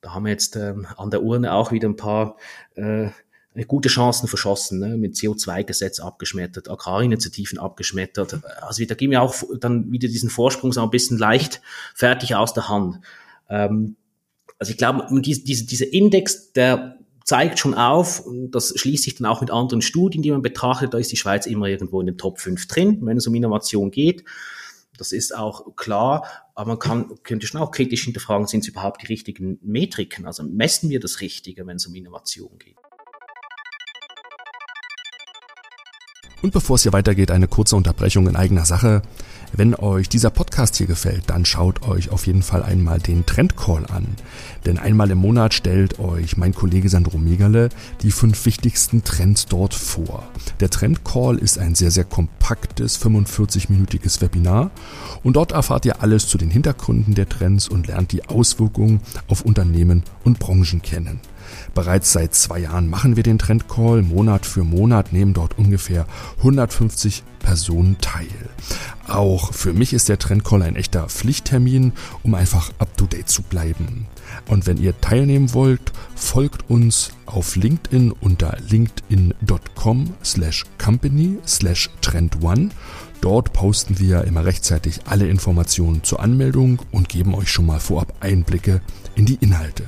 da 0.00 0.14
haben 0.14 0.24
wir 0.24 0.32
jetzt 0.32 0.56
ähm, 0.56 0.86
an 0.96 1.10
der 1.10 1.22
Urne 1.22 1.52
auch 1.52 1.72
wieder 1.72 1.88
ein 1.88 1.96
paar 1.96 2.36
äh, 2.74 3.10
gute 3.66 3.88
Chancen 3.88 4.28
verschossen, 4.28 4.78
ne? 4.78 4.96
mit 4.96 5.14
CO2-Gesetz 5.14 6.00
abgeschmettert, 6.00 6.70
Agrarinitiativen 6.70 7.58
abgeschmettert. 7.58 8.40
Also 8.62 8.84
da 8.84 8.94
gehen 8.94 9.10
wir 9.10 9.22
auch 9.22 9.34
dann 9.58 9.92
wieder 9.92 10.08
diesen 10.08 10.30
Vorsprung 10.30 10.72
so 10.72 10.82
ein 10.82 10.90
bisschen 10.90 11.18
leicht 11.18 11.60
fertig 11.94 12.34
aus 12.34 12.54
der 12.54 12.68
Hand. 12.68 13.00
Ähm, 13.48 13.96
also 14.58 14.72
ich 14.72 14.78
glaube, 14.78 15.06
diese, 15.20 15.42
diese, 15.44 15.66
dieser 15.66 15.92
Index, 15.92 16.52
der 16.52 16.98
zeigt 17.24 17.58
schon 17.58 17.74
auf, 17.74 18.20
und 18.20 18.52
das 18.52 18.72
schließt 18.76 19.04
sich 19.04 19.16
dann 19.16 19.26
auch 19.26 19.40
mit 19.40 19.50
anderen 19.50 19.82
Studien, 19.82 20.22
die 20.22 20.30
man 20.30 20.42
betrachtet, 20.42 20.94
da 20.94 20.98
ist 20.98 21.12
die 21.12 21.16
Schweiz 21.16 21.46
immer 21.46 21.66
irgendwo 21.66 22.00
in 22.00 22.06
den 22.06 22.18
Top 22.18 22.40
5 22.40 22.66
drin, 22.66 22.98
wenn 23.02 23.16
es 23.16 23.26
um 23.26 23.34
Innovation 23.34 23.90
geht. 23.90 24.24
Das 25.00 25.12
ist 25.12 25.34
auch 25.34 25.76
klar, 25.76 26.26
aber 26.54 26.72
man 26.72 26.78
kann, 26.78 27.14
könnte 27.22 27.46
schon 27.46 27.58
auch 27.58 27.70
kritisch 27.70 28.04
hinterfragen, 28.04 28.46
sind 28.46 28.60
es 28.60 28.68
überhaupt 28.68 29.00
die 29.00 29.06
richtigen 29.06 29.58
Metriken? 29.62 30.26
Also 30.26 30.42
messen 30.42 30.90
wir 30.90 31.00
das 31.00 31.22
Richtige, 31.22 31.66
wenn 31.66 31.76
es 31.76 31.86
um 31.86 31.94
Innovation 31.94 32.58
geht? 32.58 32.76
Und 36.42 36.52
bevor 36.52 36.76
es 36.76 36.82
hier 36.82 36.92
weitergeht, 36.92 37.30
eine 37.30 37.48
kurze 37.48 37.76
Unterbrechung 37.76 38.28
in 38.28 38.36
eigener 38.36 38.66
Sache. 38.66 39.00
Wenn 39.52 39.74
euch 39.74 40.08
dieser 40.08 40.30
Podcast 40.30 40.76
hier 40.76 40.86
gefällt, 40.86 41.24
dann 41.28 41.44
schaut 41.44 41.82
euch 41.82 42.10
auf 42.10 42.26
jeden 42.26 42.42
Fall 42.42 42.62
einmal 42.62 43.00
den 43.00 43.26
Trendcall 43.26 43.84
an. 43.86 44.06
Denn 44.64 44.78
einmal 44.78 45.10
im 45.10 45.18
Monat 45.18 45.54
stellt 45.54 45.98
euch 45.98 46.36
mein 46.36 46.54
Kollege 46.54 46.88
Sandro 46.88 47.18
Megale 47.18 47.68
die 48.02 48.12
fünf 48.12 48.46
wichtigsten 48.46 49.02
Trends 49.02 49.46
dort 49.46 49.74
vor. 49.74 50.22
Der 50.60 50.70
Trendcall 50.70 51.36
ist 51.36 51.58
ein 51.58 51.74
sehr, 51.74 51.90
sehr 51.90 52.04
kompaktes 52.04 53.02
45-minütiges 53.04 54.20
Webinar 54.20 54.70
und 55.24 55.34
dort 55.34 55.52
erfahrt 55.52 55.84
ihr 55.84 56.00
alles 56.00 56.28
zu 56.28 56.38
den 56.38 56.50
Hintergründen 56.50 57.14
der 57.14 57.28
Trends 57.28 57.68
und 57.68 57.88
lernt 57.88 58.12
die 58.12 58.26
Auswirkungen 58.26 59.00
auf 59.26 59.42
Unternehmen 59.42 60.04
und 60.24 60.38
Branchen 60.38 60.80
kennen. 60.80 61.20
Bereits 61.74 62.12
seit 62.12 62.34
zwei 62.34 62.60
Jahren 62.60 62.88
machen 62.88 63.16
wir 63.16 63.22
den 63.22 63.38
Trendcall. 63.38 64.02
Monat 64.02 64.46
für 64.46 64.62
Monat 64.62 65.12
nehmen 65.12 65.34
dort 65.34 65.58
ungefähr 65.58 66.06
150 66.38 67.24
Personen 67.40 67.98
teil. 68.00 68.28
Auch 69.08 69.52
für 69.52 69.72
mich 69.72 69.92
ist 69.92 70.08
der 70.08 70.18
Trendcall 70.18 70.62
ein 70.62 70.76
echter 70.76 71.08
Pflichttermin, 71.08 71.92
um 72.22 72.34
einfach 72.34 72.70
up-to-date 72.78 73.28
zu 73.28 73.42
bleiben. 73.42 74.06
Und 74.46 74.66
wenn 74.66 74.76
ihr 74.76 75.00
teilnehmen 75.00 75.52
wollt, 75.52 75.92
folgt 76.14 76.70
uns 76.70 77.10
auf 77.26 77.56
LinkedIn 77.56 78.12
unter 78.12 78.56
linkedin.com 78.68 80.14
slash 80.24 80.64
company 80.78 81.38
slash 81.46 81.90
trend1. 82.02 82.70
Dort 83.20 83.52
posten 83.52 83.98
wir 83.98 84.24
immer 84.24 84.44
rechtzeitig 84.44 85.00
alle 85.06 85.28
Informationen 85.28 86.04
zur 86.04 86.20
Anmeldung 86.20 86.80
und 86.90 87.08
geben 87.08 87.34
euch 87.34 87.50
schon 87.50 87.66
mal 87.66 87.80
vorab 87.80 88.14
Einblicke 88.20 88.80
in 89.14 89.26
die 89.26 89.38
Inhalte. 89.40 89.84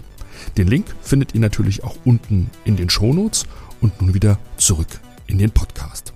Den 0.57 0.67
Link 0.67 0.87
findet 1.01 1.35
ihr 1.35 1.41
natürlich 1.41 1.85
auch 1.85 1.97
unten 2.05 2.51
in 2.65 2.77
den 2.77 2.91
Shownotes 2.91 3.47
und 3.81 4.01
nun 4.01 4.15
wieder 4.15 4.39
zurück 4.57 5.01
in 5.27 5.39
den 5.39 5.51
Podcast. 5.51 6.12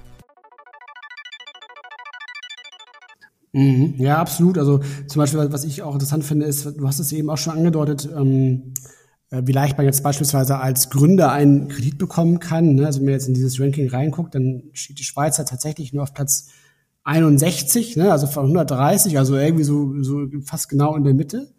Mhm, 3.57 3.95
ja, 3.97 4.19
absolut. 4.19 4.59
Also 4.59 4.81
zum 5.07 5.19
Beispiel, 5.19 5.51
was 5.51 5.65
ich 5.65 5.81
auch 5.83 5.95
interessant 5.95 6.25
finde, 6.25 6.45
ist, 6.45 6.67
du 6.67 6.87
hast 6.87 6.99
es 6.99 7.11
eben 7.13 7.31
auch 7.31 7.39
schon 7.39 7.55
angedeutet, 7.55 8.07
ähm, 8.15 8.75
äh, 9.31 9.41
wie 9.47 9.53
leicht 9.53 9.79
man 9.79 9.87
jetzt 9.87 10.03
beispielsweise 10.03 10.59
als 10.59 10.91
Gründer 10.91 11.33
einen 11.33 11.69
Kredit 11.69 11.97
bekommen 11.97 12.39
kann. 12.39 12.75
Ne? 12.75 12.85
Also 12.85 12.99
wenn 12.99 13.07
man 13.07 13.15
jetzt 13.15 13.29
in 13.29 13.33
dieses 13.33 13.59
Ranking 13.59 13.89
reinguckt, 13.89 14.35
dann 14.35 14.65
steht 14.75 14.99
die 14.99 15.05
Schweiz 15.05 15.37
tatsächlich 15.37 15.95
nur 15.95 16.03
auf 16.03 16.13
Platz 16.13 16.51
61, 17.05 17.97
ne? 17.97 18.13
also 18.13 18.27
von 18.27 18.43
130, 18.45 19.17
also 19.17 19.37
irgendwie 19.37 19.65
so, 19.65 20.03
so 20.03 20.27
fast 20.45 20.69
genau 20.69 20.95
in 20.95 21.05
der 21.05 21.15
Mitte. 21.15 21.55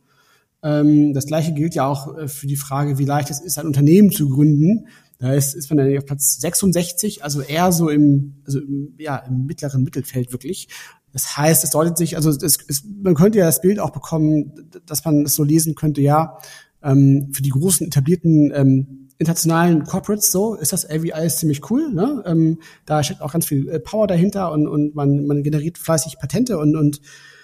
Ähm, 0.62 1.16
das 1.16 1.26
gleiche 1.26 1.54
gilt 1.54 1.74
ja 1.74 1.88
auch 1.88 2.16
äh, 2.16 2.28
für 2.28 2.46
die 2.46 2.58
Frage, 2.58 3.00
wie 3.00 3.06
leicht 3.06 3.32
es 3.32 3.40
ist, 3.40 3.58
ein 3.58 3.66
Unternehmen 3.66 4.12
zu 4.12 4.30
gründen. 4.30 4.86
Da 5.20 5.34
ist, 5.34 5.56
ist 5.56 5.70
man 5.70 5.78
dann 5.78 5.98
auf 5.98 6.06
Platz 6.06 6.40
66, 6.40 7.24
also 7.24 7.42
eher 7.42 7.72
so 7.72 7.90
im, 7.90 8.36
also 8.46 8.60
im, 8.60 8.94
ja, 8.98 9.18
im 9.18 9.46
mittleren 9.46 9.84
Mittelfeld 9.84 10.32
wirklich. 10.32 10.68
Das 11.12 11.38
heißt, 11.38 11.64
es 11.64 11.72
deutet 11.72 11.98
sich, 11.98 12.16
also 12.16 12.30
es, 12.30 12.58
es, 12.68 12.84
man 13.02 13.16
könnte 13.16 13.40
ja 13.40 13.46
das 13.46 13.62
Bild 13.62 13.80
auch 13.80 13.90
bekommen, 13.90 14.52
dass 14.86 15.04
man 15.06 15.24
es 15.24 15.34
so 15.34 15.44
lesen 15.44 15.74
könnte, 15.74 16.02
ja, 16.02 16.38
ähm, 16.84 17.30
für 17.32 17.42
die 17.42 17.50
großen 17.50 17.88
etablierten 17.88 18.52
ähm, 18.54 19.08
internationalen 19.18 19.84
Corporates 19.84 20.32
so 20.32 20.54
ist 20.54 20.74
das 20.74 20.86
alles 20.86 21.38
ziemlich 21.38 21.72
cool. 21.72 21.92
Ne? 21.92 22.24
Ähm, 22.26 22.60
da 22.86 23.04
steckt 23.04 23.22
auch 23.22 23.34
ganz 23.34 23.48
viel 23.48 23.68
äh, 23.70 23.80
Power 23.80 24.08
dahinter 24.08 24.52
und, 24.52 24.68
und 24.68 24.96
man, 24.96 25.26
man 25.26 25.44
generiert 25.44 25.78
fleißig 25.78 26.20
Patente 26.20 26.58
und, 26.58 26.76
und 26.76 27.02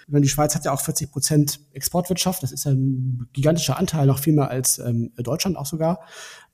die 0.08 0.28
Schweiz 0.28 0.54
hat 0.54 0.64
ja 0.64 0.72
auch 0.72 0.80
40 0.80 1.10
Prozent 1.10 1.60
Exportwirtschaft. 1.72 2.42
Das 2.42 2.52
ist 2.52 2.66
ein 2.66 3.28
gigantischer 3.32 3.78
Anteil, 3.78 4.06
noch 4.06 4.18
viel 4.18 4.34
mehr 4.34 4.50
als 4.50 4.78
ähm, 4.78 5.12
Deutschland 5.16 5.56
auch 5.56 5.66
sogar. 5.66 6.00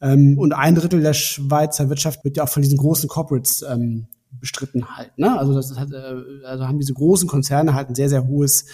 Ähm, 0.00 0.38
und 0.38 0.52
ein 0.52 0.74
Drittel 0.74 1.00
der 1.00 1.14
Schweizer 1.14 1.88
Wirtschaft 1.88 2.24
wird 2.24 2.36
ja 2.36 2.44
auch 2.44 2.48
von 2.48 2.62
diesen 2.62 2.78
großen 2.78 3.08
Corporates 3.08 3.62
ähm, 3.62 4.06
bestritten 4.32 4.96
halt. 4.96 5.16
Ne? 5.18 5.36
Also 5.38 5.54
das 5.54 5.76
hat, 5.78 5.92
äh, 5.92 6.44
also 6.44 6.66
haben 6.66 6.78
diese 6.78 6.94
großen 6.94 7.28
Konzerne 7.28 7.74
halt 7.74 7.88
ein 7.88 7.94
sehr, 7.94 8.08
sehr 8.08 8.26
hohes 8.26 8.66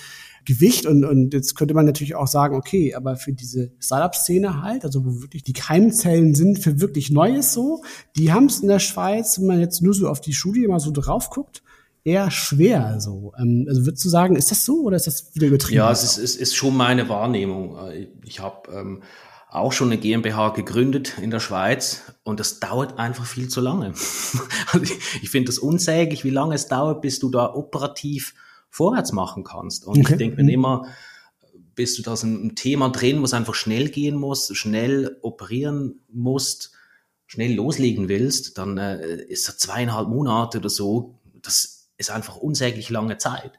Gewicht 0.44 0.86
und, 0.86 1.04
und 1.04 1.34
jetzt 1.34 1.56
könnte 1.56 1.74
man 1.74 1.86
natürlich 1.86 2.14
auch 2.14 2.28
sagen, 2.28 2.54
okay, 2.54 2.94
aber 2.94 3.16
für 3.16 3.32
diese 3.32 3.72
Startup-Szene 3.80 4.62
halt, 4.62 4.84
also 4.84 5.04
wo 5.04 5.20
wirklich 5.20 5.42
die 5.42 5.52
Keimzellen 5.52 6.36
sind 6.36 6.60
für 6.60 6.80
wirklich 6.80 7.10
Neues 7.10 7.52
so, 7.52 7.82
die 8.16 8.32
haben 8.32 8.46
es 8.46 8.60
in 8.60 8.68
der 8.68 8.78
Schweiz, 8.78 9.40
wenn 9.40 9.46
man 9.46 9.60
jetzt 9.60 9.82
nur 9.82 9.92
so 9.92 10.08
auf 10.08 10.20
die 10.20 10.32
Studie 10.32 10.68
mal 10.68 10.78
so 10.78 10.92
drauf 10.92 11.30
guckt, 11.30 11.62
eher 12.06 12.30
schwer. 12.30 13.00
So. 13.00 13.32
Ähm, 13.36 13.66
also 13.68 13.84
würdest 13.84 14.04
du 14.04 14.08
sagen, 14.08 14.36
ist 14.36 14.50
das 14.50 14.64
so 14.64 14.82
oder 14.82 14.96
ist 14.96 15.08
das 15.08 15.34
wieder 15.34 15.48
übertrieben? 15.48 15.78
Ja, 15.78 15.90
es 15.90 16.04
ist, 16.04 16.18
es 16.18 16.36
ist 16.36 16.54
schon 16.54 16.76
meine 16.76 17.08
Wahrnehmung. 17.08 17.76
Äh, 17.76 18.06
ich 18.24 18.40
habe 18.40 18.70
ähm, 18.72 19.02
auch 19.50 19.72
schon 19.72 19.88
eine 19.88 19.98
GmbH 19.98 20.50
gegründet 20.50 21.18
in 21.20 21.30
der 21.30 21.40
Schweiz 21.40 22.02
und 22.22 22.38
das 22.38 22.60
dauert 22.60 22.98
einfach 22.98 23.26
viel 23.26 23.48
zu 23.48 23.60
lange. 23.60 23.86
also 24.72 24.82
ich, 24.82 25.22
ich 25.22 25.30
finde 25.30 25.46
das 25.46 25.58
unsäglich, 25.58 26.22
wie 26.22 26.30
lange 26.30 26.54
es 26.54 26.68
dauert, 26.68 27.02
bis 27.02 27.18
du 27.18 27.28
da 27.28 27.52
operativ 27.52 28.34
vorwärts 28.70 29.12
machen 29.12 29.42
kannst. 29.42 29.84
Und 29.84 29.98
okay. 29.98 30.12
ich 30.12 30.18
denke 30.18 30.36
mir 30.36 30.44
mhm. 30.44 30.50
immer, 30.50 30.86
bist 31.74 31.98
du 31.98 32.02
da 32.02 32.14
so 32.14 32.26
ein 32.28 32.54
Thema 32.54 32.88
drin, 32.90 33.20
wo 33.20 33.24
es 33.24 33.34
einfach 33.34 33.54
schnell 33.54 33.88
gehen 33.88 34.16
muss, 34.16 34.56
schnell 34.56 35.18
operieren 35.22 36.00
musst, 36.08 36.70
schnell 37.26 37.52
loslegen 37.54 38.08
willst, 38.08 38.58
dann 38.58 38.78
äh, 38.78 39.24
ist 39.24 39.48
das 39.48 39.58
zweieinhalb 39.58 40.08
Monate 40.08 40.58
oder 40.58 40.70
so, 40.70 41.18
das 41.42 41.75
ist 41.96 42.10
einfach 42.10 42.36
unsäglich 42.36 42.90
lange 42.90 43.18
Zeit. 43.18 43.52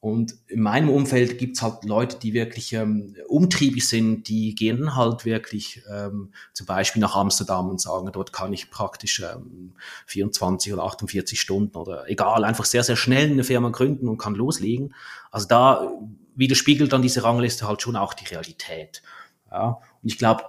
Und 0.00 0.36
in 0.46 0.60
meinem 0.60 0.90
Umfeld 0.90 1.38
gibt's 1.38 1.60
halt 1.60 1.84
Leute, 1.84 2.18
die 2.18 2.32
wirklich 2.32 2.72
ähm, 2.72 3.16
umtriebig 3.26 3.88
sind, 3.88 4.28
die 4.28 4.54
gehen 4.54 4.94
halt 4.94 5.24
wirklich 5.24 5.82
ähm, 5.92 6.32
zum 6.52 6.66
Beispiel 6.66 7.00
nach 7.00 7.16
Amsterdam 7.16 7.68
und 7.68 7.80
sagen, 7.80 8.08
dort 8.12 8.32
kann 8.32 8.52
ich 8.52 8.70
praktisch 8.70 9.20
ähm, 9.20 9.72
24 10.06 10.72
oder 10.72 10.84
48 10.84 11.40
Stunden 11.40 11.76
oder 11.76 12.08
egal, 12.08 12.44
einfach 12.44 12.64
sehr, 12.64 12.84
sehr 12.84 12.94
schnell 12.94 13.28
eine 13.28 13.42
Firma 13.42 13.70
gründen 13.70 14.08
und 14.08 14.18
kann 14.18 14.36
loslegen. 14.36 14.94
Also 15.32 15.48
da 15.48 15.90
widerspiegelt 16.36 16.92
dann 16.92 17.02
diese 17.02 17.24
Rangliste 17.24 17.66
halt 17.66 17.82
schon 17.82 17.96
auch 17.96 18.14
die 18.14 18.26
Realität. 18.26 19.02
Ja. 19.50 19.80
Und 20.00 20.08
ich 20.08 20.18
glaube, 20.18 20.44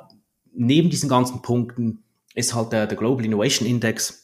neben 0.53 0.91
diesen 0.91 1.09
ganzen 1.09 1.41
Punkten 1.41 2.03
ist 2.35 2.53
halt 2.53 2.71
der, 2.71 2.85
der 2.85 2.97
Global 2.97 3.25
Innovation 3.25 3.67
Index 3.67 4.18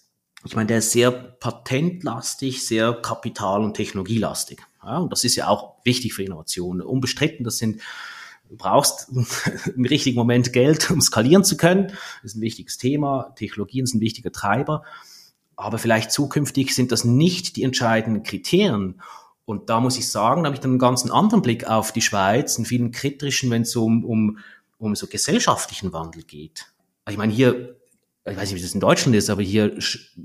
ich 0.45 0.55
meine, 0.55 0.67
der 0.67 0.77
ist 0.77 0.91
sehr 0.91 1.11
patentlastig, 1.11 2.65
sehr 2.65 2.93
kapital- 2.93 3.63
und 3.63 3.73
technologielastig. 3.73 4.61
Ja, 4.83 4.99
und 4.99 5.11
das 5.11 5.23
ist 5.23 5.35
ja 5.35 5.47
auch 5.47 5.75
wichtig 5.83 6.13
für 6.13 6.23
Innovationen. 6.23 6.85
Unbestritten, 6.85 7.43
das 7.43 7.57
sind, 7.57 7.81
du 8.49 8.55
brauchst 8.55 9.09
im 9.75 9.85
richtigen 9.85 10.15
Moment 10.15 10.53
Geld, 10.53 10.91
um 10.91 11.01
skalieren 11.01 11.43
zu 11.43 11.57
können. 11.57 11.87
Das 11.87 12.31
ist 12.31 12.35
ein 12.35 12.41
wichtiges 12.41 12.77
Thema. 12.77 13.33
Technologien 13.35 13.87
sind 13.87 13.99
ein 13.99 14.01
wichtiger 14.01 14.31
Treiber. 14.31 14.83
Aber 15.55 15.79
vielleicht 15.79 16.11
zukünftig 16.11 16.75
sind 16.75 16.91
das 16.91 17.05
nicht 17.05 17.55
die 17.55 17.63
entscheidenden 17.63 18.21
Kriterien. 18.21 19.01
Und 19.45 19.69
da 19.69 19.79
muss 19.79 19.97
ich 19.97 20.09
sagen, 20.09 20.43
da 20.43 20.47
habe 20.47 20.55
ich 20.55 20.59
dann 20.59 20.71
einen 20.71 20.79
ganz 20.79 21.09
anderen 21.09 21.41
Blick 21.41 21.67
auf 21.67 21.91
die 21.91 22.01
Schweiz, 22.01 22.57
einen 22.57 22.65
vielen 22.65 22.91
kritischen, 22.91 23.49
wenn 23.49 23.63
es 23.63 23.75
um, 23.75 24.03
um, 24.03 24.39
um 24.77 24.95
so 24.95 25.07
gesellschaftlichen 25.07 25.93
Wandel 25.93 26.23
geht. 26.23 26.67
Ich 27.07 27.17
meine, 27.17 27.31
hier 27.31 27.74
ich 28.27 28.37
weiß 28.37 28.49
nicht, 28.49 28.59
wie 28.59 28.63
das 28.63 28.73
in 28.73 28.79
Deutschland 28.79 29.15
ist, 29.15 29.29
aber 29.29 29.43
hier 29.43 29.77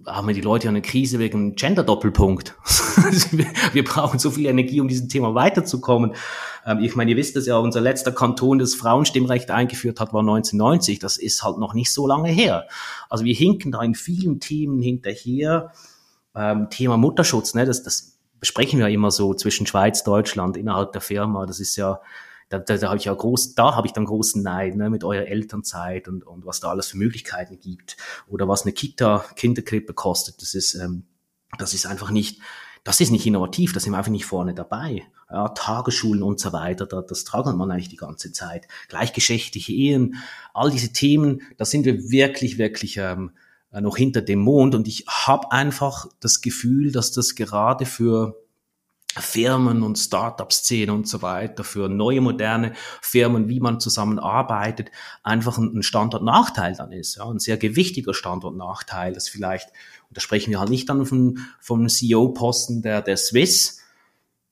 haben 0.06 0.26
wir 0.26 0.34
die 0.34 0.40
Leute 0.40 0.64
ja 0.64 0.70
eine 0.70 0.80
Krise 0.80 1.18
wegen 1.18 1.54
Gender-Doppelpunkt. 1.54 2.56
wir 3.72 3.84
brauchen 3.84 4.18
so 4.18 4.30
viel 4.30 4.46
Energie, 4.46 4.80
um 4.80 4.88
diesem 4.88 5.10
Thema 5.10 5.34
weiterzukommen. 5.34 6.14
Ähm, 6.64 6.78
ich 6.78 6.96
meine, 6.96 7.10
ihr 7.10 7.18
wisst 7.18 7.36
das 7.36 7.46
ja, 7.46 7.58
unser 7.58 7.82
letzter 7.82 8.12
Kanton, 8.12 8.58
das 8.58 8.74
Frauenstimmrecht 8.74 9.50
eingeführt 9.50 10.00
hat, 10.00 10.14
war 10.14 10.20
1990. 10.20 10.98
Das 10.98 11.18
ist 11.18 11.42
halt 11.42 11.58
noch 11.58 11.74
nicht 11.74 11.92
so 11.92 12.06
lange 12.06 12.30
her. 12.30 12.68
Also 13.10 13.26
wir 13.26 13.34
hinken 13.34 13.70
da 13.70 13.82
in 13.82 13.94
vielen 13.94 14.40
Themen 14.40 14.80
hinterher. 14.80 15.72
Ähm, 16.34 16.68
Thema 16.70 16.96
Mutterschutz, 16.96 17.54
ne, 17.54 17.66
das, 17.66 17.82
das 17.82 18.16
besprechen 18.38 18.78
wir 18.78 18.88
immer 18.88 19.10
so 19.10 19.34
zwischen 19.34 19.66
Schweiz, 19.66 20.04
Deutschland, 20.04 20.56
innerhalb 20.56 20.92
der 20.92 21.02
Firma. 21.02 21.44
Das 21.44 21.60
ist 21.60 21.76
ja 21.76 22.00
da, 22.50 22.58
da, 22.58 22.76
da 22.76 22.88
habe 22.88 22.98
ich 22.98 23.04
ja 23.04 23.14
groß, 23.14 23.54
da 23.54 23.76
habe 23.76 23.86
ich 23.86 23.92
dann 23.92 24.04
großen 24.04 24.42
Neid 24.42 24.76
ne, 24.76 24.90
mit 24.90 25.04
eurer 25.04 25.26
Elternzeit 25.26 26.08
und, 26.08 26.26
und 26.26 26.44
was 26.44 26.60
da 26.60 26.68
alles 26.68 26.88
für 26.88 26.98
Möglichkeiten 26.98 27.58
gibt 27.58 27.96
oder 28.28 28.48
was 28.48 28.62
eine 28.62 28.72
Kita, 28.72 29.24
Kinderkrippe 29.36 29.94
kostet. 29.94 30.42
Das 30.42 30.54
ist, 30.54 30.74
ähm, 30.74 31.04
das 31.58 31.74
ist 31.74 31.86
einfach 31.86 32.10
nicht, 32.10 32.40
das 32.82 33.00
ist 33.00 33.12
nicht 33.12 33.24
innovativ, 33.24 33.72
das 33.72 33.84
sind 33.84 33.92
wir 33.92 33.98
einfach 33.98 34.10
nicht 34.10 34.26
vorne 34.26 34.52
dabei. 34.52 35.04
Ja, 35.30 35.48
Tagesschulen 35.48 36.24
und 36.24 36.40
so 36.40 36.52
weiter, 36.52 36.86
da, 36.86 37.02
das 37.02 37.22
tragen 37.22 37.56
man 37.56 37.70
eigentlich 37.70 37.88
die 37.88 37.96
ganze 37.96 38.32
Zeit. 38.32 38.66
Gleichgeschlechtliche 38.88 39.72
Ehen, 39.72 40.16
all 40.52 40.72
diese 40.72 40.92
Themen, 40.92 41.42
da 41.56 41.64
sind 41.64 41.84
wir 41.84 42.10
wirklich, 42.10 42.58
wirklich 42.58 42.96
ähm, 42.96 43.30
noch 43.70 43.96
hinter 43.96 44.22
dem 44.22 44.40
Mond. 44.40 44.74
Und 44.74 44.88
ich 44.88 45.04
habe 45.06 45.52
einfach 45.52 46.06
das 46.18 46.40
Gefühl, 46.40 46.90
dass 46.90 47.12
das 47.12 47.36
gerade 47.36 47.86
für 47.86 48.34
Firmen 49.18 49.82
und 49.82 49.98
Startup-Szene 49.98 50.92
und 50.92 51.08
so 51.08 51.20
weiter, 51.22 51.64
für 51.64 51.88
neue 51.88 52.20
moderne 52.20 52.74
Firmen, 53.00 53.48
wie 53.48 53.60
man 53.60 53.80
zusammenarbeitet, 53.80 54.90
einfach 55.22 55.58
ein 55.58 55.82
Standortnachteil 55.82 56.74
dann 56.76 56.92
ist. 56.92 57.16
Ja, 57.16 57.28
ein 57.28 57.40
sehr 57.40 57.56
gewichtiger 57.56 58.14
Standortnachteil, 58.14 59.12
das 59.12 59.28
vielleicht, 59.28 59.68
und 60.08 60.16
da 60.16 60.20
sprechen 60.20 60.50
wir 60.50 60.60
halt 60.60 60.70
nicht 60.70 60.88
dann 60.88 61.04
vom, 61.06 61.38
vom 61.60 61.88
CEO-Posten 61.88 62.82
der, 62.82 63.02
der 63.02 63.16
Swiss, 63.16 63.80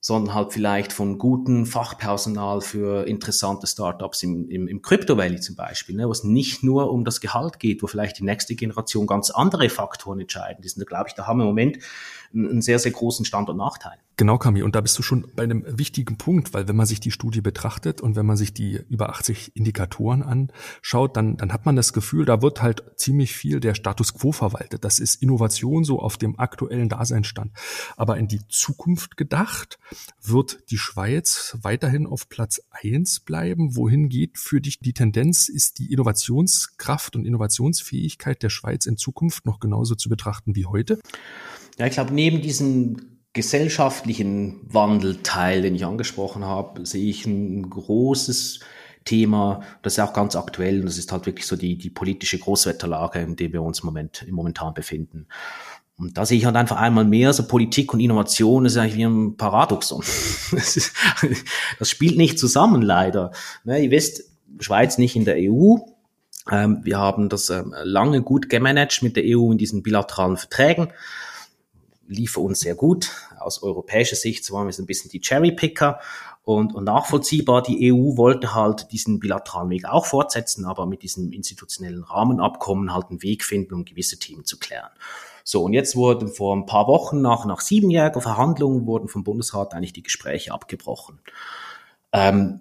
sondern 0.01 0.35
halt 0.35 0.53
vielleicht 0.53 0.93
von 0.93 1.19
gutem 1.19 1.67
Fachpersonal 1.67 2.61
für 2.61 3.07
interessante 3.07 3.67
Startups 3.67 4.23
im, 4.23 4.49
im, 4.49 4.69
im 4.69 4.81
Crypto 4.81 5.17
Valley 5.17 5.41
zum 5.41 5.57
Beispiel, 5.57 5.97
ne, 5.97 6.07
wo 6.07 6.13
es 6.13 6.25
nicht 6.25 6.63
nur 6.63 6.93
um 6.93 7.05
das 7.05 7.21
Gehalt 7.21 7.59
geht, 7.59 7.83
wo 7.83 7.89
vielleicht 7.89 8.19
die 8.19 8.25
nächste 8.25 8.55
Generation 8.55 9.07
ganz 9.07 9.31
andere 9.31 9.69
Faktoren 9.69 10.21
entscheidend 10.21 10.65
ist. 10.65 10.77
Und 10.77 10.81
da 10.81 10.87
glaube 10.87 11.09
ich, 11.09 11.15
da 11.15 11.27
haben 11.27 11.39
wir 11.39 11.43
im 11.43 11.49
Moment 11.49 11.79
einen 12.33 12.63
sehr, 12.63 12.79
sehr 12.79 12.93
großen 12.93 13.25
Standortnachteil. 13.25 13.99
Genau, 14.19 14.37
Kami. 14.37 14.64
Und 14.64 14.75
da 14.75 14.81
bist 14.81 14.99
du 14.99 15.05
schon 15.05 15.29
bei 15.37 15.45
einem 15.45 15.64
wichtigen 15.79 16.19
Punkt, 16.19 16.53
weil 16.53 16.66
wenn 16.66 16.75
man 16.75 16.87
sich 16.87 16.99
die 16.99 17.12
Studie 17.12 17.41
betrachtet 17.41 18.01
und 18.01 18.16
wenn 18.16 18.27
man 18.27 18.37
sich 18.37 18.53
die 18.53 18.81
über 18.89 19.11
80 19.11 19.53
Indikatoren 19.55 20.25
anschaut, 20.25 21.16
dann, 21.16 21.37
dann 21.37 21.53
hat 21.53 21.66
man 21.66 21.77
das 21.77 21.93
Gefühl, 21.93 22.25
da 22.25 22.43
wird 22.43 22.61
halt 22.61 22.83
ziemlich 22.97 23.33
viel 23.37 23.61
der 23.61 23.77
Status 23.77 24.14
quo 24.14 24.33
verwaltet. 24.33 24.85
Das 24.85 24.99
ist 24.99 25.23
Innovation 25.23 25.85
so 25.85 26.01
auf 26.01 26.16
dem 26.16 26.37
aktuellen 26.37 26.89
Daseinstand. 26.89 27.53
Aber 27.97 28.16
in 28.16 28.27
die 28.27 28.41
Zukunft 28.49 29.16
gedacht, 29.16 29.79
wird 30.21 30.69
die 30.73 30.79
Schweiz 30.79 31.57
weiterhin 31.62 32.05
auf 32.05 32.29
Platz 32.29 32.61
eins 32.73 33.21
bleiben? 33.21 33.77
Wohin 33.77 34.09
geht 34.09 34.37
für 34.37 34.61
dich 34.61 34.81
die 34.81 34.95
Tendenz? 34.95 35.49
Ist 35.49 35.79
die 35.79 35.93
Innovationskraft 35.93 37.14
und 37.14 37.25
Innovationsfähigkeit 37.25 38.43
der 38.43 38.51
Schweiz 38.51 38.85
in 38.87 38.97
Zukunft 38.97 39.47
noch 39.47 39.61
genauso 39.61 39.95
zu 39.95 40.09
betrachten 40.09 40.57
wie 40.57 40.66
heute? 40.66 40.99
Ja, 41.79 41.87
ich 41.87 41.93
glaube, 41.93 42.12
neben 42.12 42.43
diesen 42.43 43.18
gesellschaftlichen 43.39 44.59
Wandelteil, 44.68 45.62
den 45.62 45.76
ich 45.76 45.84
angesprochen 45.84 46.45
habe, 46.45 46.84
sehe 46.84 47.09
ich 47.09 47.24
ein 47.24 47.70
großes 47.70 48.59
Thema, 49.05 49.62
das 49.82 49.93
ist 49.93 50.01
auch 50.01 50.12
ganz 50.12 50.34
aktuell 50.34 50.80
und 50.80 50.86
das 50.86 50.99
ist 50.99 51.12
halt 51.12 51.24
wirklich 51.24 51.47
so 51.47 51.55
die, 51.55 51.78
die 51.78 51.89
politische 51.89 52.41
Großwetterlage, 52.41 53.20
in 53.20 53.36
der 53.36 53.53
wir 53.53 53.62
uns 53.62 53.78
im 53.78 53.86
Moment, 53.86 54.24
im 54.26 54.34
momentan 54.34 54.74
befinden. 54.74 55.28
Und 55.97 56.18
da 56.18 56.26
sehe 56.26 56.36
ich 56.36 56.47
halt 56.47 56.57
einfach 56.57 56.78
einmal 56.78 57.05
mehr, 57.05 57.32
so 57.32 57.47
Politik 57.47 57.95
und 57.95 58.01
Innovation 58.01 58.66
ist 58.66 58.76
eigentlich 58.76 58.97
wie 58.97 59.05
ein 59.05 59.36
Paradoxon. 59.36 60.03
Das, 60.51 60.76
ist, 60.76 60.97
das 61.78 61.89
spielt 61.89 62.16
nicht 62.16 62.41
zusammen, 62.41 62.82
leider. 62.82 63.30
Ne, 63.62 63.84
ihr 63.84 63.93
wisst, 63.93 64.32
Schweiz 64.59 64.99
nicht 64.99 65.14
in 65.14 65.24
der 65.24 65.36
EU. 65.39 65.76
Ähm, 66.51 66.80
wir 66.82 66.99
haben 66.99 67.28
das 67.28 67.51
ähm, 67.51 67.72
lange 67.84 68.20
gut 68.22 68.49
gemanagt 68.49 69.01
mit 69.05 69.14
der 69.14 69.22
EU 69.26 69.53
in 69.53 69.59
diesen 69.59 69.84
bilateralen 69.84 70.36
Verträgen 70.36 70.89
lief 72.09 72.36
uns 72.36 72.61
sehr 72.61 72.74
gut. 72.74 73.11
Aus 73.41 73.62
europäischer 73.62 74.16
Sicht 74.16 74.51
waren 74.53 74.66
wir 74.66 74.72
so 74.72 74.82
ein 74.82 74.86
bisschen 74.86 75.11
die 75.11 75.20
Cherrypicker 75.20 76.01
und, 76.45 76.74
und 76.74 76.84
nachvollziehbar. 76.84 77.62
Die 77.62 77.93
EU 77.93 78.16
wollte 78.16 78.55
halt 78.55 78.93
diesen 78.93 79.20
bilateralen 79.20 79.70
Weg 79.70 79.84
auch 79.84 80.07
fortsetzen, 80.07 80.64
aber 80.64 80.86
mit 80.86 81.03
diesem 81.03 81.32
institutionellen 81.32 82.03
Rahmenabkommen 82.03 82.95
halt 82.95 83.11
einen 83.11 83.22
Weg 83.22 83.45
finden, 83.45 83.74
um 83.74 83.84
gewisse 83.84 84.18
Themen 84.18 84.45
zu 84.45 84.59
klären. 84.59 84.91
So, 85.45 85.62
und 85.62 85.72
jetzt 85.72 85.97
wurden 85.97 86.28
vor 86.28 86.55
ein 86.55 86.66
paar 86.66 86.86
Wochen 86.89 87.22
nach, 87.22 87.47
nach 87.47 87.61
siebenjähriger 87.61 88.20
Verhandlungen 88.20 88.86
wurden 88.86 89.09
vom 89.09 89.24
Bundesrat 89.24 89.72
eigentlich 89.72 89.95
die 89.95 90.03
Gespräche 90.03 90.53
abgebrochen. 90.53 91.20
Ähm, 92.12 92.61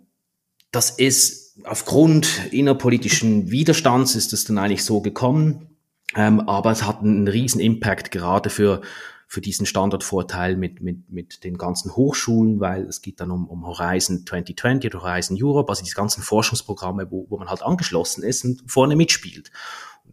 das 0.72 0.92
ist 0.92 1.58
aufgrund 1.66 2.52
innerpolitischen 2.52 3.52
Widerstands 3.52 4.16
ist 4.16 4.34
es 4.34 4.46
dann 4.46 4.58
eigentlich 4.58 4.86
so 4.86 5.02
gekommen. 5.02 5.78
Ähm, 6.16 6.42
aber 6.42 6.72
es 6.72 6.84
hat 6.84 7.02
einen 7.02 7.28
riesen 7.28 7.60
Impact 7.60 8.12
gerade 8.12 8.50
für 8.50 8.82
für 9.30 9.42
diesen 9.42 9.66
Standortvorteil 9.66 10.56
mit, 10.56 10.82
mit, 10.82 11.12
mit 11.12 11.44
den 11.44 11.58
ganzen 11.58 11.96
Hochschulen, 11.96 12.62
weil 12.62 12.86
es 12.86 13.02
geht 13.02 13.20
dann 13.20 13.30
um, 13.30 13.48
um 13.48 13.68
Horizon 13.68 14.26
2020 14.26 14.96
oder 14.96 15.04
Horizon 15.04 15.38
Europe, 15.40 15.70
also 15.70 15.84
diese 15.84 15.96
ganzen 15.96 16.24
Forschungsprogramme, 16.24 17.12
wo, 17.12 17.28
wo 17.30 17.38
man 17.38 17.50
halt 17.50 17.62
angeschlossen 17.62 18.24
ist 18.24 18.46
und 18.46 18.64
vorne 18.66 18.96
mitspielt. 18.96 19.52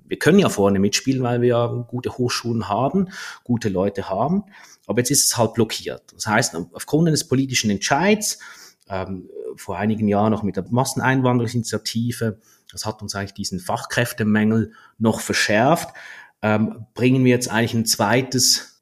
Wir 0.07 0.19
können 0.19 0.41
ja 0.41 0.49
vorne 0.49 0.81
mitspielen, 0.81 1.23
weil 1.23 1.41
wir 1.41 1.49
ja 1.49 1.67
gute 1.67 2.19
Hochschulen 2.19 2.69
haben, 2.69 3.09
gute 3.45 3.69
Leute 3.69 4.11
haben, 4.11 4.45
aber 4.89 4.99
jetzt 4.99 5.13
ist 5.13 5.27
es 5.27 5.39
halt 5.39 5.55
blockiert. 5.55 6.13
Das 6.13 6.27
heißt, 6.27 6.57
aufgrund 6.73 7.07
eines 7.07 7.29
politischen 7.29 7.71
Entscheids, 7.71 8.41
ähm, 8.89 9.31
vor 9.57 9.79
einigen 9.79 10.09
Jahren 10.09 10.33
noch 10.33 10.43
mit 10.43 10.57
der 10.57 10.67
Masseneinwanderungsinitiative, 10.69 12.41
das 12.73 12.85
hat 12.85 13.01
uns 13.01 13.15
eigentlich 13.15 13.35
diesen 13.35 13.61
Fachkräftemängel 13.61 14.73
noch 14.99 15.21
verschärft, 15.21 15.95
ähm, 16.43 16.87
bringen 16.95 17.25
wir 17.25 17.31
jetzt 17.31 17.49
eigentlich 17.49 17.75
ein 17.75 17.87
zweites 17.87 18.74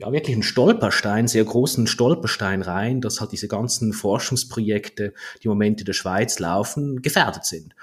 ja, 0.00 0.10
wirklich 0.12 0.34
einen 0.34 0.42
Stolperstein, 0.42 1.28
sehr 1.28 1.44
großen 1.44 1.86
Stolperstein 1.86 2.62
rein, 2.62 3.02
dass 3.02 3.20
halt 3.20 3.32
diese 3.32 3.48
ganzen 3.48 3.92
Forschungsprojekte, 3.92 5.12
die 5.42 5.44
im 5.44 5.50
Moment 5.50 5.80
in 5.80 5.84
der 5.84 5.92
Schweiz 5.92 6.38
laufen, 6.38 7.02
gefährdet 7.02 7.44
sind. 7.44 7.74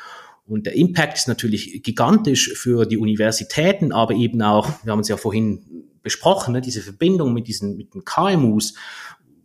Und 0.47 0.65
der 0.65 0.73
Impact 0.73 1.17
ist 1.17 1.27
natürlich 1.27 1.83
gigantisch 1.83 2.53
für 2.55 2.85
die 2.85 2.97
Universitäten, 2.97 3.91
aber 3.91 4.15
eben 4.15 4.41
auch, 4.41 4.67
wir 4.83 4.93
haben 4.93 5.01
es 5.01 5.09
ja 5.09 5.17
vorhin 5.17 5.85
besprochen, 6.01 6.53
ne, 6.53 6.61
diese 6.61 6.81
Verbindung 6.81 7.33
mit 7.33 7.47
diesen, 7.47 7.77
mit 7.77 7.93
den 7.93 8.03
KMUs, 8.03 8.73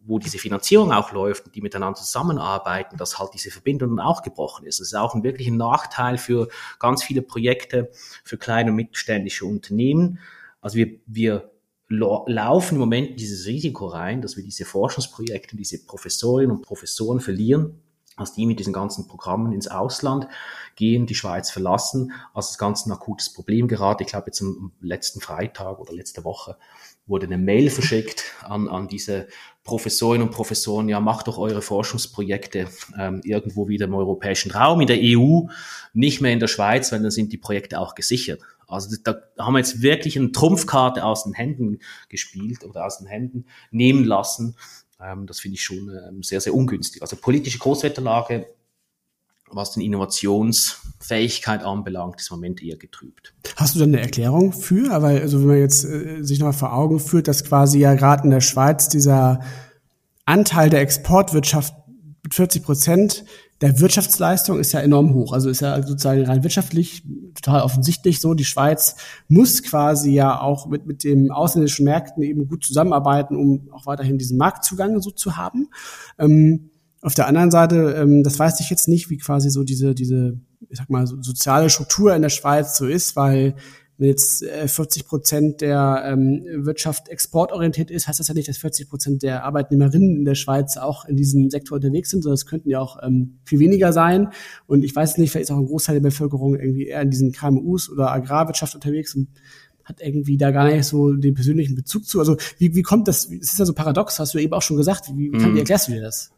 wo 0.05 0.19
diese 0.19 0.39
Finanzierung 0.39 0.93
auch 0.93 1.13
läuft 1.13 1.55
die 1.55 1.61
miteinander 1.61 2.01
zusammenarbeiten, 2.01 2.97
dass 2.97 3.19
halt 3.19 3.35
diese 3.35 3.51
Verbindung 3.51 3.97
dann 3.97 4.07
auch 4.07 4.23
gebrochen 4.23 4.67
ist. 4.67 4.81
Das 4.81 4.89
ist 4.89 4.95
auch 4.95 5.15
ein 5.15 5.23
wirklicher 5.23 5.53
Nachteil 5.53 6.17
für 6.17 6.49
ganz 6.79 7.05
viele 7.05 7.21
Projekte, 7.21 7.91
für 8.25 8.39
kleine 8.39 8.71
und 8.71 8.77
mittelständische 8.77 9.45
Unternehmen. 9.45 10.19
Also 10.61 10.77
wir, 10.77 10.99
wir 11.07 11.52
laufen 11.93 12.75
im 12.75 12.81
Moment 12.81 13.21
dieses 13.21 13.47
Risiko 13.47 13.87
rein, 13.87 14.23
dass 14.23 14.37
wir 14.37 14.45
diese 14.45 14.65
Forschungsprojekte, 14.65 15.57
diese 15.57 15.85
Professorinnen 15.85 16.57
und 16.57 16.63
Professoren 16.63 17.21
verlieren, 17.21 17.81
als 18.17 18.35
die 18.35 18.47
mit 18.47 18.59
diesen 18.59 18.73
ganzen 18.73 19.07
Programmen 19.07 19.53
ins 19.53 19.69
Ausland 19.69 20.27
gehen, 20.77 21.07
die 21.07 21.15
Schweiz 21.15 21.51
verlassen, 21.51 22.13
als 22.35 22.49
das 22.49 22.59
ganz 22.59 22.87
ein 22.87 22.93
akutes 22.93 23.33
Problem 23.33 23.69
gerade. 23.69 24.05
Ich 24.05 24.11
glaube, 24.11 24.27
jetzt 24.27 24.43
am 24.43 24.73
letzten 24.81 25.21
Freitag 25.21 25.79
oder 25.79 25.93
letzte 25.93 26.25
Woche 26.25 26.57
wurde 27.07 27.27
eine 27.27 27.39
Mail 27.39 27.69
verschickt 27.71 28.25
an, 28.43 28.69
an 28.69 28.89
diese 28.89 29.29
Professorinnen 29.65 30.29
und 30.29 30.35
Professoren, 30.35 30.89
ja, 30.89 31.01
macht 31.01 31.29
doch 31.29 31.39
eure 31.39 31.63
Forschungsprojekte 31.63 32.69
ähm, 32.99 33.21
irgendwo 33.25 33.69
wieder 33.69 33.87
im 33.87 33.95
europäischen 33.95 34.51
Raum, 34.51 34.81
in 34.81 34.87
der 34.87 34.99
EU, 35.01 35.47
nicht 35.95 36.21
mehr 36.21 36.33
in 36.33 36.41
der 36.41 36.49
Schweiz, 36.49 36.93
weil 36.93 37.03
dann 37.03 37.11
sind 37.11 37.33
die 37.33 37.39
Projekte 37.39 37.79
auch 37.79 37.95
gesichert. 37.95 38.41
Also 38.73 38.97
da 39.03 39.17
haben 39.39 39.55
wir 39.55 39.59
jetzt 39.59 39.83
wirklich 39.83 40.19
eine 40.19 40.33
Trumpfkarte 40.33 41.05
aus 41.05 41.25
den 41.25 41.35
Händen 41.35 41.79
gespielt 42.09 42.65
oder 42.65 42.87
aus 42.87 42.99
den 42.99 43.07
Händen 43.07 43.47
nehmen 43.71 44.05
lassen. 44.05 44.57
Ähm, 45.01 45.27
das 45.27 45.41
finde 45.41 45.57
ich 45.57 45.65
schon 45.65 45.91
ähm, 46.09 46.23
sehr, 46.23 46.41
sehr 46.41 46.55
ungünstig. 46.55 47.03
Also 47.03 47.17
politische 47.17 47.59
Großwetterlage, 47.59 48.47
was 49.51 49.73
den 49.73 49.83
Innovationsfähigkeit 49.83 51.63
anbelangt, 51.63 52.21
ist 52.21 52.31
im 52.31 52.37
Moment 52.37 52.63
eher 52.63 52.77
getrübt. 52.77 53.35
Hast 53.57 53.75
du 53.75 53.81
dann 53.81 53.91
eine 53.91 54.01
Erklärung 54.01 54.53
für? 54.53 55.03
Weil, 55.03 55.21
also 55.21 55.41
wenn 55.41 55.49
man 55.49 55.59
jetzt 55.59 55.85
äh, 55.85 56.23
sich 56.23 56.39
nochmal 56.39 56.53
vor 56.55 56.73
Augen 56.73 57.01
führt, 57.01 57.29
dass 57.29 57.45
quasi 57.45 57.79
ja 57.79 57.95
gerade 57.95 58.25
in 58.25 58.31
der 58.31 58.41
Schweiz 58.41 58.89
dieser 58.89 59.41
Anteil 60.25 60.71
der 60.71 60.81
Exportwirtschaft 60.81 61.75
40 62.31 62.63
Prozent 62.63 63.25
der 63.63 63.79
Wirtschaftsleistung 63.79 64.59
ist 64.59 64.73
ja 64.73 64.81
enorm 64.81 65.15
hoch. 65.15 65.33
Also 65.33 65.49
ist 65.49 65.61
ja 65.61 65.81
sozusagen 65.83 66.27
rein 66.27 66.43
wirtschaftlich 66.43 67.05
total 67.35 67.63
offensichtlich 67.63 68.21
so. 68.21 68.35
Die 68.35 68.45
Schweiz 68.45 68.97
muss 69.29 69.63
quasi 69.63 70.11
ja 70.11 70.41
auch 70.41 70.67
mit, 70.67 70.87
mit 70.87 71.05
den 71.05 71.31
ausländischen 71.31 71.85
Märkten 71.85 72.25
eben 72.25 72.49
gut 72.49 72.65
zusammenarbeiten, 72.65 73.37
um 73.37 73.69
auch 73.73 73.87
weiterhin 73.87 74.19
diesen 74.19 74.37
Marktzugang 74.37 75.01
so 75.01 75.13
zu 75.13 75.37
haben. 75.37 75.69
Ähm, 76.19 76.71
auf 77.03 77.15
der 77.15 77.29
anderen 77.29 77.53
Seite, 77.53 77.95
ähm, 77.97 78.25
das 78.25 78.39
weiß 78.39 78.59
ich 78.59 78.69
jetzt 78.69 78.89
nicht, 78.89 79.11
wie 79.11 79.19
quasi 79.19 79.49
so 79.49 79.63
diese, 79.63 79.95
diese, 79.95 80.41
ich 80.69 80.79
sag 80.79 80.91
mal, 80.91 81.07
so 81.07 81.23
soziale 81.23 81.71
Struktur 81.71 82.15
in 82.17 82.23
der 82.23 82.31
Schweiz 82.31 82.77
so 82.77 82.87
ist, 82.87 83.15
weil 83.15 83.55
wenn 83.99 84.09
jetzt 84.09 84.45
40 84.45 85.03
äh, 85.03 85.07
Prozent 85.07 85.61
der 85.61 86.03
ähm, 86.07 86.45
Wirtschaft 86.65 87.09
exportorientiert 87.09 87.91
ist, 87.91 88.09
heißt 88.09 88.21
das 88.21 88.29
ja 88.29 88.35
nicht, 88.35 88.49
dass 88.49 88.59
40 88.59 88.89
Prozent 88.89 89.23
der 89.23 89.45
Arbeitnehmerinnen 89.45 90.17
in 90.17 90.25
der 90.25 90.35
Schweiz 90.35 90.77
auch 90.77 91.05
in 91.05 91.17
diesem 91.17 91.51
Sektor 91.51 91.77
unterwegs 91.77 92.11
sind, 92.11 92.23
sondern 92.23 92.35
es 92.35 92.47
könnten 92.47 92.71
ja 92.71 92.81
auch 92.81 92.99
ähm, 93.03 93.39
viel 93.45 93.59
weniger 93.59 93.93
sein. 93.93 94.29
Und 94.67 94.83
ich 94.85 94.95
weiß 94.95 95.19
nicht, 95.19 95.31
vielleicht 95.31 95.51
ist 95.51 95.51
auch 95.51 95.59
ein 95.59 95.67
Großteil 95.67 95.97
der 95.97 96.09
Bevölkerung 96.09 96.55
irgendwie 96.55 96.87
eher 96.87 97.03
in 97.03 97.11
diesen 97.11 97.33
KMUs 97.33 97.91
oder 97.91 98.11
Agrarwirtschaft 98.11 98.75
unterwegs 98.75 99.15
und 99.15 99.29
hat 99.85 100.01
irgendwie 100.01 100.37
da 100.37 100.51
gar 100.51 100.71
nicht 100.71 100.85
so 100.85 101.13
den 101.13 101.35
persönlichen 101.35 101.75
Bezug 101.75 102.07
zu. 102.07 102.19
Also 102.19 102.37
wie, 102.59 102.75
wie 102.75 102.83
kommt 102.83 103.09
das? 103.09 103.27
Es 103.27 103.53
ist 103.53 103.59
ja 103.59 103.65
so 103.65 103.75
paradox, 103.75 104.19
hast 104.19 104.35
du 104.35 104.39
eben 104.39 104.53
auch 104.53 104.63
schon 104.63 104.77
gesagt. 104.77 105.11
Wie, 105.15 105.33
wie, 105.33 105.41
wie 105.41 105.47
mhm. 105.47 105.57
erklärst 105.57 105.89
du 105.89 105.93
dir 105.93 106.03
das? 106.03 106.33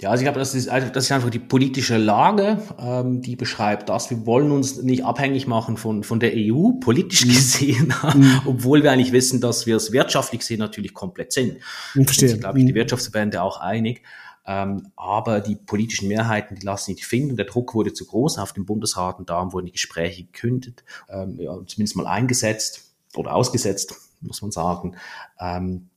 Ja, 0.00 0.10
also 0.10 0.22
ich 0.22 0.24
glaube, 0.24 0.38
das 0.38 0.54
ist, 0.54 0.68
das 0.68 1.04
ist 1.04 1.12
einfach 1.12 1.30
die 1.30 1.38
politische 1.38 1.96
Lage, 1.96 2.60
ähm, 2.78 3.22
die 3.22 3.36
beschreibt 3.36 3.88
das. 3.88 4.10
Wir 4.10 4.26
wollen 4.26 4.50
uns 4.50 4.82
nicht 4.82 5.04
abhängig 5.04 5.46
machen 5.46 5.76
von, 5.76 6.02
von 6.02 6.20
der 6.20 6.32
EU, 6.34 6.72
politisch 6.80 7.24
mhm. 7.24 7.28
gesehen, 7.30 7.94
mhm. 8.14 8.40
obwohl 8.46 8.82
wir 8.82 8.92
eigentlich 8.92 9.12
wissen, 9.12 9.40
dass 9.40 9.66
wir 9.66 9.76
es 9.76 9.92
wirtschaftlich 9.92 10.40
gesehen 10.40 10.58
natürlich 10.58 10.94
komplett 10.94 11.32
sind. 11.32 11.58
Verstehe. 11.92 12.28
Sind, 12.28 12.40
glaube 12.40 12.58
ich, 12.58 12.66
die 12.66 12.72
mhm. 12.72 12.76
Wirtschaftsverbände 12.76 13.40
auch 13.40 13.60
einig. 13.60 14.02
Ähm, 14.46 14.88
aber 14.96 15.40
die 15.40 15.56
politischen 15.56 16.08
Mehrheiten, 16.08 16.56
die 16.56 16.66
lassen 16.66 16.90
nicht 16.90 17.06
finden. 17.06 17.36
Der 17.36 17.46
Druck 17.46 17.74
wurde 17.74 17.94
zu 17.94 18.04
groß 18.04 18.38
auf 18.38 18.52
den 18.52 18.66
Bundesrat 18.66 19.18
und 19.18 19.30
darum 19.30 19.52
wurden 19.52 19.66
die 19.66 19.72
Gespräche 19.72 20.24
gekündigt, 20.24 20.84
ähm, 21.08 21.38
ja, 21.40 21.56
zumindest 21.66 21.96
mal 21.96 22.06
eingesetzt 22.06 22.92
oder 23.16 23.34
ausgesetzt, 23.34 23.94
muss 24.20 24.42
man 24.42 24.50
sagen. 24.50 24.96
Ähm, 25.40 25.88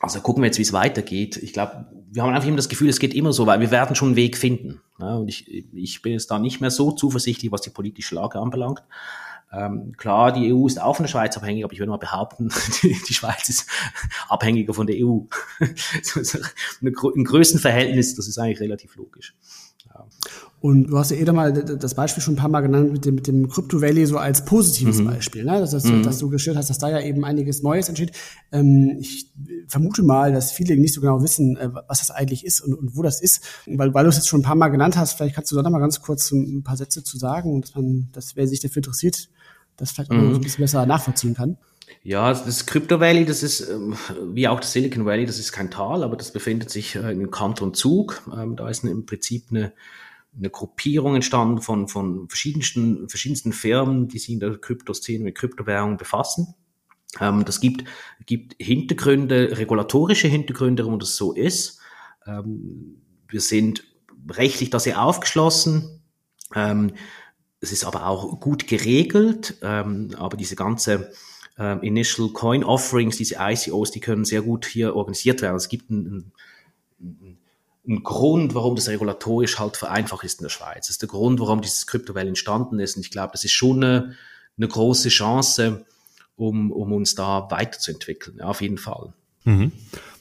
also 0.00 0.20
gucken 0.20 0.42
wir 0.42 0.46
jetzt, 0.46 0.58
wie 0.58 0.62
es 0.62 0.72
weitergeht. 0.72 1.36
Ich 1.36 1.52
glaube, 1.52 1.86
wir 2.10 2.22
haben 2.22 2.34
einfach 2.34 2.48
immer 2.48 2.56
das 2.56 2.68
Gefühl, 2.68 2.88
es 2.88 2.98
geht 2.98 3.14
immer 3.14 3.32
so, 3.32 3.46
weil 3.46 3.60
wir 3.60 3.70
werden 3.70 3.96
schon 3.96 4.08
einen 4.08 4.16
Weg 4.16 4.36
finden. 4.36 4.80
Ja, 4.98 5.16
und 5.16 5.28
ich, 5.28 5.48
ich 5.74 6.02
bin 6.02 6.12
jetzt 6.12 6.30
da 6.30 6.38
nicht 6.38 6.60
mehr 6.60 6.70
so 6.70 6.92
zuversichtlich, 6.92 7.50
was 7.52 7.62
die 7.62 7.70
politische 7.70 8.14
Lage 8.14 8.38
anbelangt. 8.38 8.82
Ähm, 9.52 9.92
klar, 9.96 10.32
die 10.32 10.52
EU 10.52 10.66
ist 10.66 10.80
auch 10.80 10.96
von 10.96 11.04
der 11.04 11.10
Schweiz 11.10 11.36
abhängig, 11.36 11.64
aber 11.64 11.74
ich 11.74 11.78
würde 11.78 11.90
mal 11.90 11.98
behaupten, 11.98 12.50
die, 12.82 12.96
die 13.06 13.14
Schweiz 13.14 13.48
ist 13.48 13.68
abhängiger 14.28 14.72
von 14.72 14.86
der 14.86 14.96
EU. 14.96 15.20
so, 16.02 16.22
so 16.22 16.38
Im 16.80 17.24
größten 17.24 17.60
Verhältnis, 17.60 18.14
das 18.14 18.28
ist 18.28 18.38
eigentlich 18.38 18.60
relativ 18.60 18.96
logisch. 18.96 19.34
Und 20.62 20.90
du 20.90 20.96
hast 20.96 21.10
ja 21.10 21.16
eh 21.16 21.32
mal 21.32 21.52
das 21.52 21.94
Beispiel 21.94 22.22
schon 22.22 22.34
ein 22.34 22.36
paar 22.36 22.48
Mal 22.48 22.60
genannt 22.60 22.92
mit 22.92 23.04
dem, 23.04 23.16
mit 23.16 23.26
dem 23.26 23.48
Crypto 23.48 23.82
Valley 23.82 24.06
so 24.06 24.16
als 24.16 24.44
positives 24.44 25.00
mhm. 25.00 25.06
Beispiel, 25.06 25.42
ne? 25.44 25.58
dass, 25.58 25.72
dass, 25.72 25.82
mhm. 25.82 26.04
dass 26.04 26.18
du 26.18 26.28
gestellt 26.28 26.56
hast, 26.56 26.70
dass 26.70 26.78
da 26.78 26.88
ja 26.88 27.00
eben 27.00 27.24
einiges 27.24 27.64
Neues 27.64 27.88
entsteht. 27.88 28.12
Ähm, 28.52 28.96
ich 29.00 29.28
vermute 29.66 30.04
mal, 30.04 30.32
dass 30.32 30.52
viele 30.52 30.76
nicht 30.76 30.94
so 30.94 31.00
genau 31.00 31.20
wissen, 31.20 31.56
äh, 31.56 31.68
was 31.88 31.98
das 31.98 32.12
eigentlich 32.12 32.46
ist 32.46 32.60
und, 32.60 32.74
und 32.74 32.96
wo 32.96 33.02
das 33.02 33.20
ist. 33.20 33.42
Weil, 33.66 33.92
weil 33.92 34.04
du 34.04 34.10
es 34.10 34.14
jetzt 34.14 34.28
schon 34.28 34.38
ein 34.38 34.44
paar 34.44 34.54
Mal 34.54 34.68
genannt 34.68 34.96
hast, 34.96 35.14
vielleicht 35.14 35.34
kannst 35.34 35.50
du 35.50 35.56
da 35.56 35.62
noch 35.62 35.70
mal 35.70 35.80
ganz 35.80 36.00
kurz 36.00 36.30
ein 36.30 36.62
paar 36.62 36.76
Sätze 36.76 37.02
zu 37.02 37.18
sagen, 37.18 37.60
dass 37.60 37.74
man, 37.74 38.08
dass 38.12 38.36
wer 38.36 38.46
sich 38.46 38.60
dafür 38.60 38.78
interessiert, 38.78 39.30
das 39.76 39.90
vielleicht 39.90 40.12
auch 40.12 40.14
mhm. 40.14 40.36
ein 40.36 40.40
bisschen 40.42 40.62
besser 40.62 40.86
nachvollziehen 40.86 41.34
kann. 41.34 41.56
Ja, 42.04 42.32
das 42.32 42.66
Crypto 42.66 43.00
Valley, 43.00 43.24
das 43.24 43.42
ist 43.42 43.68
ähm, 43.68 43.96
wie 44.32 44.46
auch 44.46 44.60
das 44.60 44.72
Silicon 44.72 45.06
Valley, 45.06 45.26
das 45.26 45.40
ist 45.40 45.50
kein 45.50 45.72
Tal, 45.72 46.04
aber 46.04 46.16
das 46.16 46.32
befindet 46.32 46.70
sich 46.70 46.94
äh, 46.94 47.10
im 47.10 47.32
Kanton 47.32 47.74
Zug. 47.74 48.22
Ähm, 48.32 48.54
da 48.54 48.68
ist 48.68 48.84
im 48.84 49.06
Prinzip 49.06 49.46
eine 49.50 49.72
eine 50.36 50.50
Gruppierung 50.50 51.14
entstanden 51.14 51.60
von, 51.60 51.88
von 51.88 52.28
verschiedensten, 52.28 53.08
verschiedensten 53.08 53.52
Firmen, 53.52 54.08
die 54.08 54.18
sich 54.18 54.30
in 54.30 54.40
der 54.40 54.56
Kryptoszene 54.58 55.24
mit 55.24 55.34
Kryptowährungen 55.36 55.96
befassen. 55.96 56.54
Ähm, 57.20 57.44
das 57.44 57.60
gibt, 57.60 57.84
gibt 58.24 58.54
Hintergründe, 58.58 59.58
regulatorische 59.58 60.28
Hintergründe, 60.28 60.84
warum 60.84 60.98
das 60.98 61.16
so 61.16 61.32
ist. 61.32 61.80
Ähm, 62.26 63.02
wir 63.28 63.40
sind 63.40 63.84
rechtlich 64.30 64.70
da 64.70 64.80
sehr 64.80 65.02
aufgeschlossen. 65.02 66.02
Ähm, 66.54 66.92
es 67.60 67.72
ist 67.72 67.84
aber 67.84 68.06
auch 68.06 68.40
gut 68.40 68.66
geregelt, 68.66 69.58
ähm, 69.62 70.10
aber 70.16 70.36
diese 70.36 70.56
ganze 70.56 71.12
ähm, 71.58 71.82
Initial 71.82 72.30
Coin 72.30 72.64
Offerings, 72.64 73.16
diese 73.18 73.36
ICOs, 73.38 73.90
die 73.90 74.00
können 74.00 74.24
sehr 74.24 74.42
gut 74.42 74.64
hier 74.64 74.96
organisiert 74.96 75.42
werden. 75.42 75.56
Es 75.56 75.68
gibt 75.68 75.90
ein, 75.90 76.32
ein 77.00 77.38
ein 77.86 78.02
Grund, 78.02 78.54
warum 78.54 78.76
das 78.76 78.88
regulatorisch 78.88 79.58
halt 79.58 79.76
vereinfacht 79.76 80.24
ist 80.24 80.40
in 80.40 80.44
der 80.44 80.50
Schweiz. 80.50 80.86
Das 80.86 80.90
ist 80.90 81.02
der 81.02 81.08
Grund, 81.08 81.40
warum 81.40 81.60
dieses 81.60 81.86
Kryptowelle 81.86 82.28
entstanden 82.28 82.78
ist. 82.78 82.96
Und 82.96 83.02
ich 83.02 83.10
glaube, 83.10 83.32
das 83.32 83.44
ist 83.44 83.52
schon 83.52 83.82
eine, 83.82 84.14
eine 84.56 84.68
große 84.68 85.08
Chance, 85.08 85.84
um, 86.36 86.70
um 86.70 86.92
uns 86.92 87.14
da 87.14 87.50
weiterzuentwickeln. 87.50 88.38
Ja, 88.38 88.46
auf 88.46 88.60
jeden 88.60 88.78
Fall. 88.78 89.12
Mhm. 89.44 89.72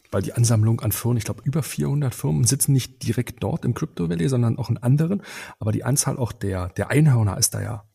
Weil 0.10 0.24
die 0.24 0.34
Ansammlung 0.34 0.82
an 0.82 0.92
Firmen, 0.92 1.18
ich 1.18 1.24
glaube, 1.24 1.42
über 1.46 1.64
400 1.64 2.14
Firmen 2.14 2.44
sitzen 2.44 2.74
nicht 2.74 3.04
direkt 3.04 3.44
dort 3.44 3.64
im 3.64 3.76
Valley, 3.76 4.28
sondern 4.28 4.58
auch 4.58 4.70
in 4.70 4.78
anderen. 4.78 5.22
Aber 5.60 5.72
die 5.72 5.84
Anzahl 5.84 6.18
auch 6.18 6.32
der, 6.32 6.70
der 6.70 6.90
Einhörner 6.90 7.38
ist 7.38 7.54
da 7.54 7.62
ja 7.62 7.86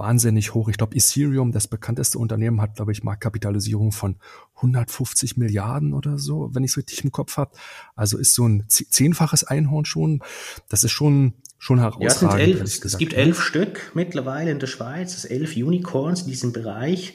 wahnsinnig 0.00 0.54
hoch. 0.54 0.68
Ich 0.68 0.78
glaube, 0.78 0.96
Ethereum, 0.96 1.52
das 1.52 1.68
bekannteste 1.68 2.18
Unternehmen, 2.18 2.60
hat, 2.60 2.74
glaube 2.74 2.90
ich, 2.90 3.04
Marktkapitalisierung 3.04 3.92
von 3.92 4.16
150 4.56 5.36
Milliarden 5.36 5.92
oder 5.92 6.18
so, 6.18 6.48
wenn 6.52 6.64
ich 6.64 6.72
es 6.72 6.76
richtig 6.78 7.04
im 7.04 7.12
Kopf 7.12 7.36
habe. 7.36 7.52
Also 7.94 8.16
ist 8.18 8.34
so 8.34 8.48
ein 8.48 8.64
zehnfaches 8.68 9.44
Einhorn 9.44 9.84
schon. 9.84 10.22
Das 10.68 10.82
ist 10.82 10.92
schon 10.92 11.34
schon 11.58 11.78
herausragend. 11.78 12.56
Ja, 12.56 12.62
es, 12.64 12.78
elf, 12.78 12.84
es 12.86 12.98
gibt 12.98 13.12
elf 13.12 13.42
Stück 13.42 13.92
mittlerweile 13.94 14.50
in 14.50 14.58
der 14.58 14.66
Schweiz, 14.66 15.14
es 15.14 15.26
elf 15.26 15.54
Unicorns 15.54 16.22
in 16.22 16.28
diesem 16.28 16.52
Bereich. 16.54 17.14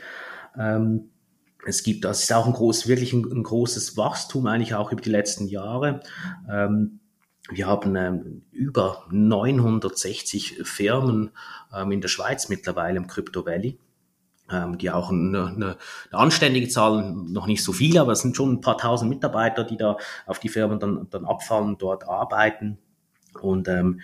Ähm, 0.55 1.09
es 1.65 1.81
gibt, 1.81 2.05
das 2.05 2.21
ist 2.21 2.31
auch 2.31 2.45
ein 2.45 2.53
groß, 2.53 2.87
wirklich 2.87 3.11
ein, 3.13 3.25
ein, 3.25 3.41
großes 3.41 3.97
Wachstum 3.97 4.45
eigentlich 4.45 4.75
auch 4.75 4.91
über 4.91 5.01
die 5.01 5.09
letzten 5.09 5.47
Jahre. 5.47 6.01
Ähm, 6.47 6.99
wir 7.49 7.67
haben 7.67 7.95
ähm, 7.95 8.43
über 8.51 9.05
960 9.11 10.61
Firmen 10.63 11.31
ähm, 11.73 11.91
in 11.91 12.01
der 12.01 12.07
Schweiz 12.07 12.49
mittlerweile 12.49 12.97
im 12.97 13.07
Crypto 13.07 13.45
Valley, 13.45 13.77
ähm, 14.51 14.77
die 14.77 14.89
auch 14.89 15.11
eine, 15.11 15.47
eine, 15.47 15.77
eine 16.11 16.19
anständige 16.19 16.67
Zahl, 16.67 17.13
noch 17.13 17.47
nicht 17.47 17.63
so 17.63 17.71
viele, 17.71 18.01
aber 18.01 18.13
es 18.13 18.21
sind 18.21 18.35
schon 18.35 18.53
ein 18.53 18.61
paar 18.61 18.77
tausend 18.77 19.09
Mitarbeiter, 19.09 19.63
die 19.63 19.77
da 19.77 19.97
auf 20.25 20.39
die 20.39 20.49
Firmen 20.49 20.79
dann, 20.79 21.07
dann 21.09 21.25
abfallen, 21.25 21.77
dort 21.77 22.07
arbeiten. 22.07 22.79
Und 23.41 23.67
ähm, 23.67 24.01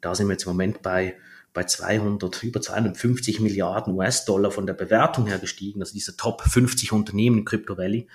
da 0.00 0.14
sind 0.14 0.26
wir 0.26 0.32
jetzt 0.32 0.44
im 0.44 0.50
Moment 0.50 0.82
bei 0.82 1.16
bei 1.52 1.64
200, 1.64 2.42
über 2.42 2.60
250 2.60 3.40
Milliarden 3.40 3.94
US-Dollar 3.94 4.50
von 4.50 4.66
der 4.66 4.74
Bewertung 4.74 5.26
her 5.26 5.38
gestiegen, 5.38 5.80
also 5.80 5.92
diese 5.92 6.16
Top 6.16 6.40
50 6.40 6.92
Unternehmen 6.92 7.38
im 7.38 7.44
Crypto 7.44 7.76
Valley. 7.76 8.08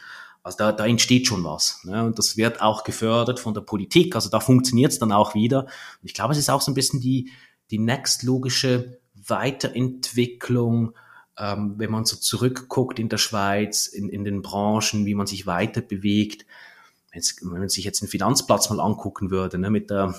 Also 0.48 0.60
da, 0.60 0.72
da 0.72 0.86
entsteht 0.86 1.28
schon 1.28 1.44
was. 1.44 1.82
Ne? 1.84 2.06
Und 2.06 2.18
das 2.18 2.38
wird 2.38 2.62
auch 2.62 2.86
gefördert 2.86 3.38
von 3.42 3.54
der 3.54 3.60
Politik. 3.60 4.16
Also 4.16 4.30
da 4.30 4.40
funktioniert 4.40 4.94
es 4.94 4.98
dann 4.98 5.12
auch 5.12 5.36
wieder. 5.36 5.64
Und 5.64 6.04
ich 6.04 6.14
glaube, 6.14 6.32
es 6.32 6.40
ist 6.40 6.50
auch 6.50 6.62
so 6.62 6.72
ein 6.72 6.74
bisschen 6.74 7.02
die, 7.02 7.32
die 7.70 7.80
nächstlogische 7.80 8.98
Weiterentwicklung, 9.14 10.94
ähm, 11.38 11.74
wenn 11.76 11.92
man 11.92 12.06
so 12.06 12.16
zurückguckt 12.16 12.98
in 12.98 13.10
der 13.10 13.18
Schweiz, 13.18 13.88
in, 13.88 14.08
in 14.08 14.24
den 14.24 14.42
Branchen, 14.42 15.06
wie 15.06 15.16
man 15.16 15.28
sich 15.28 15.48
weiter 15.48 15.82
bewegt. 15.82 16.46
Wenn 17.12 17.60
man 17.60 17.68
sich 17.68 17.84
jetzt 17.84 18.02
einen 18.02 18.10
Finanzplatz 18.10 18.70
mal 18.70 18.80
angucken 18.80 19.30
würde, 19.32 19.58
ne, 19.58 19.70
mit 19.70 19.90
der 19.90 20.16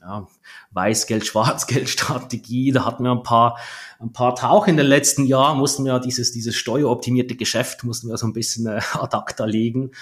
ja, 0.00 0.26
Weißgeld, 0.72 1.26
Schwarzgeld-Strategie. 1.26 2.72
Da 2.76 2.84
hatten 2.84 3.04
wir 3.04 3.10
ein 3.10 3.22
paar, 3.22 3.58
ein 3.98 4.12
paar 4.12 4.34
Tauch 4.34 4.66
in 4.66 4.76
den 4.76 4.86
letzten 4.86 5.24
Jahren, 5.24 5.58
mussten 5.58 5.84
wir 5.84 5.98
dieses, 5.98 6.32
dieses 6.32 6.54
steueroptimierte 6.56 7.36
Geschäft, 7.36 7.84
mussten 7.84 8.08
wir 8.08 8.16
so 8.16 8.26
ein 8.26 8.32
bisschen 8.32 8.66
äh, 8.66 8.80
ad 8.92 9.16
acta 9.16 9.44
legen 9.44 9.92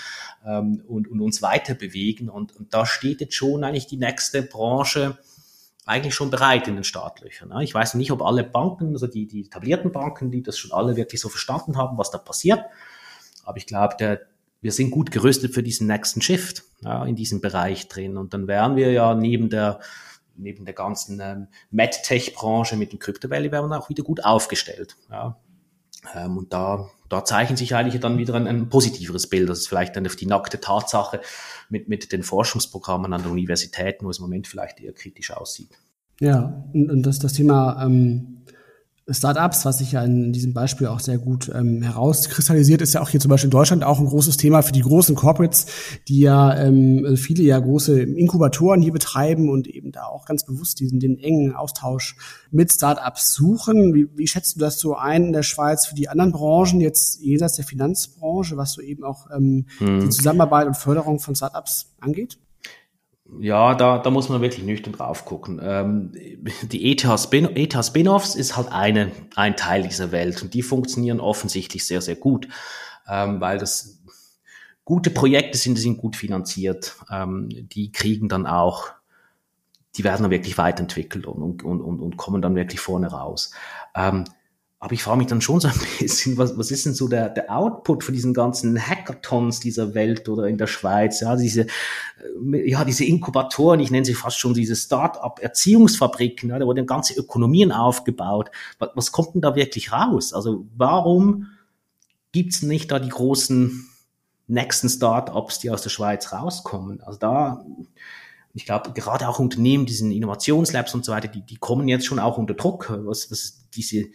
ähm, 0.44 0.82
und, 0.86 1.08
und 1.08 1.20
uns 1.20 1.42
weiter 1.42 1.74
bewegen. 1.74 2.28
Und, 2.28 2.54
und 2.56 2.74
da 2.74 2.86
steht 2.86 3.20
jetzt 3.20 3.34
schon 3.34 3.64
eigentlich 3.64 3.86
die 3.86 3.96
nächste 3.96 4.42
Branche 4.42 5.18
eigentlich 5.86 6.14
schon 6.14 6.30
bereit 6.30 6.66
in 6.66 6.76
den 6.76 6.84
Startlöchern. 6.84 7.50
Ne? 7.50 7.62
Ich 7.62 7.74
weiß 7.74 7.94
nicht, 7.94 8.10
ob 8.10 8.22
alle 8.22 8.42
Banken, 8.42 8.92
also 8.92 9.06
die, 9.06 9.26
die 9.26 9.44
etablierten 9.44 9.92
Banken, 9.92 10.30
die 10.30 10.42
das 10.42 10.58
schon 10.58 10.72
alle 10.72 10.96
wirklich 10.96 11.20
so 11.20 11.28
verstanden 11.28 11.76
haben, 11.76 11.98
was 11.98 12.10
da 12.10 12.18
passiert. 12.18 12.64
Aber 13.44 13.58
ich 13.58 13.66
glaube, 13.66 13.94
der, 13.98 14.20
wir 14.64 14.72
sind 14.72 14.90
gut 14.90 15.10
gerüstet 15.10 15.52
für 15.52 15.62
diesen 15.62 15.86
nächsten 15.86 16.22
Shift 16.22 16.62
ja, 16.80 17.04
in 17.04 17.16
diesem 17.16 17.42
Bereich 17.42 17.86
drin. 17.88 18.16
Und 18.16 18.32
dann 18.32 18.48
wären 18.48 18.76
wir 18.76 18.92
ja 18.92 19.14
neben 19.14 19.50
der 19.50 19.80
neben 20.36 20.64
der 20.64 20.72
ganzen 20.72 21.20
ähm, 21.20 21.48
MedTech-Branche 21.70 22.76
mit 22.76 22.90
dem 22.90 22.98
Crypto 22.98 23.28
Valley 23.28 23.52
wären 23.52 23.68
wir 23.68 23.78
auch 23.78 23.90
wieder 23.90 24.02
gut 24.02 24.24
aufgestellt. 24.24 24.96
Ja. 25.10 25.38
Ähm, 26.14 26.38
und 26.38 26.54
da, 26.54 26.88
da 27.10 27.26
zeichnet 27.26 27.58
sich 27.58 27.74
eigentlich 27.74 28.00
dann 28.00 28.16
wieder 28.16 28.34
ein, 28.34 28.46
ein 28.46 28.70
positiveres 28.70 29.28
Bild. 29.28 29.50
Das 29.50 29.58
ist 29.58 29.68
vielleicht 29.68 29.96
dann 29.96 30.04
die 30.04 30.26
nackte 30.26 30.58
Tatsache 30.58 31.20
mit, 31.68 31.90
mit 31.90 32.10
den 32.10 32.22
Forschungsprogrammen 32.22 33.12
an 33.12 33.22
der 33.22 33.32
Universität, 33.32 33.98
wo 34.00 34.08
es 34.08 34.18
im 34.18 34.22
Moment 34.22 34.48
vielleicht 34.48 34.80
eher 34.80 34.94
kritisch 34.94 35.30
aussieht. 35.30 35.78
Ja, 36.20 36.64
und, 36.72 36.90
und 36.90 37.02
das, 37.02 37.18
das 37.18 37.34
Thema 37.34 37.84
ähm, 37.84 38.44
Startups, 39.08 39.66
was 39.66 39.78
sich 39.78 39.92
ja 39.92 40.02
in 40.02 40.32
diesem 40.32 40.54
Beispiel 40.54 40.86
auch 40.86 41.00
sehr 41.00 41.18
gut 41.18 41.50
ähm, 41.54 41.82
herauskristallisiert, 41.82 42.80
ist 42.80 42.94
ja 42.94 43.02
auch 43.02 43.10
hier 43.10 43.20
zum 43.20 43.28
Beispiel 43.28 43.48
in 43.48 43.50
Deutschland 43.50 43.84
auch 43.84 43.98
ein 43.98 44.06
großes 44.06 44.38
Thema 44.38 44.62
für 44.62 44.72
die 44.72 44.80
großen 44.80 45.14
Corporates, 45.14 45.66
die 46.08 46.20
ja 46.20 46.56
ähm, 46.56 47.02
also 47.04 47.16
viele 47.16 47.42
ja 47.42 47.58
große 47.58 48.00
Inkubatoren 48.00 48.80
hier 48.80 48.92
betreiben 48.92 49.50
und 49.50 49.66
eben 49.66 49.92
da 49.92 50.04
auch 50.04 50.24
ganz 50.24 50.46
bewusst 50.46 50.80
diesen 50.80 51.00
den 51.00 51.18
engen 51.18 51.54
Austausch 51.54 52.16
mit 52.50 52.72
Startups 52.72 53.34
suchen. 53.34 53.92
Wie, 53.92 54.08
wie 54.16 54.26
schätzt 54.26 54.56
du 54.56 54.60
das 54.60 54.78
so 54.78 54.96
ein 54.96 55.26
in 55.26 55.32
der 55.34 55.42
Schweiz 55.42 55.84
für 55.84 55.94
die 55.94 56.08
anderen 56.08 56.32
Branchen, 56.32 56.80
jetzt 56.80 57.20
jenseits 57.20 57.56
der 57.56 57.66
Finanzbranche, 57.66 58.56
was 58.56 58.72
so 58.72 58.80
eben 58.80 59.04
auch 59.04 59.28
ähm, 59.36 59.66
hm. 59.78 60.00
die 60.00 60.08
Zusammenarbeit 60.08 60.66
und 60.66 60.78
Förderung 60.78 61.20
von 61.20 61.34
Startups 61.34 61.94
angeht? 62.00 62.38
Ja, 63.40 63.74
da, 63.74 63.98
da 63.98 64.10
muss 64.10 64.28
man 64.28 64.42
wirklich 64.42 64.64
nüchtern 64.64 64.92
drauf 64.92 65.24
gucken. 65.24 65.58
Ähm, 65.62 66.12
die 66.62 66.92
ETH-Spin-Offs 66.92 68.34
ist 68.34 68.56
halt 68.56 68.70
eine, 68.70 69.12
ein 69.34 69.56
Teil 69.56 69.82
dieser 69.82 70.12
Welt 70.12 70.42
und 70.42 70.52
die 70.52 70.62
funktionieren 70.62 71.20
offensichtlich 71.20 71.86
sehr, 71.86 72.02
sehr 72.02 72.16
gut, 72.16 72.48
ähm, 73.08 73.40
weil 73.40 73.58
das 73.58 74.02
gute 74.84 75.10
Projekte 75.10 75.56
sind, 75.56 75.78
die 75.78 75.82
sind 75.82 75.96
gut 75.96 76.16
finanziert. 76.16 76.96
Ähm, 77.10 77.48
die 77.50 77.92
kriegen 77.92 78.28
dann 78.28 78.46
auch, 78.46 78.90
die 79.96 80.04
werden 80.04 80.22
dann 80.22 80.30
wirklich 80.30 80.58
weiterentwickelt 80.58 81.24
und, 81.26 81.62
und, 81.62 81.80
und, 81.80 82.00
und 82.00 82.16
kommen 82.18 82.42
dann 82.42 82.54
wirklich 82.54 82.80
vorne 82.80 83.06
raus. 83.06 83.52
Ähm, 83.94 84.24
aber 84.84 84.92
ich 84.92 85.02
frage 85.02 85.16
mich 85.16 85.28
dann 85.28 85.40
schon 85.40 85.60
so 85.60 85.68
ein 85.68 85.74
bisschen, 85.98 86.36
was, 86.36 86.58
was 86.58 86.70
ist 86.70 86.84
denn 86.84 86.92
so 86.92 87.08
der, 87.08 87.30
der 87.30 87.50
Output 87.56 88.04
von 88.04 88.12
diesen 88.12 88.34
ganzen 88.34 88.78
Hackathons 88.78 89.58
dieser 89.58 89.94
Welt 89.94 90.28
oder 90.28 90.46
in 90.46 90.58
der 90.58 90.66
Schweiz? 90.66 91.20
Ja, 91.20 91.36
diese, 91.36 91.62
äh, 91.62 92.70
ja, 92.70 92.84
diese 92.84 93.06
Inkubatoren, 93.06 93.80
ich 93.80 93.90
nenne 93.90 94.04
sie 94.04 94.12
fast 94.12 94.38
schon 94.38 94.52
diese 94.52 94.76
Start-up-Erziehungsfabriken, 94.76 96.50
ja, 96.50 96.58
da 96.58 96.66
wurden 96.66 96.84
ganze 96.84 97.14
Ökonomien 97.14 97.72
aufgebaut. 97.72 98.50
Was, 98.78 98.90
was 98.94 99.12
kommt 99.12 99.34
denn 99.34 99.40
da 99.40 99.56
wirklich 99.56 99.90
raus? 99.90 100.34
Also 100.34 100.66
warum 100.76 101.46
gibt's 102.32 102.60
nicht 102.60 102.92
da 102.92 102.98
die 102.98 103.08
großen 103.08 103.88
nächsten 104.48 104.90
Start-ups, 104.90 105.60
die 105.60 105.70
aus 105.70 105.80
der 105.80 105.88
Schweiz 105.88 106.30
rauskommen? 106.30 107.00
Also 107.00 107.18
da, 107.18 107.64
ich 108.52 108.66
glaube, 108.66 108.92
gerade 108.92 109.30
auch 109.30 109.38
Unternehmen, 109.38 109.86
diesen 109.86 110.12
Innovationslabs 110.12 110.94
und 110.94 111.06
so 111.06 111.12
weiter, 111.12 111.28
die, 111.28 111.40
die 111.40 111.56
kommen 111.56 111.88
jetzt 111.88 112.04
schon 112.04 112.18
auch 112.18 112.36
unter 112.36 112.52
Druck, 112.52 112.90
was, 112.90 113.30
was 113.30 113.66
diese 113.74 114.08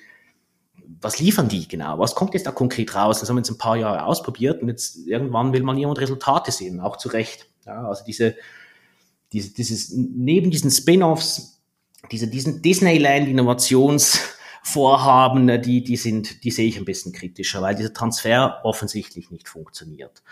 was 1.02 1.20
liefern 1.20 1.50
die 1.50 1.68
genau? 1.68 2.00
Was 2.00 2.16
kommt 2.16 2.34
jetzt 2.34 2.48
da 2.48 2.52
konkret 2.52 2.96
raus? 2.96 3.20
Das 3.20 3.30
haben 3.30 3.36
wir 3.36 3.42
jetzt 3.42 3.52
ein 3.52 3.60
paar 3.60 3.78
Jahre 3.78 4.06
ausprobiert 4.06 4.62
und 4.62 4.70
jetzt 4.70 5.08
irgendwann 5.08 5.52
will 5.54 5.64
man 5.64 5.78
jemand 5.78 6.00
Resultate 6.00 6.52
sehen, 6.52 6.80
auch 6.80 6.98
zu 6.98 7.10
Recht. 7.10 7.48
Ja, 7.66 7.88
also 7.88 8.04
diese, 8.04 8.36
diese, 9.32 9.54
dieses, 9.54 9.94
neben 9.94 10.50
diesen 10.50 10.72
Spin-offs, 10.72 11.62
diese, 12.12 12.28
diesen 12.28 12.64
Disneyland-Innovationsvorhaben, 12.64 15.46
ne, 15.46 15.60
die, 15.60 15.84
die 15.84 15.98
sind, 15.98 16.44
die 16.44 16.52
sehe 16.52 16.68
ich 16.68 16.78
ein 16.78 16.86
bisschen 16.86 17.14
kritischer, 17.14 17.62
weil 17.62 17.76
dieser 17.76 17.94
Transfer 17.94 18.62
offensichtlich 18.64 19.30
nicht 19.30 19.48
funktioniert. 19.48 20.24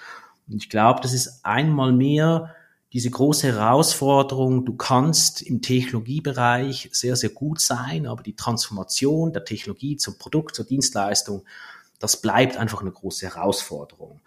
Und 0.47 0.63
ich 0.63 0.69
glaube, 0.69 1.01
das 1.01 1.13
ist 1.13 1.41
einmal 1.43 1.91
mehr 1.91 2.55
diese 2.93 3.09
große 3.09 3.47
Herausforderung, 3.47 4.65
du 4.65 4.75
kannst 4.75 5.41
im 5.41 5.61
Technologiebereich 5.61 6.89
sehr, 6.93 7.15
sehr 7.15 7.29
gut 7.29 7.59
sein, 7.59 8.07
aber 8.07 8.23
die 8.23 8.35
Transformation 8.35 9.33
der 9.33 9.43
Technologie 9.43 9.97
zum 9.97 10.17
Produkt, 10.17 10.55
zur 10.55 10.65
Dienstleistung, 10.65 11.43
das 11.99 12.21
bleibt 12.21 12.57
einfach 12.57 12.81
eine 12.81 12.91
große 12.91 13.25
Herausforderung. 13.25 14.21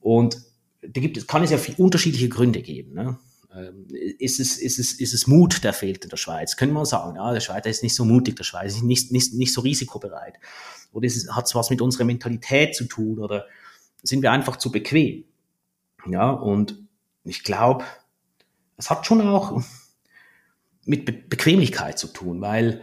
Und 0.00 0.42
da 0.82 1.00
gibt 1.00 1.18
es, 1.18 1.26
kann 1.26 1.44
es 1.44 1.50
ja 1.50 1.58
viele 1.58 1.76
unterschiedliche 1.76 2.28
Gründe 2.28 2.62
geben. 2.62 2.94
Ne? 2.94 3.18
Ähm, 3.54 3.86
ist 4.18 4.40
es, 4.40 4.58
ist, 4.58 4.78
es, 4.78 4.94
ist 4.94 5.14
es 5.14 5.26
Mut, 5.26 5.62
der 5.62 5.72
fehlt 5.72 6.04
in 6.04 6.10
der 6.10 6.16
Schweiz? 6.16 6.56
Können 6.56 6.72
wir 6.72 6.86
sagen, 6.86 7.16
ja, 7.16 7.32
der 7.32 7.40
Schweizer 7.40 7.70
ist 7.70 7.82
nicht 7.82 7.94
so 7.94 8.04
mutig, 8.04 8.36
der 8.36 8.44
Schweizer 8.44 8.76
ist 8.76 8.82
nicht, 8.82 9.12
nicht, 9.12 9.34
nicht 9.34 9.52
so 9.52 9.60
risikobereit. 9.60 10.34
Oder 10.92 11.08
hat 11.08 11.46
es 11.46 11.54
was 11.54 11.70
mit 11.70 11.80
unserer 11.80 12.04
Mentalität 12.04 12.74
zu 12.74 12.84
tun? 12.84 13.18
Oder 13.20 13.46
sind 14.02 14.22
wir 14.22 14.32
einfach 14.32 14.56
zu 14.56 14.72
bequem? 14.72 15.24
Ja, 16.08 16.30
und 16.30 16.76
ich 17.24 17.44
glaube, 17.44 17.84
es 18.80 18.90
hat 18.90 19.06
schon 19.06 19.20
auch 19.20 19.62
mit 20.84 21.04
Be 21.04 21.12
Bequemlichkeit 21.12 21.98
zu 21.98 22.08
tun, 22.08 22.40
weil 22.40 22.80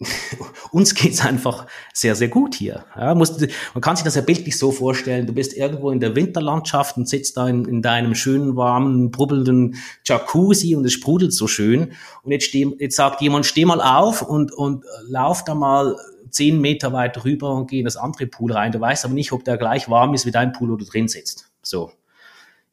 uns 0.72 0.94
geht's 0.94 1.24
einfach 1.24 1.66
sehr, 1.92 2.16
sehr 2.16 2.28
gut 2.28 2.54
hier. 2.54 2.84
Ja, 2.96 3.14
musst, 3.14 3.46
man 3.74 3.80
kann 3.80 3.94
sich 3.94 4.04
das 4.04 4.16
ja 4.16 4.22
bildlich 4.22 4.58
so 4.58 4.72
vorstellen, 4.72 5.26
du 5.26 5.32
bist 5.32 5.54
irgendwo 5.54 5.90
in 5.90 6.00
der 6.00 6.16
Winterlandschaft 6.16 6.96
und 6.96 7.08
sitzt 7.08 7.36
da 7.36 7.46
in, 7.46 7.64
in 7.66 7.80
deinem 7.80 8.14
schönen, 8.14 8.56
warmen, 8.56 9.10
brubbelnden 9.10 9.76
Jacuzzi 10.04 10.74
und 10.74 10.84
es 10.84 10.92
sprudelt 10.92 11.32
so 11.32 11.46
schön. 11.46 11.92
Und 12.22 12.32
jetzt, 12.32 12.46
steh, 12.46 12.66
jetzt 12.78 12.96
sagt 12.96 13.20
jemand, 13.20 13.46
steh 13.46 13.64
mal 13.64 13.80
auf 13.80 14.22
und, 14.22 14.52
und 14.52 14.84
lauf 15.06 15.44
da 15.44 15.54
mal 15.54 15.96
zehn 16.30 16.60
Meter 16.60 16.92
weit 16.92 17.24
rüber 17.24 17.54
und 17.54 17.70
geh 17.70 17.78
in 17.78 17.84
das 17.84 17.96
andere 17.96 18.26
Pool 18.26 18.52
rein. 18.52 18.72
Du 18.72 18.80
weißt 18.80 19.04
aber 19.04 19.14
nicht, 19.14 19.30
ob 19.30 19.44
der 19.44 19.58
gleich 19.58 19.88
warm 19.88 20.14
ist 20.14 20.26
wie 20.26 20.32
dein 20.32 20.52
Pool, 20.52 20.70
wo 20.70 20.76
du 20.76 20.84
drin 20.84 21.06
sitzt. 21.06 21.50
So 21.62 21.92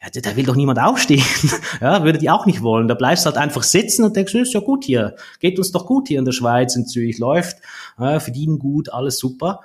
ja, 0.02 0.10
da 0.10 0.36
will 0.36 0.46
doch 0.46 0.56
niemand 0.56 0.80
aufstehen. 0.80 1.24
ja, 1.82 2.04
würde 2.04 2.18
die 2.18 2.30
auch 2.30 2.46
nicht 2.46 2.62
wollen. 2.64 2.88
Da 2.88 2.96
bleibst 2.96 3.26
halt 3.26 3.38
einfach 3.38 3.64
sitzen 3.64 4.04
und 4.04 4.16
denkst, 4.16 4.34
ist 4.34 4.54
ja 4.54 4.60
gut 4.60 4.84
hier. 4.84 5.16
Geht 5.40 5.60
uns 5.60 5.72
doch 5.72 5.86
gut 5.86 6.08
hier 6.08 6.20
in 6.20 6.26
der 6.26 6.32
Schweiz, 6.32 6.76
in 6.76 6.88
Zürich 6.88 7.20
läuft, 7.20 7.58
ja, 8.00 8.20
verdienen 8.20 8.58
gut, 8.58 8.90
alles 8.90 9.20
super. 9.20 9.62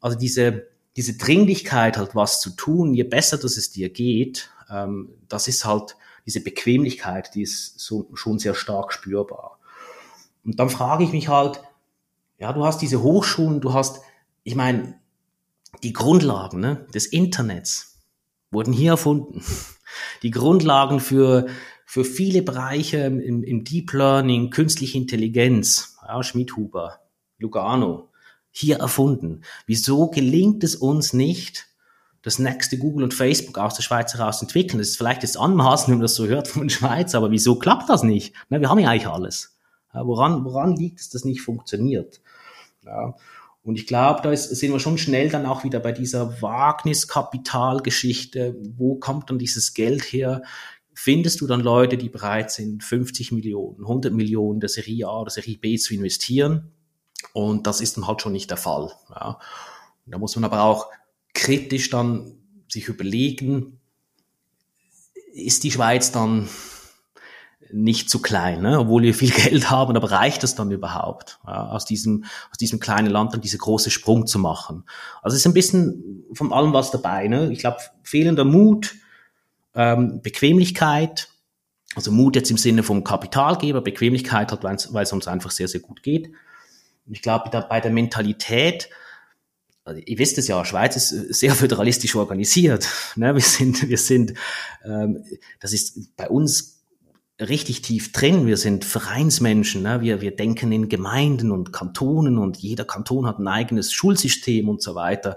Also 0.00 0.16
diese, 0.16 0.66
diese 0.96 1.16
Dringlichkeit 1.16 1.98
halt 1.98 2.14
was 2.14 2.40
zu 2.40 2.50
tun, 2.50 2.94
je 2.94 3.02
besser 3.02 3.36
dass 3.36 3.56
es 3.56 3.70
dir 3.70 3.90
geht, 3.90 4.50
ähm, 4.70 5.10
das 5.28 5.48
ist 5.48 5.64
halt 5.64 5.96
diese 6.24 6.40
Bequemlichkeit, 6.40 7.34
die 7.34 7.42
ist 7.42 7.78
so, 7.78 8.08
schon 8.14 8.38
sehr 8.38 8.54
stark 8.54 8.92
spürbar. 8.92 9.58
Und 10.44 10.58
dann 10.58 10.70
frage 10.70 11.04
ich 11.04 11.12
mich 11.12 11.28
halt, 11.28 11.60
ja, 12.38 12.52
du 12.52 12.64
hast 12.64 12.80
diese 12.80 13.02
Hochschulen, 13.02 13.60
du 13.60 13.74
hast, 13.74 14.00
ich 14.42 14.54
meine, 14.54 14.98
die 15.82 15.92
Grundlagen 15.92 16.60
ne, 16.60 16.86
des 16.94 17.06
Internets, 17.06 17.93
wurden 18.54 18.72
hier 18.72 18.92
erfunden. 18.92 19.42
Die 20.22 20.30
Grundlagen 20.30 21.00
für, 21.00 21.46
für 21.84 22.04
viele 22.04 22.42
Bereiche 22.42 22.98
im, 22.98 23.42
im 23.42 23.64
Deep 23.64 23.92
Learning, 23.92 24.50
künstliche 24.50 24.96
Intelligenz, 24.98 25.96
ja, 26.06 26.22
Schmidhuber, 26.22 27.00
Lugano, 27.38 28.10
hier 28.50 28.76
erfunden. 28.78 29.42
Wieso 29.66 30.08
gelingt 30.08 30.64
es 30.64 30.76
uns 30.76 31.12
nicht, 31.12 31.66
das 32.22 32.38
nächste 32.38 32.78
Google 32.78 33.04
und 33.04 33.12
Facebook 33.12 33.58
aus 33.58 33.74
der 33.74 33.82
Schweiz 33.82 34.14
heraus 34.14 34.40
entwickeln? 34.40 34.78
Das 34.78 34.88
ist 34.88 34.96
vielleicht 34.96 35.22
jetzt 35.22 35.36
anmaßen, 35.36 35.88
wenn 35.88 35.98
man 35.98 36.04
das 36.04 36.14
so 36.14 36.26
hört 36.26 36.48
von 36.48 36.68
der 36.68 36.74
Schweiz, 36.74 37.14
aber 37.14 37.30
wieso 37.30 37.56
klappt 37.56 37.90
das 37.90 38.02
nicht? 38.02 38.34
Na, 38.48 38.60
wir 38.60 38.70
haben 38.70 38.78
ja 38.78 38.88
eigentlich 38.88 39.08
alles. 39.08 39.56
Ja, 39.92 40.06
woran, 40.06 40.44
woran 40.44 40.74
liegt 40.74 41.00
es, 41.00 41.10
dass 41.10 41.24
nicht 41.24 41.42
funktioniert? 41.42 42.20
Ja. 42.84 43.14
Und 43.64 43.76
ich 43.76 43.86
glaube, 43.86 44.20
da 44.22 44.30
ist, 44.30 44.50
sind 44.50 44.72
wir 44.72 44.78
schon 44.78 44.98
schnell 44.98 45.30
dann 45.30 45.46
auch 45.46 45.64
wieder 45.64 45.80
bei 45.80 45.92
dieser 45.92 46.42
Wagniskapitalgeschichte. 46.42 48.54
Wo 48.76 48.96
kommt 48.96 49.30
dann 49.30 49.38
dieses 49.38 49.72
Geld 49.72 50.02
her? 50.02 50.42
Findest 50.92 51.40
du 51.40 51.46
dann 51.46 51.60
Leute, 51.60 51.96
die 51.96 52.10
bereit 52.10 52.50
sind, 52.50 52.84
50 52.84 53.32
Millionen, 53.32 53.80
100 53.80 54.12
Millionen 54.12 54.60
der 54.60 54.68
Serie 54.68 55.08
A 55.08 55.22
oder 55.22 55.30
Serie 55.30 55.56
B 55.56 55.78
zu 55.78 55.94
investieren? 55.94 56.72
Und 57.32 57.66
das 57.66 57.80
ist 57.80 57.96
dann 57.96 58.06
halt 58.06 58.20
schon 58.20 58.32
nicht 58.32 58.50
der 58.50 58.58
Fall. 58.58 58.92
Ja. 59.10 59.38
da 60.06 60.18
muss 60.18 60.36
man 60.36 60.44
aber 60.44 60.62
auch 60.62 60.90
kritisch 61.32 61.88
dann 61.88 62.34
sich 62.68 62.88
überlegen, 62.88 63.80
ist 65.32 65.64
die 65.64 65.70
Schweiz 65.70 66.12
dann 66.12 66.50
nicht 67.74 68.08
zu 68.08 68.22
klein, 68.22 68.62
ne? 68.62 68.78
obwohl 68.78 69.02
wir 69.02 69.14
viel 69.14 69.30
Geld 69.50 69.68
haben, 69.70 69.96
aber 69.96 70.10
reicht 70.10 70.44
es 70.44 70.54
dann 70.54 70.70
überhaupt, 70.70 71.40
ja, 71.46 71.70
aus 71.70 71.84
diesem 71.84 72.24
aus 72.50 72.56
diesem 72.56 72.78
kleinen 72.78 73.10
Land 73.10 73.32
dann 73.32 73.40
diese 73.40 73.58
große 73.58 73.90
Sprung 73.90 74.26
zu 74.26 74.38
machen? 74.38 74.84
Also 75.22 75.34
es 75.34 75.40
ist 75.40 75.46
ein 75.46 75.54
bisschen 75.54 76.24
von 76.32 76.52
allem 76.52 76.72
was 76.72 76.90
dabei. 76.90 77.26
Ne? 77.26 77.52
Ich 77.52 77.58
glaube, 77.58 77.78
fehlender 78.02 78.44
Mut, 78.44 78.94
ähm, 79.74 80.22
Bequemlichkeit, 80.22 81.28
also 81.96 82.12
Mut 82.12 82.36
jetzt 82.36 82.50
im 82.50 82.58
Sinne 82.58 82.84
vom 82.84 83.02
Kapitalgeber, 83.02 83.80
Bequemlichkeit 83.80 84.52
hat, 84.52 84.62
weil 84.62 85.02
es 85.02 85.12
uns 85.12 85.26
einfach 85.26 85.50
sehr 85.50 85.68
sehr 85.68 85.80
gut 85.80 86.02
geht. 86.02 86.30
ich 87.10 87.22
glaube, 87.22 87.50
bei 87.68 87.80
der 87.80 87.90
Mentalität 87.90 88.88
also 89.86 90.00
ihr 90.06 90.18
wisst 90.18 90.38
es 90.38 90.48
ja, 90.48 90.64
Schweiz 90.64 90.96
ist 90.96 91.10
sehr 91.34 91.54
föderalistisch 91.54 92.14
organisiert. 92.14 92.88
Ne? 93.16 93.34
Wir 93.34 93.42
sind, 93.42 93.86
wir 93.88 93.98
sind, 93.98 94.32
ähm, 94.84 95.22
das 95.60 95.72
ist 95.72 96.16
bei 96.16 96.28
uns 96.28 96.73
richtig 97.40 97.82
tief 97.82 98.12
drin. 98.12 98.46
Wir 98.46 98.56
sind 98.56 98.84
Vereinsmenschen. 98.84 99.82
Ne? 99.82 100.00
Wir, 100.00 100.20
wir 100.20 100.34
denken 100.36 100.70
in 100.72 100.88
Gemeinden 100.88 101.50
und 101.50 101.72
Kantonen 101.72 102.38
und 102.38 102.58
jeder 102.58 102.84
Kanton 102.84 103.26
hat 103.26 103.38
ein 103.38 103.48
eigenes 103.48 103.92
Schulsystem 103.92 104.68
und 104.68 104.82
so 104.82 104.94
weiter. 104.94 105.36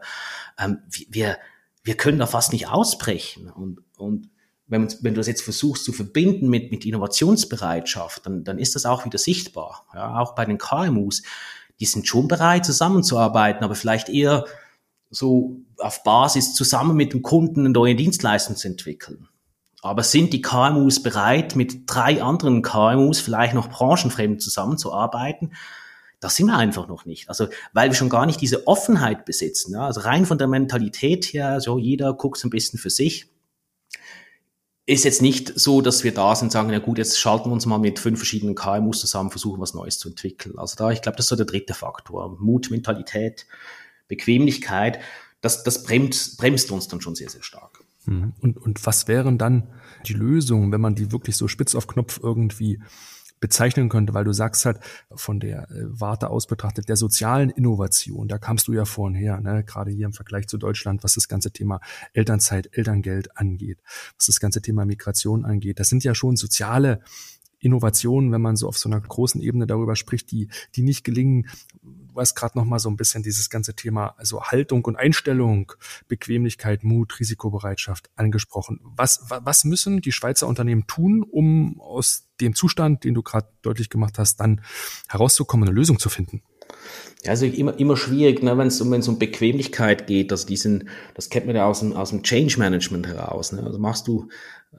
Ähm, 0.59 0.79
wir, 1.09 1.37
wir 1.83 1.97
können 1.97 2.19
da 2.19 2.27
fast 2.27 2.53
nicht 2.53 2.67
ausbrechen. 2.67 3.49
Und, 3.49 3.79
und 3.97 4.29
wenn, 4.67 4.87
wenn 5.01 5.13
du 5.13 5.19
das 5.19 5.27
jetzt 5.27 5.41
versuchst 5.41 5.85
zu 5.85 5.93
verbinden 5.93 6.49
mit, 6.49 6.71
mit 6.71 6.85
Innovationsbereitschaft, 6.85 8.25
dann, 8.25 8.43
dann 8.43 8.59
ist 8.59 8.75
das 8.75 8.85
auch 8.85 9.05
wieder 9.05 9.17
sichtbar. 9.17 9.85
Ja? 9.93 10.19
Auch 10.19 10.35
bei 10.35 10.45
den 10.45 10.57
KMUs. 10.57 11.23
Die 11.79 11.85
sind 11.85 12.07
schon 12.07 12.27
bereit, 12.27 12.65
zusammenzuarbeiten, 12.65 13.63
aber 13.63 13.75
vielleicht 13.75 14.09
eher 14.09 14.45
so 15.09 15.61
auf 15.77 16.03
Basis 16.03 16.53
zusammen 16.53 16.95
mit 16.95 17.13
dem 17.13 17.21
Kunden 17.21 17.61
eine 17.61 17.69
neue 17.69 17.95
Dienstleistung 17.95 18.55
zu 18.55 18.67
entwickeln. 18.67 19.27
Aber 19.87 20.03
sind 20.03 20.33
die 20.33 20.41
KMUs 20.41 21.01
bereit, 21.01 21.55
mit 21.55 21.83
drei 21.85 22.21
anderen 22.21 22.61
KMUs 22.61 23.19
vielleicht 23.19 23.53
noch 23.53 23.69
branchenfremd 23.69 24.41
zusammenzuarbeiten? 24.41 25.53
Das 26.19 26.35
sind 26.35 26.47
wir 26.47 26.57
einfach 26.57 26.87
noch 26.87 27.05
nicht. 27.05 27.29
Also, 27.29 27.47
weil 27.73 27.89
wir 27.89 27.95
schon 27.95 28.09
gar 28.09 28.25
nicht 28.25 28.41
diese 28.41 28.67
Offenheit 28.67 29.25
besitzen. 29.25 29.73
Ja? 29.73 29.85
Also 29.85 30.01
rein 30.01 30.25
von 30.25 30.37
der 30.37 30.47
Mentalität 30.47 31.25
her, 31.25 31.61
so 31.61 31.77
jeder 31.77 32.13
guckt 32.13 32.43
ein 32.43 32.49
bisschen 32.49 32.79
für 32.79 32.89
sich. 32.89 33.27
Ist 34.85 35.03
jetzt 35.03 35.21
nicht 35.21 35.59
so, 35.59 35.81
dass 35.81 36.03
wir 36.03 36.13
da 36.13 36.33
sind, 36.33 36.51
sagen, 36.51 36.69
na 36.71 36.79
gut, 36.79 36.97
jetzt 36.97 37.19
schalten 37.19 37.49
wir 37.49 37.53
uns 37.53 37.65
mal 37.65 37.77
mit 37.77 37.99
fünf 37.99 38.19
verschiedenen 38.19 38.55
KMUs 38.55 39.01
zusammen, 39.01 39.29
versuchen 39.29 39.59
was 39.59 39.73
Neues 39.73 39.99
zu 39.99 40.09
entwickeln. 40.09 40.57
Also 40.57 40.75
da, 40.77 40.91
ich 40.91 41.01
glaube, 41.01 41.17
das 41.17 41.25
ist 41.25 41.29
so 41.29 41.35
der 41.35 41.45
dritte 41.45 41.73
Faktor. 41.73 42.37
Mut, 42.39 42.71
Mentalität, 42.71 43.45
Bequemlichkeit. 44.07 44.99
Das, 45.41 45.63
das 45.63 45.83
bremst, 45.83 46.37
bremst 46.37 46.71
uns 46.71 46.87
dann 46.87 47.01
schon 47.01 47.15
sehr, 47.15 47.29
sehr 47.29 47.43
stark. 47.43 47.83
Mhm. 48.05 48.33
Und, 48.41 48.57
und 48.57 48.85
was 48.85 49.07
wären 49.07 49.37
dann 49.37 49.67
die 50.07 50.13
Lösungen, 50.13 50.71
wenn 50.71 50.81
man 50.81 50.95
die 50.95 51.11
wirklich 51.11 51.37
so 51.37 51.47
spitz 51.47 51.75
auf 51.75 51.87
Knopf 51.87 52.19
irgendwie 52.21 52.79
bezeichnen 53.39 53.89
könnte, 53.89 54.13
weil 54.13 54.23
du 54.23 54.33
sagst 54.33 54.65
halt 54.65 54.79
von 55.13 55.39
der 55.39 55.69
äh, 55.69 55.83
Warte 55.87 56.29
aus 56.29 56.47
betrachtet, 56.47 56.89
der 56.89 56.95
sozialen 56.95 57.49
Innovation, 57.49 58.27
da 58.27 58.37
kamst 58.37 58.67
du 58.67 58.73
ja 58.73 58.85
vorhin 58.85 59.15
her, 59.15 59.39
ne? 59.41 59.63
gerade 59.63 59.91
hier 59.91 60.07
im 60.07 60.13
Vergleich 60.13 60.47
zu 60.47 60.57
Deutschland, 60.57 61.03
was 61.03 61.13
das 61.13 61.27
ganze 61.27 61.51
Thema 61.51 61.79
Elternzeit, 62.13 62.69
Elterngeld 62.71 63.37
angeht, 63.37 63.79
was 64.17 64.25
das 64.27 64.39
ganze 64.39 64.61
Thema 64.61 64.85
Migration 64.85 65.45
angeht. 65.45 65.79
Das 65.79 65.89
sind 65.89 66.03
ja 66.03 66.15
schon 66.15 66.35
soziale 66.35 67.01
Innovationen, 67.59 68.31
wenn 68.31 68.41
man 68.41 68.55
so 68.55 68.67
auf 68.67 68.77
so 68.77 68.89
einer 68.89 69.01
großen 69.01 69.41
Ebene 69.41 69.65
darüber 69.65 69.95
spricht, 69.95 70.31
die, 70.31 70.49
die 70.75 70.83
nicht 70.83 71.03
gelingen, 71.03 71.47
hast 72.19 72.35
gerade 72.35 72.57
noch 72.57 72.65
mal 72.65 72.79
so 72.79 72.89
ein 72.89 72.97
bisschen 72.97 73.23
dieses 73.23 73.49
ganze 73.49 73.75
Thema, 73.75 74.15
also 74.17 74.43
Haltung 74.43 74.85
und 74.85 74.95
Einstellung, 74.95 75.71
Bequemlichkeit, 76.07 76.83
Mut, 76.83 77.19
Risikobereitschaft 77.19 78.09
angesprochen. 78.15 78.79
Was, 78.83 79.25
was 79.29 79.63
müssen 79.63 80.01
die 80.01 80.11
Schweizer 80.11 80.47
Unternehmen 80.47 80.87
tun, 80.87 81.23
um 81.23 81.79
aus 81.81 82.27
dem 82.41 82.55
Zustand, 82.55 83.03
den 83.03 83.13
du 83.13 83.23
gerade 83.23 83.47
deutlich 83.61 83.89
gemacht 83.89 84.19
hast, 84.19 84.37
dann 84.37 84.61
herauszukommen, 85.09 85.67
eine 85.67 85.75
Lösung 85.75 85.99
zu 85.99 86.09
finden? 86.09 86.41
Ja, 87.23 87.31
also 87.31 87.45
immer, 87.45 87.77
immer 87.79 87.97
schwierig, 87.97 88.43
ne, 88.43 88.57
wenn 88.57 88.67
es 88.67 88.79
um, 88.79 88.93
um 88.93 89.19
Bequemlichkeit 89.19 90.07
geht, 90.07 90.31
also 90.31 90.47
diesen, 90.47 90.89
das 91.15 91.29
kennt 91.29 91.47
man 91.47 91.55
ja 91.55 91.65
aus 91.65 91.79
dem, 91.79 91.93
aus 91.93 92.11
dem 92.11 92.23
Change 92.23 92.59
Management 92.59 93.07
heraus. 93.07 93.51
Ne? 93.51 93.63
Also 93.63 93.79
machst 93.79 94.07
du, 94.07 94.29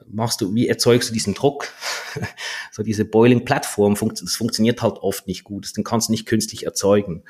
machst 0.07 0.41
du, 0.41 0.53
wie 0.53 0.67
erzeugst 0.67 1.09
du 1.09 1.13
diesen 1.13 1.33
Druck? 1.33 1.71
so 2.71 2.83
diese 2.83 3.05
Boiling 3.05 3.45
Plattform, 3.45 3.95
das 3.95 4.35
funktioniert 4.35 4.81
halt 4.81 4.97
oft 4.97 5.27
nicht 5.27 5.43
gut. 5.43 5.65
Das 5.65 5.83
kannst 5.83 6.09
du 6.09 6.11
nicht 6.11 6.25
künstlich 6.25 6.65
erzeugen. 6.65 7.23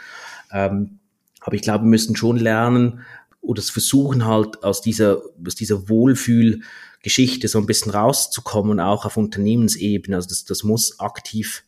Ähm, 0.52 1.00
aber 1.42 1.56
ich 1.56 1.62
glaube, 1.62 1.86
wir 1.86 1.90
müssen 1.90 2.16
schon 2.16 2.38
lernen 2.38 3.02
oder 3.42 3.62
versuchen 3.62 4.26
halt 4.26 4.64
aus 4.64 4.82
dieser, 4.82 5.22
aus 5.46 5.56
dieser 5.56 5.90
Wohlfühlgeschichte 5.90 7.48
so 7.48 7.60
ein 7.60 7.66
bisschen 7.66 7.92
rauszukommen, 7.92 8.80
auch 8.80 9.06
auf 9.06 9.18
Unternehmensebene. 9.18 10.16
Also 10.16 10.30
das, 10.30 10.46
das 10.46 10.64
muss 10.64 11.00
aktiv 11.00 11.64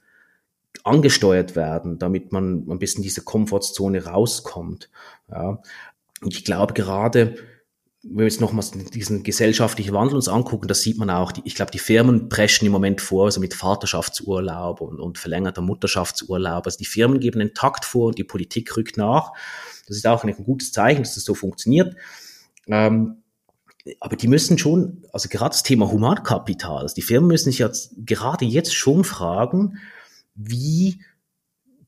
angesteuert 0.84 1.56
werden, 1.56 2.00
damit 2.00 2.32
man 2.32 2.70
ein 2.70 2.80
bisschen 2.80 3.04
diese 3.04 3.24
Komfortzone 3.24 4.06
rauskommt. 4.06 4.90
Ja. 5.30 5.62
Und 6.22 6.34
ich 6.34 6.46
glaube 6.46 6.74
gerade, 6.74 7.36
wenn 8.04 8.18
wir 8.18 8.24
jetzt 8.24 8.42
nochmals 8.42 8.72
diesen 8.72 9.22
gesellschaftlichen 9.22 9.94
Wandel 9.94 10.16
uns 10.16 10.28
angucken, 10.28 10.68
das 10.68 10.82
sieht 10.82 10.98
man 10.98 11.12
auch, 11.12 11.32
die, 11.32 11.42
ich 11.46 11.54
glaube, 11.54 11.72
die 11.72 11.80
Firmen 11.80 12.30
preschen 12.30 12.66
im 12.66 12.72
Moment 12.72 13.00
vor, 13.00 13.26
also 13.26 13.40
mit 13.40 13.54
Vaterschaftsurlaub 13.54 14.82
und, 14.82 15.00
und 15.00 15.20
verlängerter 15.20 15.62
Mutterschaftsurlaub. 15.62 16.66
Also 16.66 16.80
die 16.80 16.86
Firmen 16.86 17.20
geben 17.20 17.40
den 17.40 17.54
Takt 17.54 17.86
vor 17.86 18.08
und 18.08 18.18
die 18.18 18.24
Politik 18.24 18.76
rückt 18.76 18.98
nach. 18.98 19.34
Das 19.88 19.98
ist 19.98 20.08
auch 20.08 20.24
ein 20.24 20.34
gutes 20.44 20.72
Zeichen, 20.72 21.04
dass 21.04 21.14
das 21.14 21.26
so 21.26 21.36
funktioniert. 21.36 21.96
Ähm, 22.68 23.18
aber 24.00 24.16
die 24.16 24.28
müssen 24.28 24.58
schon, 24.58 25.06
also 25.14 25.30
gerade 25.30 25.52
das 25.52 25.64
Thema 25.64 25.92
Humankapital, 25.92 26.82
also 26.82 26.96
die 26.96 27.02
Firmen 27.02 27.28
müssen 27.28 27.52
sich 27.52 27.60
jetzt 27.60 27.94
gerade 27.98 28.46
jetzt 28.46 28.74
schon 28.74 29.04
fragen, 29.04 29.78
wie 30.34 31.04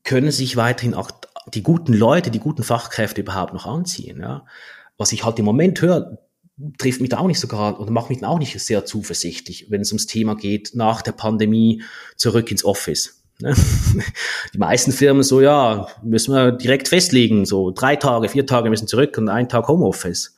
können 0.04 0.30
sich 0.30 0.56
weiterhin 0.56 0.94
auch 0.94 1.10
die 1.52 1.62
guten 1.62 1.92
Leute, 1.92 2.30
die 2.30 2.40
guten 2.40 2.62
Fachkräfte 2.62 3.20
überhaupt 3.20 3.52
noch 3.52 3.66
anziehen. 3.66 4.20
Ja? 4.20 4.44
Was 4.96 5.12
ich 5.12 5.24
halt 5.24 5.38
im 5.38 5.44
Moment 5.44 5.80
höre, 5.80 6.18
trifft 6.78 7.00
mich 7.00 7.10
da 7.10 7.18
auch 7.18 7.26
nicht 7.26 7.40
so 7.40 7.48
gerade 7.48 7.78
oder 7.78 7.90
macht 7.90 8.10
mich 8.10 8.24
auch 8.24 8.38
nicht 8.38 8.58
sehr 8.60 8.84
zuversichtlich, 8.84 9.66
wenn 9.70 9.80
es 9.80 9.90
ums 9.90 10.06
Thema 10.06 10.36
geht, 10.36 10.72
nach 10.74 11.02
der 11.02 11.12
Pandemie 11.12 11.82
zurück 12.16 12.50
ins 12.50 12.64
Office. 12.64 13.22
Ne? 13.40 13.54
Die 14.54 14.58
meisten 14.58 14.92
Firmen 14.92 15.22
so, 15.22 15.40
ja, 15.40 15.88
müssen 16.02 16.32
wir 16.32 16.52
direkt 16.52 16.88
festlegen, 16.88 17.44
so 17.44 17.72
drei 17.72 17.96
Tage, 17.96 18.28
vier 18.28 18.46
Tage 18.46 18.70
müssen 18.70 18.86
zurück 18.86 19.18
und 19.18 19.28
ein 19.28 19.48
Tag 19.48 19.66
Homeoffice. 19.68 20.36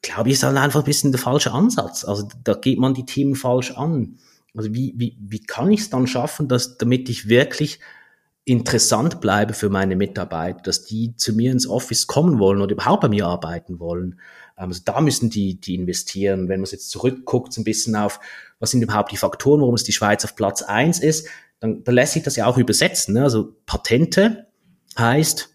Glaube 0.00 0.30
ich, 0.30 0.34
ist 0.34 0.42
halt 0.42 0.56
einfach 0.56 0.80
ein 0.80 0.86
bisschen 0.86 1.12
der 1.12 1.20
falsche 1.20 1.52
Ansatz. 1.52 2.04
Also 2.04 2.28
da 2.42 2.54
geht 2.54 2.78
man 2.78 2.94
die 2.94 3.04
Themen 3.04 3.36
falsch 3.36 3.72
an. 3.72 4.18
Also 4.54 4.74
wie, 4.74 4.94
wie, 4.96 5.16
wie 5.20 5.40
kann 5.40 5.70
ich 5.70 5.80
es 5.80 5.90
dann 5.90 6.06
schaffen, 6.06 6.48
dass, 6.48 6.78
damit 6.78 7.08
ich 7.08 7.28
wirklich 7.28 7.78
interessant 8.44 9.20
bleibe 9.20 9.54
für 9.54 9.68
meine 9.68 9.96
Mitarbeiter, 9.96 10.62
dass 10.62 10.84
die 10.84 11.16
zu 11.16 11.32
mir 11.32 11.52
ins 11.52 11.68
Office 11.68 12.06
kommen 12.06 12.38
wollen 12.38 12.60
oder 12.60 12.72
überhaupt 12.72 13.02
bei 13.02 13.08
mir 13.08 13.26
arbeiten 13.26 13.78
wollen. 13.78 14.20
Ähm, 14.58 14.68
also 14.68 14.82
da 14.84 15.00
müssen 15.00 15.30
die, 15.30 15.60
die 15.60 15.74
investieren. 15.74 16.48
Wenn 16.48 16.60
man 16.60 16.68
jetzt 16.70 16.90
zurückguckt, 16.90 17.52
so 17.52 17.60
ein 17.60 17.64
bisschen 17.64 17.94
auf, 17.96 18.20
was 18.58 18.70
sind 18.70 18.82
überhaupt 18.82 19.12
die 19.12 19.16
Faktoren, 19.16 19.60
warum 19.60 19.74
es 19.74 19.84
die 19.84 19.92
Schweiz 19.92 20.24
auf 20.24 20.34
Platz 20.34 20.62
eins 20.62 20.98
ist, 20.98 21.28
dann, 21.60 21.84
dann 21.84 21.94
lässt 21.94 22.14
sich 22.14 22.22
das 22.24 22.36
ja 22.36 22.46
auch 22.46 22.58
übersetzen. 22.58 23.14
Ne? 23.14 23.22
Also 23.22 23.54
Patente 23.66 24.48
heißt 24.98 25.51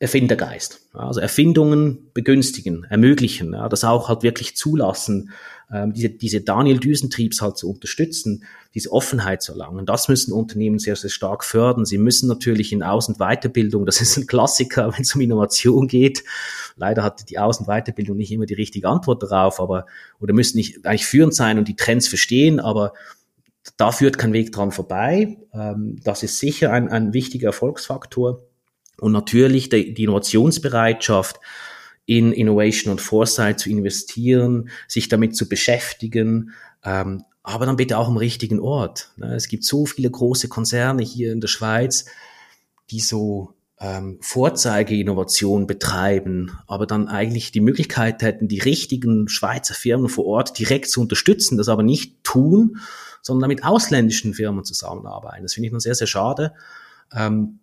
Erfindergeist. 0.00 0.80
Also 0.92 1.18
Erfindungen 1.18 2.10
begünstigen, 2.14 2.84
ermöglichen, 2.88 3.52
ja, 3.52 3.68
das 3.68 3.82
auch 3.82 4.08
halt 4.08 4.22
wirklich 4.22 4.56
zulassen, 4.56 5.32
ähm, 5.72 5.92
diese, 5.92 6.10
diese 6.10 6.40
Daniel-Düsentriebs 6.40 7.42
halt 7.42 7.56
zu 7.58 7.68
unterstützen, 7.68 8.44
diese 8.74 8.92
Offenheit 8.92 9.42
zu 9.42 9.52
erlangen. 9.52 9.86
Das 9.86 10.08
müssen 10.08 10.32
Unternehmen 10.32 10.78
sehr, 10.78 10.94
sehr 10.94 11.10
stark 11.10 11.44
fördern. 11.44 11.84
Sie 11.84 11.98
müssen 11.98 12.28
natürlich 12.28 12.72
in 12.72 12.84
Aus- 12.84 13.08
und 13.08 13.18
Weiterbildung, 13.18 13.86
das 13.86 14.00
ist 14.00 14.16
ein 14.16 14.28
Klassiker, 14.28 14.92
wenn 14.94 15.02
es 15.02 15.14
um 15.16 15.20
Innovation 15.20 15.88
geht. 15.88 16.22
Leider 16.76 17.02
hat 17.02 17.28
die 17.28 17.40
Aus- 17.40 17.58
und 17.58 17.66
Weiterbildung 17.66 18.16
nicht 18.16 18.30
immer 18.30 18.46
die 18.46 18.54
richtige 18.54 18.88
Antwort 18.88 19.22
darauf, 19.24 19.58
aber, 19.60 19.86
oder 20.20 20.32
müssen 20.32 20.58
nicht 20.58 20.86
eigentlich 20.86 21.06
führend 21.06 21.34
sein 21.34 21.58
und 21.58 21.66
die 21.66 21.76
Trends 21.76 22.06
verstehen, 22.06 22.60
aber 22.60 22.92
da 23.76 23.90
führt 23.90 24.16
kein 24.16 24.32
Weg 24.32 24.52
dran 24.52 24.70
vorbei. 24.70 25.38
Ähm, 25.52 25.98
das 26.04 26.22
ist 26.22 26.38
sicher 26.38 26.72
ein, 26.72 26.88
ein 26.88 27.12
wichtiger 27.12 27.48
Erfolgsfaktor. 27.48 28.47
Und 29.00 29.12
natürlich 29.12 29.68
die, 29.68 29.94
die 29.94 30.04
Innovationsbereitschaft, 30.04 31.40
in 32.08 32.32
Innovation 32.32 32.92
und 32.92 33.02
Foresight 33.02 33.60
zu 33.60 33.68
investieren, 33.68 34.70
sich 34.86 35.08
damit 35.08 35.36
zu 35.36 35.46
beschäftigen, 35.46 36.52
ähm, 36.82 37.24
aber 37.42 37.66
dann 37.66 37.76
bitte 37.76 37.98
auch 37.98 38.08
am 38.08 38.16
richtigen 38.16 38.60
Ort. 38.60 39.12
Ne? 39.16 39.34
Es 39.34 39.48
gibt 39.48 39.64
so 39.64 39.84
viele 39.84 40.10
große 40.10 40.48
Konzerne 40.48 41.02
hier 41.02 41.32
in 41.32 41.40
der 41.40 41.48
Schweiz, 41.48 42.06
die 42.90 43.00
so 43.00 43.54
ähm, 43.78 44.18
Vorzeigeinnovation 44.20 45.66
betreiben, 45.66 46.58
aber 46.66 46.86
dann 46.86 47.08
eigentlich 47.08 47.52
die 47.52 47.60
Möglichkeit 47.60 48.22
hätten, 48.22 48.48
die 48.48 48.58
richtigen 48.58 49.28
Schweizer 49.28 49.74
Firmen 49.74 50.08
vor 50.08 50.26
Ort 50.26 50.58
direkt 50.58 50.88
zu 50.90 51.00
unterstützen, 51.00 51.58
das 51.58 51.68
aber 51.68 51.82
nicht 51.82 52.24
tun, 52.24 52.78
sondern 53.22 53.48
mit 53.48 53.64
ausländischen 53.64 54.34
Firmen 54.34 54.64
zusammenarbeiten. 54.64 55.42
Das 55.42 55.54
finde 55.54 55.66
ich 55.66 55.72
dann 55.72 55.80
sehr, 55.80 55.94
sehr 55.94 56.06
schade. 56.06 56.54
Ähm, 57.14 57.60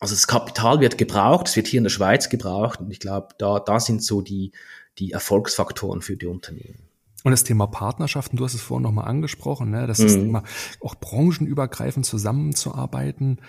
also 0.00 0.14
das 0.14 0.26
Kapital 0.26 0.80
wird 0.80 0.98
gebraucht, 0.98 1.48
es 1.48 1.56
wird 1.56 1.66
hier 1.66 1.78
in 1.78 1.84
der 1.84 1.90
Schweiz 1.90 2.28
gebraucht 2.28 2.80
und 2.80 2.90
ich 2.90 3.00
glaube, 3.00 3.28
da, 3.38 3.58
da 3.58 3.80
sind 3.80 4.02
so 4.02 4.20
die, 4.20 4.52
die 4.98 5.12
Erfolgsfaktoren 5.12 6.02
für 6.02 6.16
die 6.16 6.26
Unternehmen. 6.26 6.88
Und 7.24 7.32
das 7.32 7.42
Thema 7.42 7.66
Partnerschaften, 7.66 8.36
du 8.36 8.44
hast 8.44 8.54
es 8.54 8.60
vorhin 8.60 8.84
nochmal 8.84 9.08
angesprochen, 9.08 9.70
ne? 9.70 9.88
das 9.88 9.98
mhm. 9.98 10.06
ist 10.06 10.14
immer 10.14 10.44
auch 10.80 10.94
branchenübergreifend 10.94 12.06
zusammenzuarbeiten, 12.06 13.40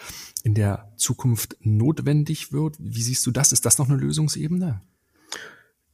in 0.43 0.55
der 0.55 0.91
Zukunft 0.95 1.55
notwendig 1.61 2.51
wird. 2.51 2.75
Wie 2.79 3.01
siehst 3.01 3.25
du 3.27 3.31
das? 3.31 3.51
Ist 3.51 3.65
das 3.65 3.77
noch 3.77 3.87
eine 3.87 3.97
Lösungsebene? 3.97 4.81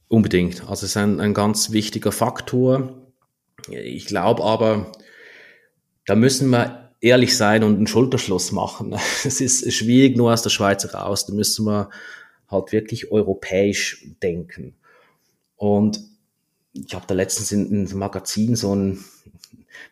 Unbedingt. 0.08 0.62
Also 0.62 0.72
es 0.72 0.82
ist 0.84 0.96
ein, 0.96 1.20
ein 1.20 1.34
ganz 1.34 1.70
wichtiger 1.72 2.12
Faktor. 2.12 2.94
Ich 3.68 4.06
glaube 4.06 4.42
aber, 4.44 4.92
da 6.06 6.14
müssen 6.14 6.48
wir 6.50 6.85
ehrlich 7.00 7.36
sein 7.36 7.62
und 7.62 7.76
einen 7.76 7.86
Schulterschluss 7.86 8.52
machen. 8.52 8.94
Es 9.24 9.40
ist 9.40 9.72
schwierig 9.72 10.16
nur 10.16 10.32
aus 10.32 10.42
der 10.42 10.50
Schweiz 10.50 10.92
raus. 10.94 11.26
Da 11.26 11.34
müssen 11.34 11.66
wir 11.66 11.90
halt 12.48 12.72
wirklich 12.72 13.10
europäisch 13.10 14.06
denken. 14.22 14.74
Und 15.56 16.00
ich 16.72 16.94
habe 16.94 17.06
da 17.06 17.14
letztens 17.14 17.52
in, 17.52 17.70
in 17.70 17.86
einem 17.86 17.98
Magazin 17.98 18.56
so 18.56 18.74
ein, 18.74 19.04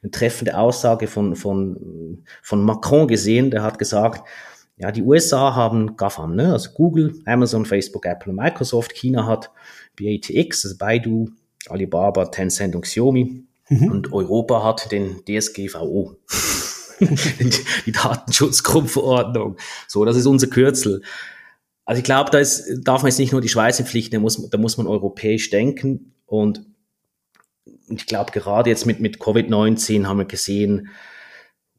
eine 0.02 0.11
treffende 0.11 0.57
Aussage 0.57 1.07
von, 1.07 1.34
von, 1.34 2.24
von 2.42 2.64
Macron 2.64 3.09
gesehen, 3.09 3.50
der 3.50 3.62
hat 3.62 3.78
gesagt, 3.78 4.26
ja, 4.76 4.90
die 4.90 5.02
USA 5.02 5.55
haben 5.55 5.96
GAFAM, 5.96 6.34
ne? 6.34 6.52
also 6.52 6.70
Google, 6.72 7.14
Amazon, 7.26 7.64
Facebook, 7.64 8.07
Apple 8.07 8.32
und 8.32 8.36
Microsoft. 8.36 8.92
China 8.92 9.26
hat 9.26 9.50
BATX, 9.96 10.64
also 10.64 10.76
Baidu, 10.76 11.30
Alibaba, 11.68 12.26
Tencent 12.26 12.74
und 12.74 12.82
Xiaomi. 12.82 13.44
Mhm. 13.68 13.90
Und 13.90 14.12
Europa 14.12 14.62
hat 14.64 14.90
den 14.90 15.22
DSGVO. 15.24 16.16
Die 17.86 17.92
Datenschutzgrundverordnung. 17.92 19.57
So, 19.88 20.05
das 20.05 20.16
ist 20.16 20.26
unser 20.26 20.47
Kürzel. 20.47 21.03
Also 21.84 21.99
ich 21.99 22.05
glaube, 22.05 22.30
da 22.30 22.38
ist, 22.38 22.80
darf 22.82 23.03
man 23.03 23.11
jetzt 23.11 23.18
nicht 23.18 23.32
nur 23.32 23.40
die 23.40 23.49
Schweiz 23.49 23.78
in 23.78 23.86
Pflicht, 23.86 24.12
da 24.14 24.18
muss, 24.18 24.49
da 24.49 24.59
muss 24.59 24.76
man 24.76 24.86
europäisch 24.86 25.51
denken. 25.51 26.14
Und 26.26 26.64
ich 27.88 28.07
glaube, 28.07 28.32
gerade 28.32 28.70
jetzt 28.70 28.86
mit, 28.86 29.01
mit 29.01 29.18
Covid-19 29.18 30.07
haben 30.07 30.18
wir 30.18 30.24
gesehen, 30.24 30.88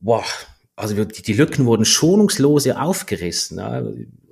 wow, 0.01 0.47
also 0.75 1.05
die, 1.05 1.21
die 1.21 1.33
Lücken 1.33 1.65
wurden 1.65 1.85
schonungslose 1.85 2.79
aufgerissen. 2.79 3.59
Ja. 3.59 3.83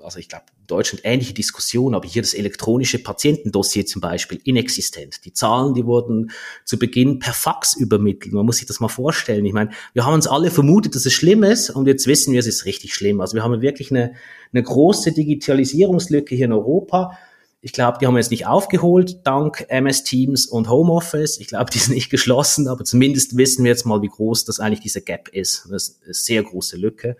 Also 0.01 0.19
ich 0.19 0.27
glaube, 0.27 0.45
Deutschland 0.67 1.01
ähnliche 1.05 1.33
Diskussion, 1.33 1.95
aber 1.95 2.07
hier 2.07 2.21
das 2.21 2.33
elektronische 2.33 2.99
Patientendossier 2.99 3.85
zum 3.85 4.01
Beispiel 4.01 4.39
inexistent. 4.43 5.23
Die 5.23 5.33
Zahlen, 5.33 5.73
die 5.73 5.85
wurden 5.85 6.31
zu 6.65 6.77
Beginn 6.77 7.19
per 7.19 7.33
Fax 7.33 7.75
übermittelt. 7.75 8.33
Man 8.33 8.45
muss 8.45 8.57
sich 8.57 8.67
das 8.67 8.79
mal 8.79 8.89
vorstellen. 8.89 9.45
Ich 9.45 9.53
meine, 9.53 9.71
wir 9.93 10.05
haben 10.05 10.13
uns 10.13 10.27
alle 10.27 10.51
vermutet, 10.51 10.95
dass 10.95 11.05
es 11.05 11.13
schlimm 11.13 11.43
ist 11.43 11.69
und 11.69 11.87
jetzt 11.87 12.07
wissen 12.07 12.33
wir, 12.33 12.39
es 12.39 12.47
ist 12.47 12.65
richtig 12.65 12.93
schlimm. 12.93 13.21
Also 13.21 13.35
wir 13.35 13.43
haben 13.43 13.61
wirklich 13.61 13.91
eine, 13.91 14.13
eine 14.51 14.63
große 14.63 15.13
Digitalisierungslücke 15.13 16.35
hier 16.35 16.45
in 16.45 16.53
Europa. 16.53 17.17
Ich 17.65 17.71
glaube, 17.71 17.97
die 17.97 18.05
haben 18.05 18.13
wir 18.13 18.19
jetzt 18.19 18.31
nicht 18.31 18.45
aufgeholt 18.45 19.25
dank 19.25 19.65
MS 19.69 20.03
Teams 20.03 20.45
und 20.45 20.69
Homeoffice. 20.69 21.39
Ich 21.39 21.47
glaube, 21.47 21.69
die 21.73 21.79
sind 21.79 21.95
nicht 21.95 22.09
geschlossen, 22.09 22.67
aber 22.67 22.83
zumindest 22.83 23.37
wissen 23.37 23.63
wir 23.63 23.71
jetzt 23.71 23.85
mal, 23.85 24.01
wie 24.01 24.09
groß 24.09 24.45
das 24.45 24.59
eigentlich 24.59 24.81
diese 24.81 25.01
Gap 25.01 25.29
ist. 25.29 25.67
Das 25.71 25.87
ist 25.87 26.03
eine 26.03 26.13
sehr 26.13 26.43
große 26.43 26.77
Lücke 26.77 27.17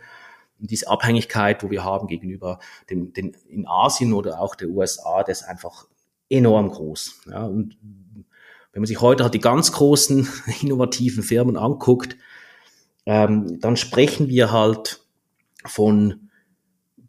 diese 0.67 0.87
Abhängigkeit, 0.87 1.63
wo 1.63 1.69
wir 1.69 1.83
haben 1.83 2.07
gegenüber 2.07 2.59
den, 2.89 3.13
den 3.13 3.35
in 3.49 3.67
Asien 3.67 4.13
oder 4.13 4.39
auch 4.39 4.55
der 4.55 4.69
USA, 4.69 5.23
das 5.23 5.41
ist 5.41 5.47
einfach 5.47 5.87
enorm 6.29 6.69
groß. 6.69 7.21
Ja, 7.29 7.45
und 7.45 7.77
wenn 8.71 8.81
man 8.81 8.87
sich 8.87 9.01
heute 9.01 9.23
halt 9.23 9.33
die 9.33 9.39
ganz 9.39 9.71
großen 9.71 10.27
innovativen 10.61 11.23
Firmen 11.23 11.57
anguckt, 11.57 12.17
ähm, 13.05 13.59
dann 13.59 13.75
sprechen 13.75 14.29
wir 14.29 14.51
halt 14.51 15.01
von 15.65 16.29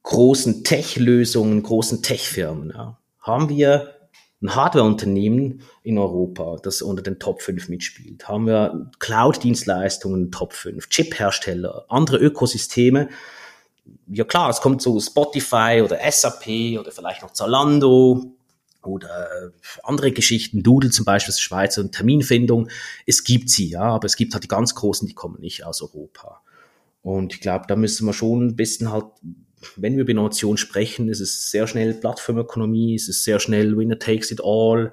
großen 0.02 0.64
Tech-Lösungen, 0.64 1.62
großen 1.62 2.02
Tech-Firmen. 2.02 2.70
Ja. 2.70 2.98
Haben 3.24 3.48
wir 3.48 3.94
ein 4.42 4.54
Hardware-Unternehmen 4.54 5.62
in 5.82 5.96
Europa, 5.96 6.58
das 6.62 6.82
unter 6.82 7.02
den 7.02 7.18
Top 7.18 7.40
5 7.40 7.70
mitspielt? 7.70 8.28
Haben 8.28 8.46
wir 8.46 8.90
Cloud-Dienstleistungen 8.98 10.30
Top 10.30 10.52
5, 10.52 10.90
Chip-Hersteller, 10.90 11.86
andere 11.88 12.18
Ökosysteme? 12.18 13.08
Ja 14.08 14.24
klar, 14.24 14.50
es 14.50 14.60
kommt 14.60 14.82
so 14.82 15.00
Spotify 15.00 15.80
oder 15.82 15.98
SAP 16.10 16.78
oder 16.78 16.92
vielleicht 16.92 17.22
noch 17.22 17.32
Zalando 17.32 18.36
oder 18.82 19.52
andere 19.82 20.12
Geschichten, 20.12 20.62
Doodle 20.62 20.90
zum 20.90 21.06
Beispiel, 21.06 21.32
das 21.32 21.40
Schweizer 21.40 21.80
und 21.80 21.92
Terminfindung. 21.92 22.68
Es 23.06 23.24
gibt 23.24 23.48
sie, 23.48 23.70
ja, 23.70 23.84
aber 23.84 24.04
es 24.04 24.16
gibt 24.16 24.34
halt 24.34 24.44
die 24.44 24.48
ganz 24.48 24.74
großen, 24.74 25.08
die 25.08 25.14
kommen 25.14 25.40
nicht 25.40 25.64
aus 25.64 25.80
Europa. 25.80 26.42
Und 27.00 27.32
ich 27.32 27.40
glaube, 27.40 27.64
da 27.68 27.76
müssen 27.76 28.04
wir 28.06 28.12
schon 28.12 28.48
ein 28.48 28.56
bisschen 28.56 28.92
halt 28.92 29.06
wenn 29.76 29.94
wir 29.96 30.02
über 30.02 30.10
Innovation 30.10 30.56
sprechen, 30.56 31.08
ist 31.08 31.20
es 31.20 31.50
sehr 31.50 31.66
schnell 31.66 31.94
Plattformökonomie, 31.94 32.94
ist 32.94 33.08
es 33.08 33.24
sehr 33.24 33.40
schnell 33.40 33.76
Winner 33.76 33.98
takes 33.98 34.30
it 34.30 34.40
all. 34.42 34.92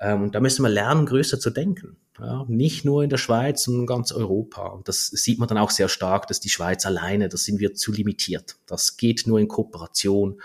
Ähm, 0.00 0.24
und 0.24 0.34
da 0.34 0.40
müssen 0.40 0.62
wir 0.62 0.68
lernen, 0.68 1.06
größer 1.06 1.40
zu 1.40 1.50
denken. 1.50 1.96
Ja, 2.18 2.46
nicht 2.48 2.84
nur 2.84 3.02
in 3.02 3.10
der 3.10 3.18
Schweiz, 3.18 3.64
sondern 3.64 3.82
in 3.82 3.86
ganz 3.86 4.10
Europa. 4.10 4.68
Und 4.68 4.88
das 4.88 5.08
sieht 5.08 5.38
man 5.38 5.48
dann 5.48 5.58
auch 5.58 5.70
sehr 5.70 5.88
stark, 5.88 6.26
dass 6.28 6.40
die 6.40 6.48
Schweiz 6.48 6.86
alleine, 6.86 7.28
da 7.28 7.36
sind 7.36 7.60
wir 7.60 7.74
zu 7.74 7.92
limitiert. 7.92 8.56
Das 8.66 8.96
geht 8.96 9.26
nur 9.26 9.38
in 9.38 9.48
Kooperation. 9.48 10.40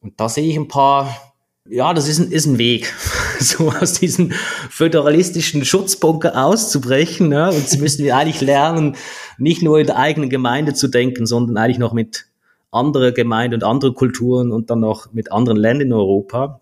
Und 0.00 0.18
da 0.18 0.30
sehe 0.30 0.48
ich 0.48 0.56
ein 0.56 0.68
paar, 0.68 1.34
ja, 1.68 1.92
das 1.92 2.08
ist 2.08 2.18
ein, 2.18 2.32
ist 2.32 2.46
ein 2.46 2.56
Weg, 2.56 2.94
so 3.40 3.70
aus 3.70 3.94
diesem 3.94 4.32
föderalistischen 4.70 5.66
Schutzbunker 5.66 6.42
auszubrechen. 6.42 7.30
Ja, 7.30 7.50
und 7.50 7.68
sie 7.68 7.78
müssen 7.78 8.02
wir 8.02 8.16
eigentlich 8.16 8.40
lernen, 8.40 8.96
nicht 9.36 9.62
nur 9.62 9.80
in 9.80 9.86
der 9.86 9.96
eigenen 9.96 10.30
Gemeinde 10.30 10.72
zu 10.72 10.88
denken, 10.88 11.26
sondern 11.26 11.58
eigentlich 11.58 11.78
noch 11.78 11.92
mit 11.92 12.29
andere 12.70 13.12
Gemeinden 13.12 13.56
und 13.56 13.64
andere 13.64 13.92
Kulturen 13.92 14.52
und 14.52 14.70
dann 14.70 14.80
noch 14.80 15.12
mit 15.12 15.32
anderen 15.32 15.58
Ländern 15.58 15.88
in 15.88 15.92
Europa. 15.92 16.60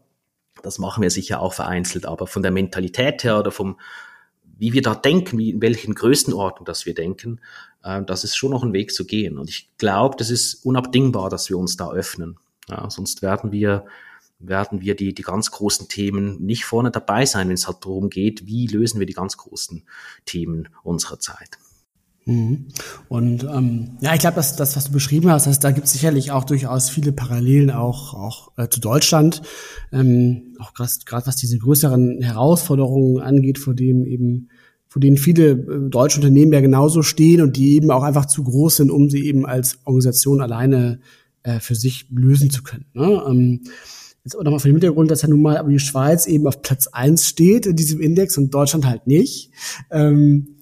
Das 0.62 0.78
machen 0.78 1.02
wir 1.02 1.10
sicher 1.10 1.40
auch 1.40 1.52
vereinzelt, 1.52 2.06
aber 2.06 2.26
von 2.26 2.42
der 2.42 2.50
Mentalität 2.50 3.24
her 3.24 3.38
oder 3.38 3.50
vom, 3.50 3.78
wie 4.58 4.72
wir 4.72 4.82
da 4.82 4.94
denken, 4.94 5.38
wie, 5.38 5.50
in 5.50 5.62
welchen 5.62 5.94
Größenordnung 5.94 6.64
das 6.64 6.86
wir 6.86 6.94
denken, 6.94 7.40
äh, 7.82 8.02
das 8.02 8.24
ist 8.24 8.36
schon 8.36 8.50
noch 8.50 8.62
ein 8.62 8.72
Weg 8.72 8.92
zu 8.92 9.04
gehen. 9.04 9.38
Und 9.38 9.48
ich 9.48 9.70
glaube, 9.78 10.16
das 10.16 10.30
ist 10.30 10.64
unabdingbar, 10.64 11.30
dass 11.30 11.48
wir 11.48 11.58
uns 11.58 11.76
da 11.76 11.90
öffnen. 11.90 12.38
Ja, 12.68 12.90
sonst 12.90 13.22
werden 13.22 13.52
wir, 13.52 13.84
werden 14.38 14.80
wir 14.80 14.94
die, 14.94 15.14
die 15.14 15.22
ganz 15.22 15.50
großen 15.50 15.88
Themen 15.88 16.44
nicht 16.44 16.64
vorne 16.64 16.90
dabei 16.90 17.24
sein, 17.24 17.48
wenn 17.48 17.54
es 17.54 17.66
halt 17.66 17.84
darum 17.84 18.10
geht, 18.10 18.46
wie 18.46 18.66
lösen 18.66 18.98
wir 18.98 19.06
die 19.06 19.14
ganz 19.14 19.36
großen 19.36 19.84
Themen 20.24 20.68
unserer 20.82 21.18
Zeit. 21.18 21.58
Mhm. 22.28 22.66
Und 23.08 23.44
ähm, 23.44 23.96
ja, 24.02 24.12
ich 24.12 24.20
glaube, 24.20 24.36
dass 24.36 24.54
das, 24.54 24.76
was 24.76 24.84
du 24.84 24.92
beschrieben 24.92 25.30
hast, 25.30 25.46
dass 25.46 25.60
da 25.60 25.70
gibt 25.70 25.86
es 25.86 25.94
sicherlich 25.94 26.30
auch 26.30 26.44
durchaus 26.44 26.90
viele 26.90 27.10
Parallelen 27.10 27.70
auch 27.70 28.12
auch 28.12 28.52
äh, 28.58 28.68
zu 28.68 28.80
Deutschland, 28.80 29.40
ähm, 29.92 30.54
auch 30.58 30.74
gerade 30.74 31.26
was 31.26 31.36
diese 31.36 31.58
größeren 31.58 32.20
Herausforderungen 32.20 33.18
angeht, 33.22 33.58
vor 33.58 33.72
dem 33.72 34.04
eben 34.04 34.50
vor 34.88 35.00
denen 35.00 35.16
viele 35.16 35.52
äh, 35.52 35.88
deutsche 35.88 36.18
Unternehmen 36.18 36.52
ja 36.52 36.60
genauso 36.60 37.02
stehen 37.02 37.40
und 37.40 37.56
die 37.56 37.76
eben 37.76 37.90
auch 37.90 38.02
einfach 38.02 38.26
zu 38.26 38.44
groß 38.44 38.76
sind, 38.76 38.90
um 38.90 39.08
sie 39.08 39.24
eben 39.24 39.46
als 39.46 39.78
Organisation 39.84 40.42
alleine 40.42 41.00
äh, 41.44 41.60
für 41.60 41.76
sich 41.76 42.08
lösen 42.10 42.50
zu 42.50 42.62
können. 42.62 42.84
Ne? 42.92 43.22
Ähm, 43.26 43.62
jetzt 44.22 44.34
aber 44.34 44.44
nochmal 44.44 44.60
von 44.60 44.70
dem 44.70 44.76
Hintergrund, 44.76 45.10
dass 45.10 45.22
ja 45.22 45.28
nun 45.28 45.40
mal 45.40 45.56
aber 45.56 45.70
die 45.70 45.78
Schweiz 45.78 46.26
eben 46.26 46.46
auf 46.46 46.60
Platz 46.60 46.88
eins 46.88 47.26
steht 47.26 47.64
in 47.64 47.76
diesem 47.76 48.02
Index 48.02 48.36
und 48.36 48.52
Deutschland 48.52 48.84
halt 48.84 49.06
nicht. 49.06 49.50
Ähm, 49.90 50.57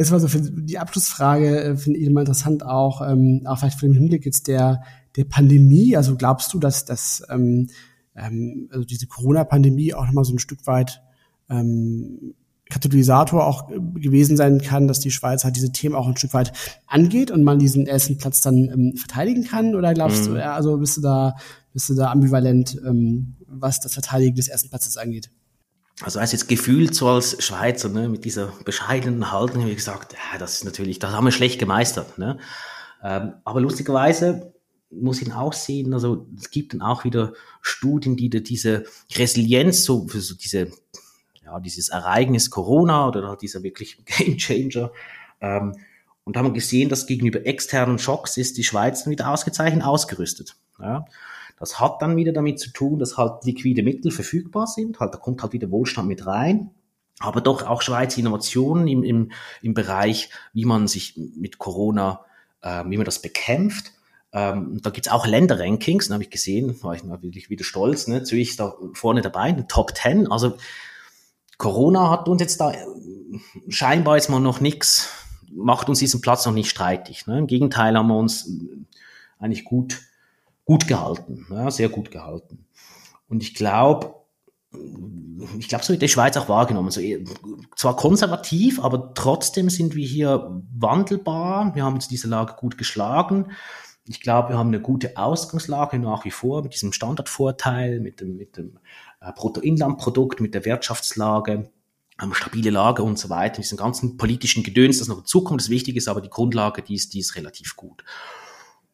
das 0.00 0.10
war 0.10 0.18
so 0.18 0.28
für 0.28 0.40
die 0.40 0.78
Abschlussfrage, 0.78 1.62
äh, 1.62 1.76
finde 1.76 1.98
ich 1.98 2.06
immer 2.06 2.20
interessant 2.20 2.64
auch, 2.64 3.06
ähm, 3.06 3.42
auch 3.44 3.58
vielleicht 3.58 3.78
für 3.78 3.86
den 3.86 3.94
Hinblick 3.94 4.24
jetzt 4.24 4.48
der, 4.48 4.82
der 5.14 5.24
Pandemie. 5.24 5.94
Also 5.94 6.16
glaubst 6.16 6.54
du, 6.54 6.58
dass, 6.58 6.86
dass 6.86 7.22
ähm, 7.28 7.66
ähm, 8.16 8.70
also 8.72 8.86
diese 8.86 9.06
Corona-Pandemie 9.06 9.92
auch 9.92 10.06
nochmal 10.06 10.24
so 10.24 10.32
ein 10.32 10.38
Stück 10.38 10.66
weit 10.66 11.02
ähm, 11.50 12.32
Katalysator 12.70 13.46
auch 13.46 13.68
gewesen 13.68 14.38
sein 14.38 14.62
kann, 14.62 14.88
dass 14.88 15.00
die 15.00 15.10
Schweiz 15.10 15.44
halt 15.44 15.56
diese 15.56 15.70
Themen 15.70 15.94
auch 15.94 16.08
ein 16.08 16.16
Stück 16.16 16.32
weit 16.32 16.52
angeht 16.86 17.30
und 17.30 17.44
man 17.44 17.58
diesen 17.58 17.86
ersten 17.86 18.16
Platz 18.16 18.40
dann 18.40 18.70
ähm, 18.70 18.96
verteidigen 18.96 19.44
kann? 19.44 19.74
Oder 19.74 19.92
glaubst 19.92 20.30
mhm. 20.30 20.34
du, 20.34 20.40
ja, 20.40 20.54
also 20.54 20.78
bist 20.78 20.96
du 20.96 21.02
da, 21.02 21.36
bist 21.74 21.90
du 21.90 21.94
da 21.94 22.10
ambivalent, 22.10 22.80
ähm, 22.86 23.36
was 23.46 23.80
das 23.80 23.92
Verteidigen 23.92 24.34
des 24.34 24.48
ersten 24.48 24.70
Platzes 24.70 24.96
angeht? 24.96 25.30
Also 26.02 26.18
als 26.18 26.32
jetzt 26.32 26.48
gefühlt 26.48 26.94
so 26.94 27.08
als 27.08 27.42
Schweizer, 27.42 27.88
ne, 27.88 28.08
mit 28.08 28.24
dieser 28.24 28.52
bescheidenen 28.64 29.32
Haltung, 29.32 29.66
ich 29.66 29.76
gesagt, 29.76 30.14
ja, 30.14 30.38
das 30.38 30.54
ist 30.54 30.64
natürlich, 30.64 30.98
das 30.98 31.12
haben 31.12 31.24
wir 31.24 31.32
schlecht 31.32 31.58
gemeistert. 31.58 32.18
Ne? 32.18 32.38
Ähm, 33.02 33.34
aber 33.44 33.60
lustigerweise 33.60 34.52
muss 34.90 35.22
ich 35.22 35.32
auch 35.32 35.52
sehen, 35.52 35.94
also 35.94 36.26
es 36.36 36.50
gibt 36.50 36.72
dann 36.72 36.82
auch 36.82 37.04
wieder 37.04 37.32
Studien, 37.60 38.16
die 38.16 38.30
diese 38.30 38.84
Resilienz, 39.14 39.84
so 39.84 40.08
für 40.08 40.20
so 40.20 40.34
diese, 40.34 40.70
ja, 41.44 41.60
dieses 41.60 41.90
Ereignis 41.90 42.50
Corona 42.50 43.06
oder 43.08 43.28
halt 43.28 43.42
dieser 43.42 43.62
wirklich 43.62 44.04
Game 44.04 44.36
Changer, 44.36 44.90
ähm, 45.40 45.76
und 46.24 46.36
haben 46.36 46.54
gesehen, 46.54 46.88
dass 46.88 47.06
gegenüber 47.06 47.44
externen 47.46 47.98
Schocks 47.98 48.36
ist 48.36 48.56
die 48.56 48.64
Schweiz 48.64 49.06
wieder 49.06 49.30
ausgezeichnet 49.30 49.84
ausgerüstet. 49.84 50.56
Ja? 50.78 51.06
Das 51.60 51.78
hat 51.78 52.00
dann 52.00 52.16
wieder 52.16 52.32
damit 52.32 52.58
zu 52.58 52.72
tun, 52.72 52.98
dass 52.98 53.18
halt 53.18 53.44
liquide 53.44 53.82
Mittel 53.82 54.10
verfügbar 54.10 54.66
sind. 54.66 54.98
Halt, 54.98 55.12
da 55.12 55.18
kommt 55.18 55.42
halt 55.42 55.52
wieder 55.52 55.70
Wohlstand 55.70 56.08
mit 56.08 56.26
rein. 56.26 56.70
Aber 57.18 57.42
doch 57.42 57.66
auch 57.66 57.82
Schweiz 57.82 58.16
Innovationen 58.16 58.88
im, 58.88 59.04
im, 59.04 59.30
im 59.60 59.74
Bereich, 59.74 60.30
wie 60.54 60.64
man 60.64 60.88
sich 60.88 61.18
mit 61.36 61.58
Corona, 61.58 62.24
äh, 62.62 62.82
wie 62.86 62.96
man 62.96 63.04
das 63.04 63.20
bekämpft. 63.20 63.92
Ähm, 64.32 64.80
da 64.82 64.88
gibt's 64.88 65.10
auch 65.10 65.26
Länderrankings, 65.26 66.08
da 66.08 66.14
habe 66.14 66.24
ich 66.24 66.30
gesehen, 66.30 66.82
war 66.82 66.94
ich 66.94 67.04
natürlich 67.04 67.50
wieder 67.50 67.64
stolz, 67.64 68.06
ne? 68.06 68.22
Zürich 68.22 68.56
da 68.56 68.74
vorne 68.94 69.20
dabei, 69.20 69.50
in 69.50 69.56
den 69.56 69.68
Top 69.68 69.94
10. 69.94 70.30
Also 70.30 70.56
Corona 71.58 72.08
hat 72.08 72.26
uns 72.26 72.40
jetzt 72.40 72.58
da 72.58 72.72
äh, 72.72 72.86
scheinbar 73.68 74.16
jetzt 74.16 74.30
mal 74.30 74.40
noch 74.40 74.60
nichts, 74.60 75.10
macht 75.52 75.90
uns 75.90 75.98
diesen 75.98 76.22
Platz 76.22 76.46
noch 76.46 76.54
nicht 76.54 76.70
streitig. 76.70 77.26
Ne? 77.26 77.38
Im 77.38 77.46
Gegenteil 77.46 77.98
haben 77.98 78.08
wir 78.08 78.16
uns 78.16 78.48
äh, 78.48 78.78
eigentlich 79.38 79.64
gut 79.64 80.00
gut 80.70 80.86
gehalten, 80.86 81.46
ja, 81.50 81.68
sehr 81.68 81.88
gut 81.88 82.12
gehalten. 82.12 82.64
Und 83.28 83.42
ich 83.42 83.54
glaube, 83.54 84.14
ich 85.58 85.66
glaube, 85.66 85.84
so 85.84 85.92
wird 85.92 86.02
die 86.02 86.08
Schweiz 86.08 86.36
auch 86.36 86.48
wahrgenommen. 86.48 86.92
So, 86.92 87.00
zwar 87.74 87.96
konservativ, 87.96 88.78
aber 88.78 89.12
trotzdem 89.14 89.68
sind 89.68 89.96
wir 89.96 90.06
hier 90.06 90.62
wandelbar. 90.78 91.74
Wir 91.74 91.82
haben 91.82 91.94
uns 91.94 92.06
diese 92.06 92.28
Lage 92.28 92.54
gut 92.56 92.78
geschlagen. 92.78 93.50
Ich 94.06 94.20
glaube, 94.20 94.50
wir 94.50 94.58
haben 94.58 94.68
eine 94.68 94.80
gute 94.80 95.16
Ausgangslage 95.16 95.98
nach 95.98 96.24
wie 96.24 96.30
vor 96.30 96.62
mit 96.62 96.72
diesem 96.72 96.92
Standardvorteil, 96.92 97.98
mit 97.98 98.20
dem, 98.20 98.36
mit 98.36 98.56
dem 98.56 98.78
äh, 99.20 99.32
Bruttoinlandprodukt, 99.32 100.40
mit 100.40 100.54
der 100.54 100.64
Wirtschaftslage, 100.64 101.68
stabile 102.30 102.70
Lage 102.70 103.02
und 103.02 103.18
so 103.18 103.28
weiter, 103.28 103.56
diesen 103.56 103.76
ganzen 103.76 104.18
politischen 104.18 104.62
Gedöns, 104.62 105.00
das 105.00 105.08
noch 105.08 105.18
dazukommt. 105.18 105.62
Das 105.62 105.68
Wichtige 105.68 105.98
ist 105.98 106.06
aber 106.06 106.20
die 106.20 106.30
Grundlage, 106.30 106.80
die 106.80 106.94
ist, 106.94 107.12
die 107.12 107.18
ist 107.18 107.34
relativ 107.34 107.74
gut. 107.74 108.04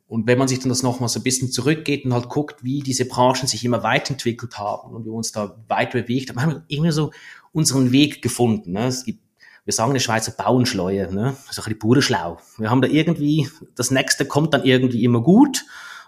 Und 0.08 0.26
wenn 0.28 0.38
man 0.38 0.46
sich 0.46 0.60
dann 0.60 0.68
das 0.68 0.84
nochmal 0.84 1.08
so 1.08 1.18
ein 1.18 1.24
bisschen 1.24 1.50
zurückgeht 1.50 2.04
und 2.04 2.14
halt 2.14 2.28
guckt, 2.28 2.62
wie 2.62 2.80
diese 2.80 3.06
Branchen 3.06 3.48
sich 3.48 3.64
immer 3.64 3.82
weiterentwickelt 3.82 4.56
haben 4.58 4.94
und 4.94 5.04
wir 5.04 5.12
uns 5.12 5.32
da 5.32 5.56
weit 5.68 5.92
bewegt 5.92 6.30
haben, 6.30 6.40
haben 6.40 6.52
wir 6.52 6.64
irgendwie 6.68 6.92
so 6.92 7.10
unseren 7.52 7.90
Weg 7.90 8.22
gefunden. 8.22 8.72
Ne? 8.72 8.86
Es 8.86 9.04
gibt, 9.04 9.20
wir 9.64 9.72
sagen 9.72 9.90
in 9.90 9.94
der 9.94 10.00
Schweizer 10.00 10.30
Bauenschleue, 10.30 11.12
ne? 11.12 11.36
das 11.46 11.58
ist 11.58 11.64
auch 11.64 11.68
die 11.68 11.74
pure 11.74 12.02
schlau. 12.02 12.38
Wir 12.56 12.70
haben 12.70 12.82
da 12.82 12.88
irgendwie, 12.88 13.48
das 13.74 13.90
nächste 13.90 14.26
kommt 14.26 14.54
dann 14.54 14.64
irgendwie 14.64 15.02
immer 15.02 15.22
gut 15.22 15.64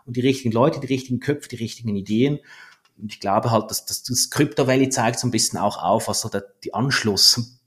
und 0.07 0.17
die 0.17 0.21
richtigen 0.21 0.53
Leute, 0.53 0.79
die 0.79 0.87
richtigen 0.87 1.19
Köpfe, 1.19 1.49
die 1.49 1.57
richtigen 1.57 1.97
Ideen. 1.97 2.39
Und 2.99 3.13
ich 3.13 3.19
glaube 3.19 3.51
halt, 3.51 3.71
dass, 3.71 3.85
dass 3.85 4.05
das 4.05 4.31
Crypto 4.31 4.69
Valley 4.69 4.91
zeigt 4.91 5.19
so 5.19 5.27
ein 5.27 5.33
bisschen 5.33 5.59
auch 5.59 5.83
auf, 5.83 6.07
was 6.07 6.21
so 6.21 6.29
der, 6.29 6.45
die 6.63 6.73
Anschluss 6.73 7.59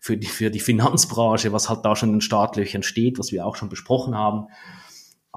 für 0.00 0.16
die, 0.16 0.26
für 0.26 0.50
die 0.50 0.60
Finanzbranche, 0.60 1.52
was 1.52 1.68
halt 1.68 1.84
da 1.84 1.96
schon 1.96 2.10
in 2.10 2.16
den 2.16 2.20
Startlöchern 2.20 2.82
steht, 2.82 3.18
was 3.18 3.32
wir 3.32 3.46
auch 3.46 3.56
schon 3.56 3.70
besprochen 3.70 4.14
haben. 4.14 4.48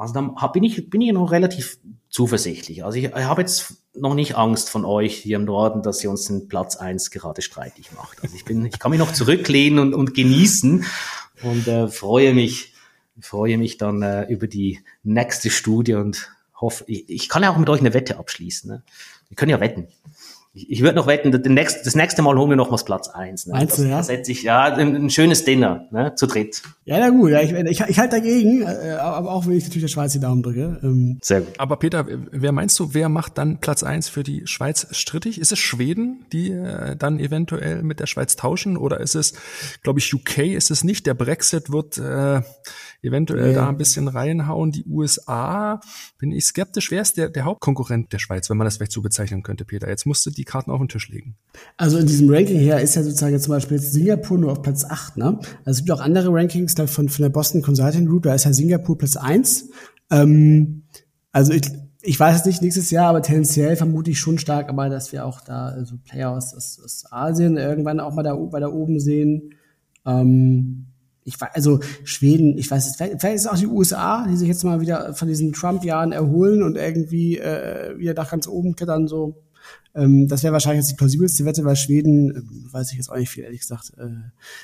Also 0.02 0.16
da 0.16 0.48
bin 0.48 0.64
ich, 0.64 0.90
bin 0.90 1.00
ich 1.02 1.14
noch 1.14 1.32
relativ 1.32 1.78
zuversichtlich. 2.10 2.84
Also 2.84 2.98
ich, 2.98 3.06
ich 3.06 3.14
habe 3.14 3.42
jetzt 3.42 3.76
noch 3.94 4.16
nicht 4.16 4.36
Angst 4.36 4.68
von 4.72 4.84
euch 4.84 5.16
hier 5.16 5.36
im 5.36 5.46
Norden, 5.46 5.84
dass 5.84 6.04
ihr 6.04 6.10
uns 6.10 6.26
den 6.26 6.48
Platz 6.48 6.76
eins 6.76 7.12
gerade 7.12 7.44
streitig 7.44 7.92
macht. 7.92 8.24
Also 8.24 8.36
ich 8.36 8.44
bin, 8.44 8.66
ich 8.66 8.80
kann 8.80 8.90
mich 8.90 9.00
noch 9.00 9.14
zurücklehnen 9.14 9.78
und, 9.78 9.94
und 9.94 10.16
genießen 10.16 10.86
und 11.44 11.68
äh, 11.68 11.88
freue 11.88 12.34
mich, 12.34 12.74
freue 13.20 13.60
mich 13.60 13.78
dann 13.78 14.02
äh, 14.02 14.24
über 14.24 14.48
die 14.48 14.80
nächste 15.04 15.52
Studie 15.52 15.94
und 15.94 16.32
hoffe, 16.60 16.84
ich, 16.88 17.08
ich 17.08 17.30
kann 17.30 17.44
ja 17.44 17.52
auch 17.52 17.58
mit 17.58 17.70
euch 17.70 17.82
eine 17.82 17.94
Wette 17.94 18.18
abschließen. 18.18 18.72
Ne? 18.72 18.84
Wir 19.30 19.36
können 19.36 19.52
ja 19.52 19.60
wetten. 19.60 19.88
Ich, 20.54 20.70
ich 20.70 20.82
würde 20.82 20.96
noch 20.96 21.08
wetten, 21.08 21.32
das 21.32 21.42
nächste, 21.46 21.84
das 21.84 21.96
nächste 21.96 22.22
Mal 22.22 22.38
holen 22.38 22.50
wir 22.50 22.58
noch 22.58 22.70
mal 22.70 22.82
Platz 22.84 23.08
eins. 23.08 23.48
Ne? 23.48 23.54
Meinst 23.54 23.78
das, 23.78 23.86
du, 23.86 23.90
ja? 23.90 24.04
setze 24.04 24.32
ich, 24.32 24.44
ja, 24.44 24.64
ein, 24.64 24.96
ein, 24.96 25.10
schönes 25.10 25.46
Dinner, 25.46 25.88
ne, 25.92 26.14
zu 26.16 26.28
dritt. 26.28 26.62
Ja, 26.84 27.00
na 27.00 27.10
gut, 27.10 27.32
ja, 27.32 27.42
ich, 27.42 27.54
ich, 27.54 27.80
ich 27.80 28.00
halte 28.00 28.18
dagegen, 28.18 28.64
äh, 28.64 28.92
aber 29.00 29.32
auch 29.32 29.46
wenn 29.46 29.54
ich 29.54 29.64
natürlich 29.64 29.84
der 29.84 29.90
Schweiz 29.90 30.12
die 30.12 30.20
Daumen 30.20 30.44
drücke. 30.44 30.80
Ähm. 30.84 31.20
Sehr 31.22 31.42
gut. 31.42 31.58
Aber 31.58 31.78
Peter, 31.78 32.06
wer 32.32 32.52
meinst 32.52 32.78
du, 32.80 32.94
wer 32.94 33.08
macht 33.08 33.38
dann 33.38 33.60
Platz 33.60 33.84
eins 33.84 34.10
für 34.10 34.24
die 34.24 34.46
Schweiz 34.46 34.88
strittig? 34.92 35.40
Ist 35.40 35.54
es 35.54 35.60
Schweden, 35.60 36.26
die 36.34 36.52
äh, 36.52 36.98
dann 36.98 37.20
eventuell 37.20 37.84
mit 37.84 38.00
der 38.02 38.08
Schweiz 38.08 38.36
tauschen? 38.36 38.76
Oder 38.76 39.00
ist 39.00 39.16
es, 39.16 39.34
glaube 39.84 40.00
ich, 40.00 40.14
UK 40.14 40.40
ist 40.40 40.72
es 40.72 40.84
nicht? 40.84 41.06
Der 41.06 41.14
Brexit 41.14 41.72
wird 41.72 41.98
äh, 41.98 42.42
eventuell 43.02 43.54
ja. 43.54 43.62
da 43.62 43.70
ein 43.70 43.78
bisschen 43.78 44.08
reinhauen. 44.08 44.72
Die 44.72 44.86
USA, 44.86 45.80
bin 46.18 46.32
ich 46.32 46.46
skeptisch. 46.46 46.92
Wer 46.92 47.02
ist 47.02 47.18
der, 47.18 47.30
der 47.30 47.46
Hauptkonkurrent 47.46 48.14
der 48.14 48.20
Schweiz, 48.20 48.50
wenn 48.50 48.58
man 48.58 48.66
das 48.66 48.78
vielleicht 48.78 48.92
so 48.92 49.02
bezeichnen 49.02 49.44
könnte, 49.44 49.66
Peter? 49.66 49.90
Jetzt 49.90 50.06
musst 50.06 50.26
du 50.26 50.30
die 50.42 50.46
Karten 50.46 50.72
auf 50.72 50.80
den 50.80 50.88
Tisch 50.88 51.10
legen. 51.10 51.36
Also 51.78 51.98
in 51.98 52.08
diesem 52.08 52.30
Ranking 52.30 52.60
her 52.60 52.82
ist 52.82 52.96
ja 52.96 53.04
sozusagen 53.04 53.40
zum 53.40 53.52
Beispiel 53.52 53.78
jetzt 53.78 53.94
Singapur 53.94 54.38
nur 54.38 54.52
auf 54.52 54.62
Platz 54.62 54.84
8. 54.84 55.18
Ne? 55.18 55.40
Also 55.66 55.72
es 55.72 55.78
gibt 55.78 55.92
auch 55.92 56.02
andere 56.02 56.34
Rankings 56.34 56.76
da 56.76 56.88
von, 56.88 57.10
von 57.10 57.24
der 57.24 57.30
Boston 57.30 57.62
Consulting 57.62 58.08
Group, 58.08 58.24
da 58.24 58.34
ist 58.34 58.46
ja 58.46 58.54
Singapur 58.54 58.98
Platz 58.98 59.18
1. 59.18 59.70
Ähm, 60.10 60.84
also 61.32 61.54
ich, 61.54 61.64
ich 62.02 62.20
weiß 62.20 62.40
es 62.40 62.46
nicht 62.46 62.62
nächstes 62.62 62.90
Jahr, 62.90 63.10
aber 63.10 63.22
tendenziell 63.22 63.76
vermute 63.76 64.12
ich 64.12 64.20
schon 64.20 64.40
stark, 64.40 64.70
aber 64.70 64.90
dass 64.90 65.12
wir 65.12 65.26
auch 65.26 65.42
da 65.42 65.68
also 65.68 65.96
Player 66.04 66.32
aus, 66.32 66.54
aus, 66.54 66.82
aus 66.84 67.06
Asien 67.12 67.58
irgendwann 67.58 68.00
auch 68.00 68.14
mal 68.14 68.24
da, 68.24 68.36
da 68.60 68.68
oben 68.68 69.00
sehen. 69.00 69.54
Ähm, 70.06 70.88
ich 71.24 71.40
weiß, 71.40 71.50
also 71.54 71.80
Schweden, 72.04 72.58
ich 72.58 72.70
weiß 72.70 72.88
es, 72.88 72.96
vielleicht 72.96 73.24
ist 73.24 73.46
es 73.46 73.48
auch 73.48 73.58
die 73.58 73.68
USA, 73.68 74.26
die 74.28 74.38
sich 74.38 74.48
jetzt 74.48 74.64
mal 74.64 74.82
wieder 74.82 75.14
von 75.14 75.28
diesen 75.28 75.54
Trump-Jahren 75.54 76.12
erholen 76.12 76.64
und 76.64 76.78
irgendwie 76.78 77.38
äh, 77.38 77.98
wieder 77.98 78.16
nach 78.16 78.32
ganz 78.32 78.48
oben 78.48 78.76
klettern, 78.76 79.08
so. 79.08 79.44
Ähm, 79.94 80.28
das 80.28 80.44
wäre 80.44 80.54
wahrscheinlich 80.54 80.84
jetzt 80.84 80.92
die 80.92 80.96
plausibelste 80.96 81.46
Wette, 81.46 81.66
weil 81.66 81.76
Schweden, 81.76 82.32
äh, 82.32 82.74
weiß 82.74 82.92
ich 82.92 82.98
jetzt 82.98 83.10
auch 83.10 83.18
nicht 83.18 83.30
viel, 83.30 83.44
ehrlich 83.44 83.62
gesagt, 83.62 83.92
äh, 83.98 84.08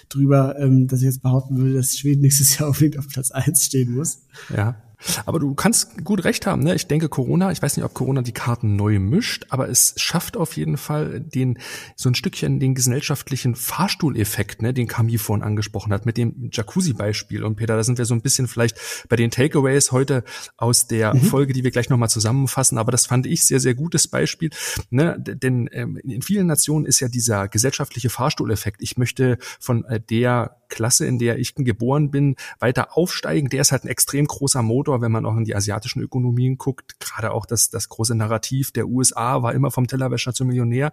drüber, 0.09 0.57
ähm, 0.59 0.87
dass 0.87 0.99
ich 0.99 1.05
jetzt 1.05 1.21
behaupten 1.21 1.57
würde, 1.57 1.73
dass 1.73 1.97
Schweden 1.97 2.21
nächstes 2.23 2.57
Jahr 2.57 2.69
unbedingt 2.69 2.97
auf 2.97 3.07
Platz 3.07 3.31
eins 3.31 3.65
stehen 3.65 3.93
muss. 3.93 4.21
Ja. 4.55 4.81
Aber 5.25 5.39
du 5.39 5.53
kannst 5.53 6.03
gut 6.03 6.23
recht 6.23 6.47
haben. 6.47 6.63
Ne? 6.63 6.75
Ich 6.75 6.87
denke, 6.87 7.09
Corona, 7.09 7.51
ich 7.51 7.61
weiß 7.61 7.77
nicht, 7.77 7.85
ob 7.85 7.93
Corona 7.93 8.21
die 8.21 8.33
Karten 8.33 8.75
neu 8.75 8.99
mischt, 8.99 9.45
aber 9.49 9.69
es 9.69 9.93
schafft 9.97 10.37
auf 10.37 10.57
jeden 10.57 10.77
Fall 10.77 11.19
den 11.19 11.59
so 11.95 12.09
ein 12.09 12.15
Stückchen 12.15 12.59
den 12.59 12.75
gesellschaftlichen 12.75 13.55
Fahrstuhleffekt, 13.55 14.61
ne, 14.61 14.73
den 14.73 14.87
Camille 14.87 15.19
vorhin 15.19 15.43
angesprochen 15.43 15.93
hat, 15.93 16.05
mit 16.05 16.17
dem 16.17 16.49
Jacuzzi-Beispiel. 16.51 17.43
Und 17.43 17.55
Peter, 17.55 17.75
da 17.75 17.83
sind 17.83 17.97
wir 17.97 18.05
so 18.05 18.13
ein 18.13 18.21
bisschen 18.21 18.47
vielleicht 18.47 18.77
bei 19.09 19.15
den 19.15 19.31
Takeaways 19.31 19.91
heute 19.91 20.23
aus 20.57 20.87
der 20.87 21.13
mhm. 21.13 21.21
Folge, 21.21 21.53
die 21.53 21.63
wir 21.63 21.71
gleich 21.71 21.89
nochmal 21.89 22.09
zusammenfassen. 22.09 22.77
Aber 22.77 22.91
das 22.91 23.05
fand 23.05 23.25
ich 23.27 23.45
sehr, 23.45 23.59
sehr 23.59 23.75
gutes 23.75 24.07
Beispiel. 24.07 24.49
Ne? 24.89 25.15
Denn 25.19 25.69
ähm, 25.71 25.97
in 25.97 26.21
vielen 26.21 26.47
Nationen 26.47 26.85
ist 26.85 26.99
ja 26.99 27.07
dieser 27.07 27.47
gesellschaftliche 27.47 28.09
Fahrstuhleffekt. 28.09 28.81
Ich 28.81 28.97
möchte 28.97 29.37
von 29.59 29.85
äh, 29.85 29.99
der 29.99 30.57
Klasse, 30.69 31.05
in 31.05 31.19
der 31.19 31.39
ich 31.39 31.55
geboren 31.55 32.11
bin, 32.11 32.35
weiter 32.59 32.97
aufsteigen. 32.97 33.49
Der 33.49 33.61
ist 33.61 33.71
halt 33.71 33.83
ein 33.83 33.89
extrem 33.89 34.25
großer 34.25 34.61
Motor, 34.61 35.01
wenn 35.01 35.11
man 35.11 35.25
auch 35.25 35.35
in 35.35 35.45
die 35.45 35.55
asiatischen 35.55 36.01
Ökonomien 36.01 36.57
guckt. 36.57 36.99
Gerade 36.99 37.31
auch 37.31 37.45
das, 37.45 37.69
das 37.69 37.89
große 37.89 38.15
Narrativ 38.15 38.71
der 38.71 38.87
USA 38.87 39.41
war 39.41 39.53
immer 39.53 39.71
vom 39.71 39.87
Tellerwäscher 39.87 40.33
zum 40.33 40.47
Millionär. 40.47 40.91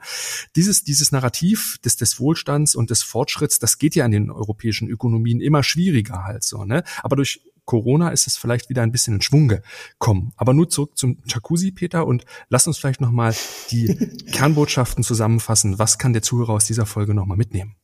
Dieses, 0.57 0.85
dieses 0.85 1.13
Narrativ 1.13 1.79
des, 1.85 1.97
des 1.97 2.21
Wohlstands 2.21 2.75
und 2.75 2.91
des 2.91 3.03
Fortschritts, 3.03 3.59
das 3.59 3.79
geht 3.79 3.95
ja 3.95 4.05
in 4.07 4.13
den 4.13 4.31
europäischen 4.31 4.89
Ökonomien 4.89 5.41
immer 5.41 5.63
schwieriger 5.63 6.25
halt 6.25 6.45
so, 6.45 6.65
ne? 6.65 6.85
Aber 7.03 7.17
durch 7.17 7.41
Corona 7.65 8.11
ist 8.11 8.27
es 8.27 8.37
vielleicht 8.37 8.69
wieder 8.69 8.83
ein 8.83 8.93
bisschen 8.93 9.15
in 9.15 9.23
Schwung 9.23 9.49
gekommen. 9.49 10.33
Aber 10.37 10.53
nur 10.53 10.69
zurück 10.69 10.97
zum 10.97 11.19
Jacuzzi, 11.27 11.73
Peter, 11.73 12.07
und 12.07 12.25
lass 12.49 12.67
uns 12.67 12.79
vielleicht 12.79 13.01
nochmal 13.01 13.35
die 13.71 13.87
Kernbotschaften 14.33 15.03
zusammenfassen. 15.03 15.79
Was 15.79 15.99
kann 15.99 16.13
der 16.13 16.23
Zuhörer 16.23 16.53
aus 16.53 16.67
dieser 16.67 16.87
Folge 16.87 17.15
nochmal 17.15 17.39
mitnehmen? 17.39 17.77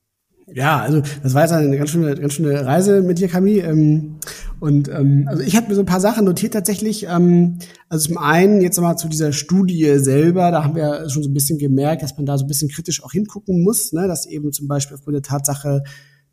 Ja, 0.55 0.80
also 0.80 1.03
das 1.22 1.34
war 1.34 1.42
jetzt 1.42 1.53
eine 1.53 1.76
ganz 1.76 1.90
schöne, 1.90 2.14
ganz 2.14 2.32
schöne 2.34 2.64
Reise 2.64 3.03
mit 3.03 3.18
dir, 3.18 3.28
Camille. 3.28 3.62
Ähm, 3.62 4.16
und 4.59 4.88
ähm, 4.88 5.26
also 5.28 5.42
ich 5.42 5.57
habe 5.57 5.68
mir 5.68 5.74
so 5.74 5.82
ein 5.82 5.86
paar 5.86 6.01
Sachen 6.01 6.24
notiert 6.24 6.55
tatsächlich. 6.55 7.07
Ähm, 7.09 7.59
also 7.88 8.09
zum 8.09 8.18
einen 8.18 8.61
jetzt 8.61 8.76
nochmal 8.76 8.98
zu 8.98 9.09
dieser 9.09 9.32
Studie 9.32 9.98
selber, 9.98 10.51
da 10.51 10.64
haben 10.64 10.74
wir 10.74 11.09
schon 11.09 11.22
so 11.22 11.30
ein 11.30 11.34
bisschen 11.34 11.59
gemerkt, 11.59 12.03
dass 12.03 12.16
man 12.16 12.26
da 12.26 12.36
so 12.36 12.44
ein 12.44 12.48
bisschen 12.48 12.68
kritisch 12.68 13.03
auch 13.03 13.12
hingucken 13.12 13.62
muss, 13.62 13.92
ne? 13.92 14.09
dass 14.09 14.26
eben 14.26 14.53
zum 14.53 14.66
Beispiel 14.66 14.96
aufgrund 14.96 15.14
der 15.14 15.22
Tatsache, 15.22 15.82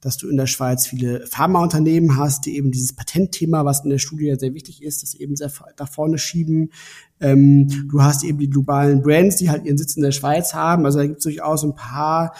dass 0.02 0.18
du 0.18 0.30
in 0.30 0.38
der 0.38 0.48
Schweiz 0.48 0.86
viele 0.86 1.26
Pharmaunternehmen 1.26 2.18
hast, 2.18 2.46
die 2.46 2.56
eben 2.56 2.72
dieses 2.72 2.94
Patentthema, 2.94 3.66
was 3.66 3.84
in 3.84 3.90
der 3.90 3.98
Studie 3.98 4.34
sehr 4.38 4.54
wichtig 4.54 4.84
ist, 4.84 5.04
das 5.04 5.16
eben 5.16 5.36
sehr 5.36 5.52
nach 5.80 5.90
vorne 5.90 6.18
schieben. 6.18 6.72
Ähm, 7.20 7.68
du 7.90 8.02
hast 8.02 8.24
eben 8.24 8.38
die 8.40 8.50
globalen 8.50 9.02
Brands, 9.02 9.38
die 9.38 9.50
halt 9.50 9.66
ihren 9.66 9.78
Sitz 9.78 9.96
in 9.96 10.04
der 10.04 10.12
Schweiz 10.12 10.54
haben. 10.54 10.86
Also 10.86 11.00
da 11.00 11.06
gibt 11.06 11.20
es 11.20 11.24
durchaus 11.24 11.64
ein 11.64 11.76
paar 11.76 12.34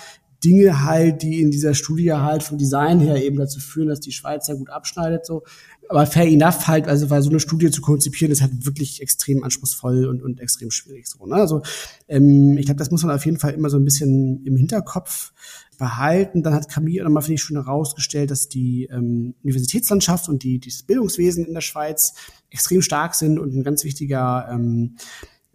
Dinge 0.44 0.84
halt, 0.84 1.24
die 1.24 1.42
in 1.42 1.52
dieser 1.52 1.74
Studie 1.74 2.14
halt 2.14 2.44
vom 2.44 2.58
Design 2.58 3.00
her 3.00 3.24
eben 3.24 3.38
dazu 3.38 3.60
führen, 3.60 3.88
dass 3.88 4.00
die 4.00 4.12
Schweiz 4.12 4.46
sehr 4.46 4.56
gut 4.56 4.70
abschneidet, 4.70 5.26
so. 5.26 5.44
Aber 5.90 6.06
fair 6.06 6.28
enough 6.28 6.68
halt, 6.68 6.88
also 6.88 7.10
weil 7.10 7.22
so 7.22 7.30
eine 7.30 7.40
Studie 7.40 7.72
zu 7.72 7.82
konzipieren, 7.82 8.32
ist 8.32 8.42
halt 8.42 8.66
wirklich 8.66 9.02
extrem 9.02 9.44
anspruchsvoll 9.44 10.06
und, 10.06 10.22
und 10.22 10.42
extrem 10.42 10.70
schwierig, 10.70 11.08
so, 11.08 11.26
ne? 11.26 11.36
Also, 11.36 11.62
ähm, 12.08 12.58
ich 12.58 12.66
glaube, 12.66 12.80
das 12.80 12.92
muss 12.92 13.04
man 13.04 13.16
auf 13.16 13.26
jeden 13.26 13.40
Fall 13.40 13.54
immer 13.54 13.70
so 13.70 13.78
ein 13.78 13.86
bisschen 13.86 14.44
im 14.46 14.58
Hinterkopf 14.58 15.32
behalten. 15.78 16.44
Dann 16.44 16.54
hat 16.54 16.70
Camille 16.70 17.04
nochmal, 17.04 17.24
finde 17.24 17.36
ich, 17.36 17.42
schon 17.42 17.58
herausgestellt, 17.58 18.32
dass 18.32 18.50
die 18.50 18.86
ähm, 18.92 19.36
Universitätslandschaft 19.44 20.28
und 20.28 20.44
die, 20.44 20.60
dieses 20.60 20.84
Bildungswesen 20.84 21.46
in 21.46 21.54
der 21.54 21.62
Schweiz 21.62 22.14
extrem 22.50 22.82
stark 22.82 23.16
sind 23.16 23.40
und 23.40 23.56
ein 23.56 23.64
ganz 23.64 23.84
wichtiger 23.84 24.48
ähm, 24.52 24.98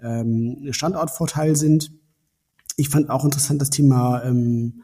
ähm, 0.01 0.69
Standortvorteil 0.71 1.57
sind 1.57 1.93
ich 2.77 2.89
fand 2.89 3.11
auch 3.11 3.25
interessant 3.25 3.61
das 3.61 3.71
Thema 3.71 4.23
ähm, 4.25 4.83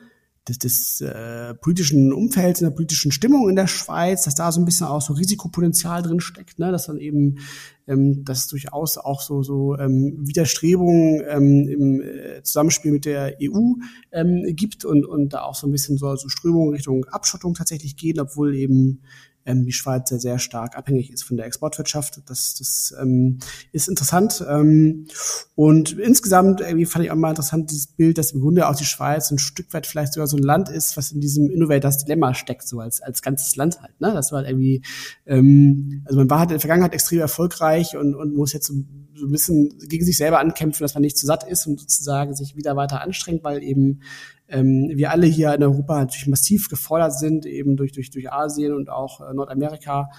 des, 0.49 0.59
des 0.59 1.01
äh, 1.01 1.55
politischen 1.55 2.12
Umfelds, 2.12 2.61
in 2.61 2.68
der 2.68 2.74
politischen 2.74 3.12
Stimmung 3.12 3.49
in 3.49 3.57
der 3.57 3.66
Schweiz, 3.66 4.24
dass 4.24 4.34
da 4.34 4.51
so 4.51 4.61
ein 4.61 4.64
bisschen 4.64 4.86
auch 4.86 5.03
so 5.03 5.12
Risikopotenzial 5.12 6.03
drin 6.03 6.20
steckt, 6.20 6.59
ne? 6.59 6.72
dass 6.72 6.86
dann 6.86 6.99
eben 6.99 7.39
ähm, 7.86 8.24
dass 8.24 8.49
durchaus 8.49 8.99
auch 8.99 9.20
so 9.20 9.43
so 9.43 9.76
ähm, 9.78 10.16
Widerstrebungen 10.20 11.22
ähm, 11.28 11.68
im 11.68 12.01
äh, 12.01 12.43
Zusammenspiel 12.43 12.93
mit 12.93 13.05
der 13.05 13.36
EU 13.43 13.74
ähm, 14.12 14.45
gibt 14.49 14.84
und 14.84 15.05
und 15.05 15.32
da 15.32 15.43
auch 15.43 15.55
so 15.55 15.66
ein 15.66 15.72
bisschen 15.72 15.99
so, 15.99 16.14
so 16.16 16.28
Strömungen 16.28 16.74
Richtung 16.74 17.05
Abschottung 17.07 17.55
tatsächlich 17.55 17.97
gehen, 17.97 18.20
obwohl 18.20 18.55
eben 18.55 19.03
ähm, 19.49 19.64
die 19.64 19.72
Schweiz 19.72 20.11
sehr, 20.11 20.20
sehr 20.20 20.38
stark 20.38 20.76
abhängig 20.76 21.11
ist 21.11 21.24
von 21.24 21.36
der 21.36 21.46
Exportwirtschaft. 21.46 22.20
Das, 22.26 22.55
das 22.55 22.94
ähm, 23.01 23.38
ist 23.72 23.88
interessant. 23.88 24.44
Ähm, 24.46 25.07
und 25.55 25.99
insgesamt 25.99 26.61
irgendwie 26.61 26.84
fand 26.84 27.05
ich 27.07 27.11
auch 27.11 27.16
mal 27.16 27.30
interessant 27.30 27.70
dieses 27.70 27.86
Bild, 27.86 28.18
dass 28.18 28.32
im 28.32 28.42
Grunde 28.42 28.68
auch 28.68 28.76
die 28.76 28.84
Schweiz 28.84 29.30
ein 29.30 29.38
Stück 29.38 29.72
weit 29.72 29.86
vielleicht 29.86 30.12
sogar 30.12 30.26
so 30.26 30.36
ein 30.36 30.42
Land 30.42 30.68
ist, 30.68 30.96
was 30.96 31.12
in 31.12 31.20
diesem 31.20 31.51
Innovators 31.51 32.05
Dilemma 32.05 32.34
steckt, 32.34 32.68
so 32.68 32.80
als, 32.80 33.01
als 33.01 33.22
ganzes 33.22 33.57
Land 33.57 33.80
halt. 33.80 33.99
Ne? 34.01 34.12
Das 34.12 34.30
war 34.32 34.40
halt 34.40 34.49
irgendwie, 34.49 34.82
ähm, 35.26 36.03
also 36.05 36.18
man 36.18 36.28
war 36.28 36.40
halt 36.40 36.51
in 36.51 36.55
der 36.55 36.61
Vergangenheit 36.61 36.92
extrem 36.92 37.20
erfolgreich 37.20 37.96
und, 37.96 38.14
und 38.14 38.34
muss 38.34 38.53
jetzt 38.53 38.66
so, 38.66 38.74
so 39.14 39.26
ein 39.26 39.32
bisschen 39.32 39.78
gegen 39.88 40.05
sich 40.05 40.18
selber 40.18 40.40
ankämpfen, 40.40 40.84
dass 40.84 40.94
man 40.94 41.03
nicht 41.03 41.16
zu 41.16 41.26
satt 41.26 41.49
ist 41.49 41.66
und 41.66 41.80
sozusagen 41.80 42.34
sich 42.34 42.55
wieder 42.55 42.76
weiter 42.76 43.01
anstrengt, 43.01 43.42
weil 43.42 43.62
eben 43.62 44.01
ähm, 44.49 44.90
wir 44.94 45.11
alle 45.11 45.26
hier 45.26 45.55
in 45.55 45.62
Europa 45.62 45.99
natürlich 45.99 46.26
massiv 46.26 46.68
gefordert 46.68 47.18
sind, 47.18 47.46
eben 47.46 47.76
durch, 47.76 47.92
durch, 47.92 48.11
durch 48.11 48.32
Asien 48.32 48.74
und 48.74 48.88
auch 48.88 49.20
äh, 49.20 49.34
Nordamerika. 49.34 50.11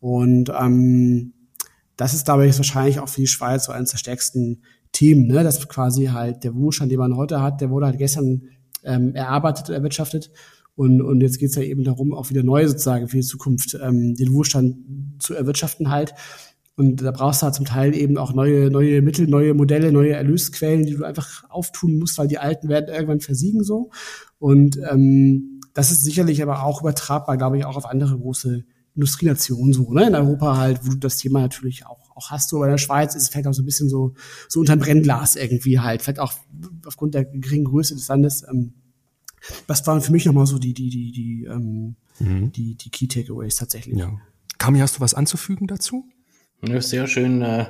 Und 0.00 0.50
ähm, 0.50 1.32
das 1.96 2.14
ist 2.14 2.24
dabei 2.28 2.46
jetzt 2.46 2.58
wahrscheinlich 2.58 3.00
auch 3.00 3.08
für 3.08 3.20
die 3.20 3.26
Schweiz 3.26 3.64
so 3.64 3.72
eines 3.72 3.90
der 3.90 3.98
stärksten 3.98 4.62
Themen, 4.92 5.26
ne? 5.26 5.42
dass 5.42 5.66
quasi 5.68 6.06
halt 6.06 6.44
der 6.44 6.54
Wohlstand, 6.54 6.90
den 6.90 6.98
man 6.98 7.16
heute 7.16 7.40
hat, 7.40 7.60
der 7.60 7.70
wurde 7.70 7.86
halt 7.86 7.98
gestern 7.98 8.42
ähm, 8.84 9.14
erarbeitet 9.14 9.68
erwirtschaftet. 9.68 10.30
Und, 10.74 11.00
und 11.00 11.22
jetzt 11.22 11.38
geht's 11.38 11.54
ja 11.54 11.62
eben 11.62 11.84
darum, 11.84 12.12
auch 12.12 12.28
wieder 12.28 12.42
neu 12.42 12.66
sozusagen 12.68 13.08
für 13.08 13.16
die 13.16 13.22
Zukunft 13.22 13.78
ähm, 13.82 14.14
den 14.14 14.32
Wohlstand 14.32 14.76
zu 15.18 15.34
erwirtschaften 15.34 15.90
halt. 15.90 16.14
Und 16.76 17.02
da 17.02 17.10
brauchst 17.10 17.40
du 17.40 17.44
halt 17.44 17.54
zum 17.54 17.64
Teil 17.64 17.94
eben 17.94 18.18
auch 18.18 18.34
neue, 18.34 18.70
neue 18.70 19.00
Mittel, 19.00 19.26
neue 19.26 19.54
Modelle, 19.54 19.92
neue 19.92 20.12
Erlösquellen, 20.12 20.84
die 20.84 20.94
du 20.94 21.04
einfach 21.04 21.44
auftun 21.48 21.98
musst, 21.98 22.18
weil 22.18 22.28
die 22.28 22.38
alten 22.38 22.68
werden 22.68 22.94
irgendwann 22.94 23.20
versiegen 23.20 23.64
so. 23.64 23.90
Und 24.38 24.78
ähm, 24.90 25.60
das 25.72 25.90
ist 25.90 26.04
sicherlich 26.04 26.42
aber 26.42 26.62
auch 26.62 26.82
übertragbar, 26.82 27.38
glaube 27.38 27.56
ich, 27.56 27.64
auch 27.64 27.76
auf 27.76 27.86
andere 27.86 28.18
große 28.18 28.64
Industrienationen 28.94 29.72
so, 29.72 29.92
ne? 29.92 30.06
In 30.06 30.14
Europa 30.14 30.56
halt, 30.56 30.80
wo 30.84 30.90
du 30.90 30.96
das 30.96 31.16
Thema 31.18 31.40
natürlich 31.40 31.86
auch, 31.86 32.14
auch 32.14 32.30
hast. 32.30 32.50
So, 32.50 32.56
aber 32.56 32.66
in 32.66 32.72
der 32.72 32.78
Schweiz 32.78 33.14
ist 33.14 33.24
es 33.24 33.28
vielleicht 33.30 33.46
auch 33.46 33.54
so 33.54 33.62
ein 33.62 33.66
bisschen 33.66 33.88
so, 33.88 34.14
so 34.48 34.60
unterm 34.60 34.78
Brennglas 34.78 35.36
irgendwie 35.36 35.80
halt. 35.80 36.02
Vielleicht 36.02 36.20
auch 36.20 36.34
aufgrund 36.86 37.14
der 37.14 37.24
geringen 37.24 37.64
Größe 37.64 37.94
des 37.94 38.08
Landes. 38.08 38.44
Ähm, 38.50 38.74
was 39.66 39.86
waren 39.86 40.00
für 40.00 40.12
mich 40.12 40.26
nochmal 40.26 40.46
so 40.46 40.58
die, 40.58 40.74
die, 40.74 40.90
die, 40.90 41.12
die, 41.12 41.44
ähm, 41.44 41.96
mhm. 42.18 42.52
die, 42.52 42.74
die 42.74 42.90
Key 42.90 43.06
Takeaways 43.06 43.56
tatsächlich. 43.56 43.98
Ja. 43.98 44.12
Kami, 44.58 44.78
hast 44.78 44.96
du 44.96 45.00
was 45.00 45.14
anzufügen 45.14 45.66
dazu? 45.66 46.04
Ja, 46.62 46.80
sehr 46.80 47.06
schön. 47.06 47.42
Äh, 47.42 47.66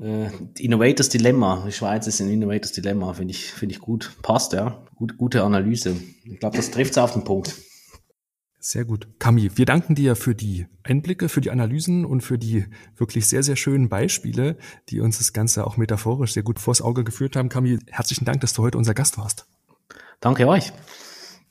äh, 0.00 0.30
Innovators 0.58 1.08
Dilemma. 1.08 1.64
Die 1.66 1.72
Schweiz 1.72 2.06
ist 2.06 2.20
ein 2.20 2.30
Innovators 2.30 2.72
Dilemma, 2.72 3.12
finde 3.14 3.32
ich, 3.32 3.52
finde 3.52 3.74
ich 3.74 3.80
gut. 3.80 4.12
Passt, 4.22 4.52
ja. 4.52 4.82
Gut, 4.96 5.16
gute 5.16 5.42
Analyse. 5.42 5.96
Ich 6.24 6.38
glaube, 6.38 6.56
das 6.56 6.70
trifft 6.70 6.92
es 6.92 6.98
auf 6.98 7.12
den 7.12 7.24
Punkt. 7.24 7.54
Sehr 8.58 8.84
gut. 8.84 9.06
Kami, 9.20 9.50
wir 9.54 9.64
danken 9.64 9.94
dir 9.94 10.16
für 10.16 10.34
die 10.34 10.66
Einblicke, 10.82 11.28
für 11.28 11.40
die 11.40 11.50
Analysen 11.50 12.04
und 12.04 12.22
für 12.22 12.36
die 12.36 12.64
wirklich 12.96 13.28
sehr, 13.28 13.44
sehr 13.44 13.54
schönen 13.54 13.88
Beispiele, 13.88 14.56
die 14.88 15.00
uns 15.00 15.18
das 15.18 15.32
Ganze 15.32 15.66
auch 15.66 15.76
metaphorisch 15.76 16.32
sehr 16.32 16.42
gut 16.42 16.58
vors 16.58 16.82
Auge 16.82 17.04
geführt 17.04 17.36
haben. 17.36 17.48
Kami, 17.48 17.78
herzlichen 17.88 18.24
Dank, 18.24 18.40
dass 18.40 18.54
du 18.54 18.62
heute 18.62 18.76
unser 18.76 18.94
Gast 18.94 19.18
warst. 19.18 19.46
Danke 20.20 20.48
euch. 20.48 20.72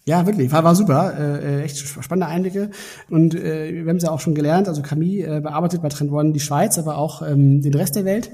Ja, 0.08 0.28
wirklich, 0.28 0.52
war, 0.52 0.64
war 0.64 0.76
super, 0.76 1.18
äh, 1.18 1.64
echt 1.64 1.78
spannende 1.78 2.28
Einblicke. 2.28 2.70
Und 3.10 3.34
äh, 3.34 3.74
wir 3.74 3.90
haben 3.90 3.98
es 3.98 4.04
ja 4.04 4.12
auch 4.12 4.20
schon 4.20 4.36
gelernt, 4.36 4.68
also 4.68 4.84
Camille 4.84 5.38
äh, 5.38 5.42
bearbeitet 5.42 5.82
bei 5.82 5.90
Trend 5.90 6.12
One 6.12 6.32
die 6.32 6.40
Schweiz, 6.40 6.78
aber 6.78 6.98
auch 6.98 7.24
ähm, 7.24 7.62
den 7.62 7.74
Rest 7.74 7.96
der 7.96 8.06
Welt. 8.06 8.30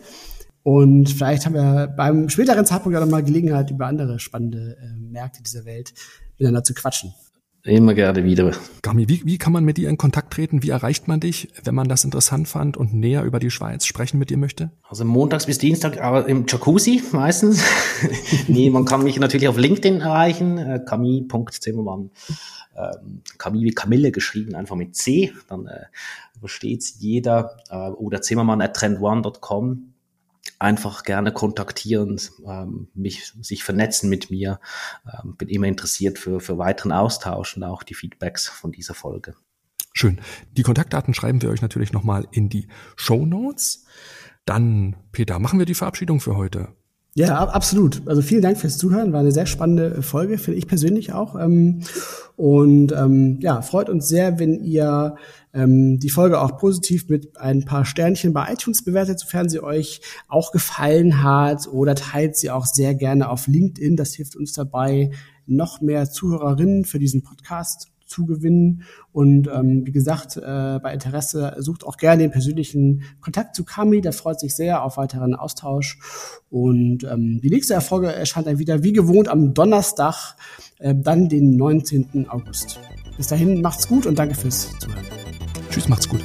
Und 0.64 1.10
vielleicht 1.10 1.46
haben 1.46 1.56
wir 1.56 1.88
beim 1.88 2.28
späteren 2.30 2.66
Zeitpunkt 2.66 2.94
ja 2.94 3.00
noch 3.04 3.10
mal 3.10 3.24
Gelegenheit, 3.24 3.72
über 3.72 3.88
andere 3.88 4.20
spannende 4.20 4.78
äh, 4.82 5.00
Märkte 5.00 5.42
dieser 5.44 5.64
Welt 5.64 5.94
miteinander 6.38 6.64
zu 6.64 6.74
quatschen. 6.74 7.14
Immer 7.64 7.94
gerne 7.94 8.24
wieder. 8.24 8.54
Gami, 8.82 9.08
wie, 9.08 9.22
wie 9.24 9.38
kann 9.38 9.54
man 9.54 9.64
mit 9.64 9.78
dir 9.78 9.88
in 9.88 9.98
Kontakt 9.98 10.34
treten? 10.34 10.64
Wie 10.64 10.72
erreicht 10.72 11.08
man 11.08 11.20
dich, 11.20 11.50
wenn 11.64 11.76
man 11.76 11.88
das 11.88 12.04
interessant 12.04 12.48
fand 12.48 12.76
und 12.76 12.94
näher 12.94 13.24
über 13.24 13.40
die 13.40 13.52
Schweiz 13.52 13.86
sprechen 13.86 14.18
mit 14.18 14.32
dir 14.32 14.38
möchte? 14.38 14.72
Also 14.90 15.06
montags 15.06 15.46
bis 15.46 15.60
Dienstag, 15.60 16.02
aber 16.02 16.28
im 16.28 16.46
Jacuzzi 16.48 17.04
meistens. 17.12 17.64
nee, 18.48 18.72
man 18.72 18.86
kann 18.86 19.04
mich 19.04 19.20
natürlich 19.20 19.48
auf 19.48 19.58
LinkedIn 19.58 20.02
erreichen, 20.02 20.58
äh, 20.58 20.80
Camille.zimmermann. 20.84 22.10
Ähm, 22.76 23.22
Camille 23.38 23.66
wie 23.66 23.72
Camille 23.72 24.12
geschrieben, 24.12 24.56
einfach 24.56 24.76
mit 24.76 24.96
C, 24.96 25.32
dann 25.48 25.68
äh, 25.68 25.86
versteht's 26.40 26.96
jeder. 27.00 27.58
Äh, 27.70 27.90
oder 27.92 28.22
Zimmermann 28.22 28.62
at 28.62 28.76
trendone.com 28.76 29.91
einfach 30.62 31.04
gerne 31.04 31.34
kontaktieren, 31.34 32.20
ähm, 32.46 32.88
mich, 32.94 33.34
sich 33.42 33.64
vernetzen 33.64 34.10
mit 34.10 34.30
mir. 34.30 34.60
Ähm, 35.06 35.36
bin 35.36 35.50
immer 35.50 35.68
interessiert 35.68 36.20
für, 36.20 36.40
für 36.40 36.58
weiteren 36.58 36.92
Austausch 36.92 37.58
und 37.58 37.64
auch 37.64 37.84
die 37.84 37.96
Feedbacks 37.96 38.48
von 38.48 38.72
dieser 38.72 38.94
Folge. 38.94 39.36
Schön. 39.94 40.22
Die 40.52 40.64
Kontaktdaten 40.64 41.14
schreiben 41.14 41.42
wir 41.42 41.50
euch 41.50 41.62
natürlich 41.62 41.92
nochmal 41.92 42.28
in 42.32 42.50
die 42.50 42.68
Show 42.96 43.26
Notes. 43.26 43.86
Dann, 44.46 44.96
Peter, 45.12 45.40
machen 45.40 45.60
wir 45.60 45.66
die 45.66 45.74
Verabschiedung 45.74 46.20
für 46.20 46.38
heute. 46.38 46.70
Ja, 47.14 47.46
absolut. 47.46 48.02
Also 48.08 48.22
vielen 48.22 48.42
Dank 48.42 48.58
fürs 48.58 48.78
Zuhören. 48.78 49.12
War 49.12 49.20
eine 49.20 49.34
sehr 49.34 49.46
spannende 49.46 50.02
Folge, 50.02 50.38
finde 50.38 50.58
ich 50.58 50.68
persönlich 50.68 51.12
auch. 51.12 51.36
Ähm, 51.36 51.82
und 52.38 52.94
ähm, 52.94 53.38
ja, 53.42 53.62
freut 53.62 53.90
uns 53.90 54.08
sehr, 54.08 54.40
wenn 54.40 54.64
ihr 54.64 55.16
ähm, 55.54 56.00
die 56.00 56.10
Folge 56.10 56.40
auch 56.40 56.58
positiv 56.58 57.10
mit 57.10 57.38
ein 57.38 57.66
paar 57.66 57.84
Sternchen 57.84 58.32
bei 58.32 58.54
iTunes 58.54 58.86
bewertet, 58.86 59.20
sofern 59.20 59.50
sie 59.50 59.62
euch 59.62 60.00
auch 60.30 60.54
gefallen 60.54 61.22
hat 61.22 61.68
oder 61.68 61.96
teilt 61.96 62.38
sie 62.38 62.50
auch 62.50 62.66
sehr 62.66 62.96
gerne 62.96 63.30
auf 63.30 63.48
LinkedIn. 63.48 63.98
Das 63.98 64.14
hilft 64.14 64.38
uns 64.38 64.54
dabei, 64.54 65.12
noch 65.46 65.82
mehr 65.82 66.10
Zuhörerinnen 66.10 66.86
für 66.86 67.00
diesen 67.00 67.24
Podcast 67.24 67.91
zu 68.12 68.26
gewinnen. 68.26 68.84
Und 69.12 69.48
ähm, 69.48 69.86
wie 69.86 69.92
gesagt, 69.92 70.38
äh, 70.38 70.80
bei 70.84 70.94
Interesse 70.94 71.56
sucht 71.60 71.86
auch 71.86 71.98
gerne 71.98 72.24
den 72.24 72.32
persönlichen 72.32 73.04
Kontakt 73.22 73.56
zu 73.56 73.64
Kami. 73.64 74.02
Der 74.02 74.14
freut 74.14 74.40
sich 74.40 74.56
sehr 74.56 74.84
auf 74.84 74.98
weiteren 74.98 75.34
Austausch. 75.34 75.98
Und 76.50 77.04
ähm, 77.06 77.40
die 77.42 77.50
nächste 77.50 77.74
Erfolge 77.74 78.14
erscheint 78.14 78.48
dann 78.48 78.60
wieder 78.60 78.84
wie 78.84 78.94
gewohnt 78.94 79.30
am 79.30 79.54
Donnerstag, 79.54 80.36
äh, 80.80 80.94
dann 80.94 81.30
den 81.30 81.56
19. 81.56 82.28
August. 82.30 82.80
Bis 83.18 83.28
dahin 83.28 83.62
macht's 83.62 83.88
gut 83.88 84.06
und 84.06 84.20
danke 84.20 84.36
fürs 84.36 84.78
Zuhören. 84.80 85.06
Tschüss, 85.70 85.88
macht's 85.88 86.10
gut. 86.10 86.22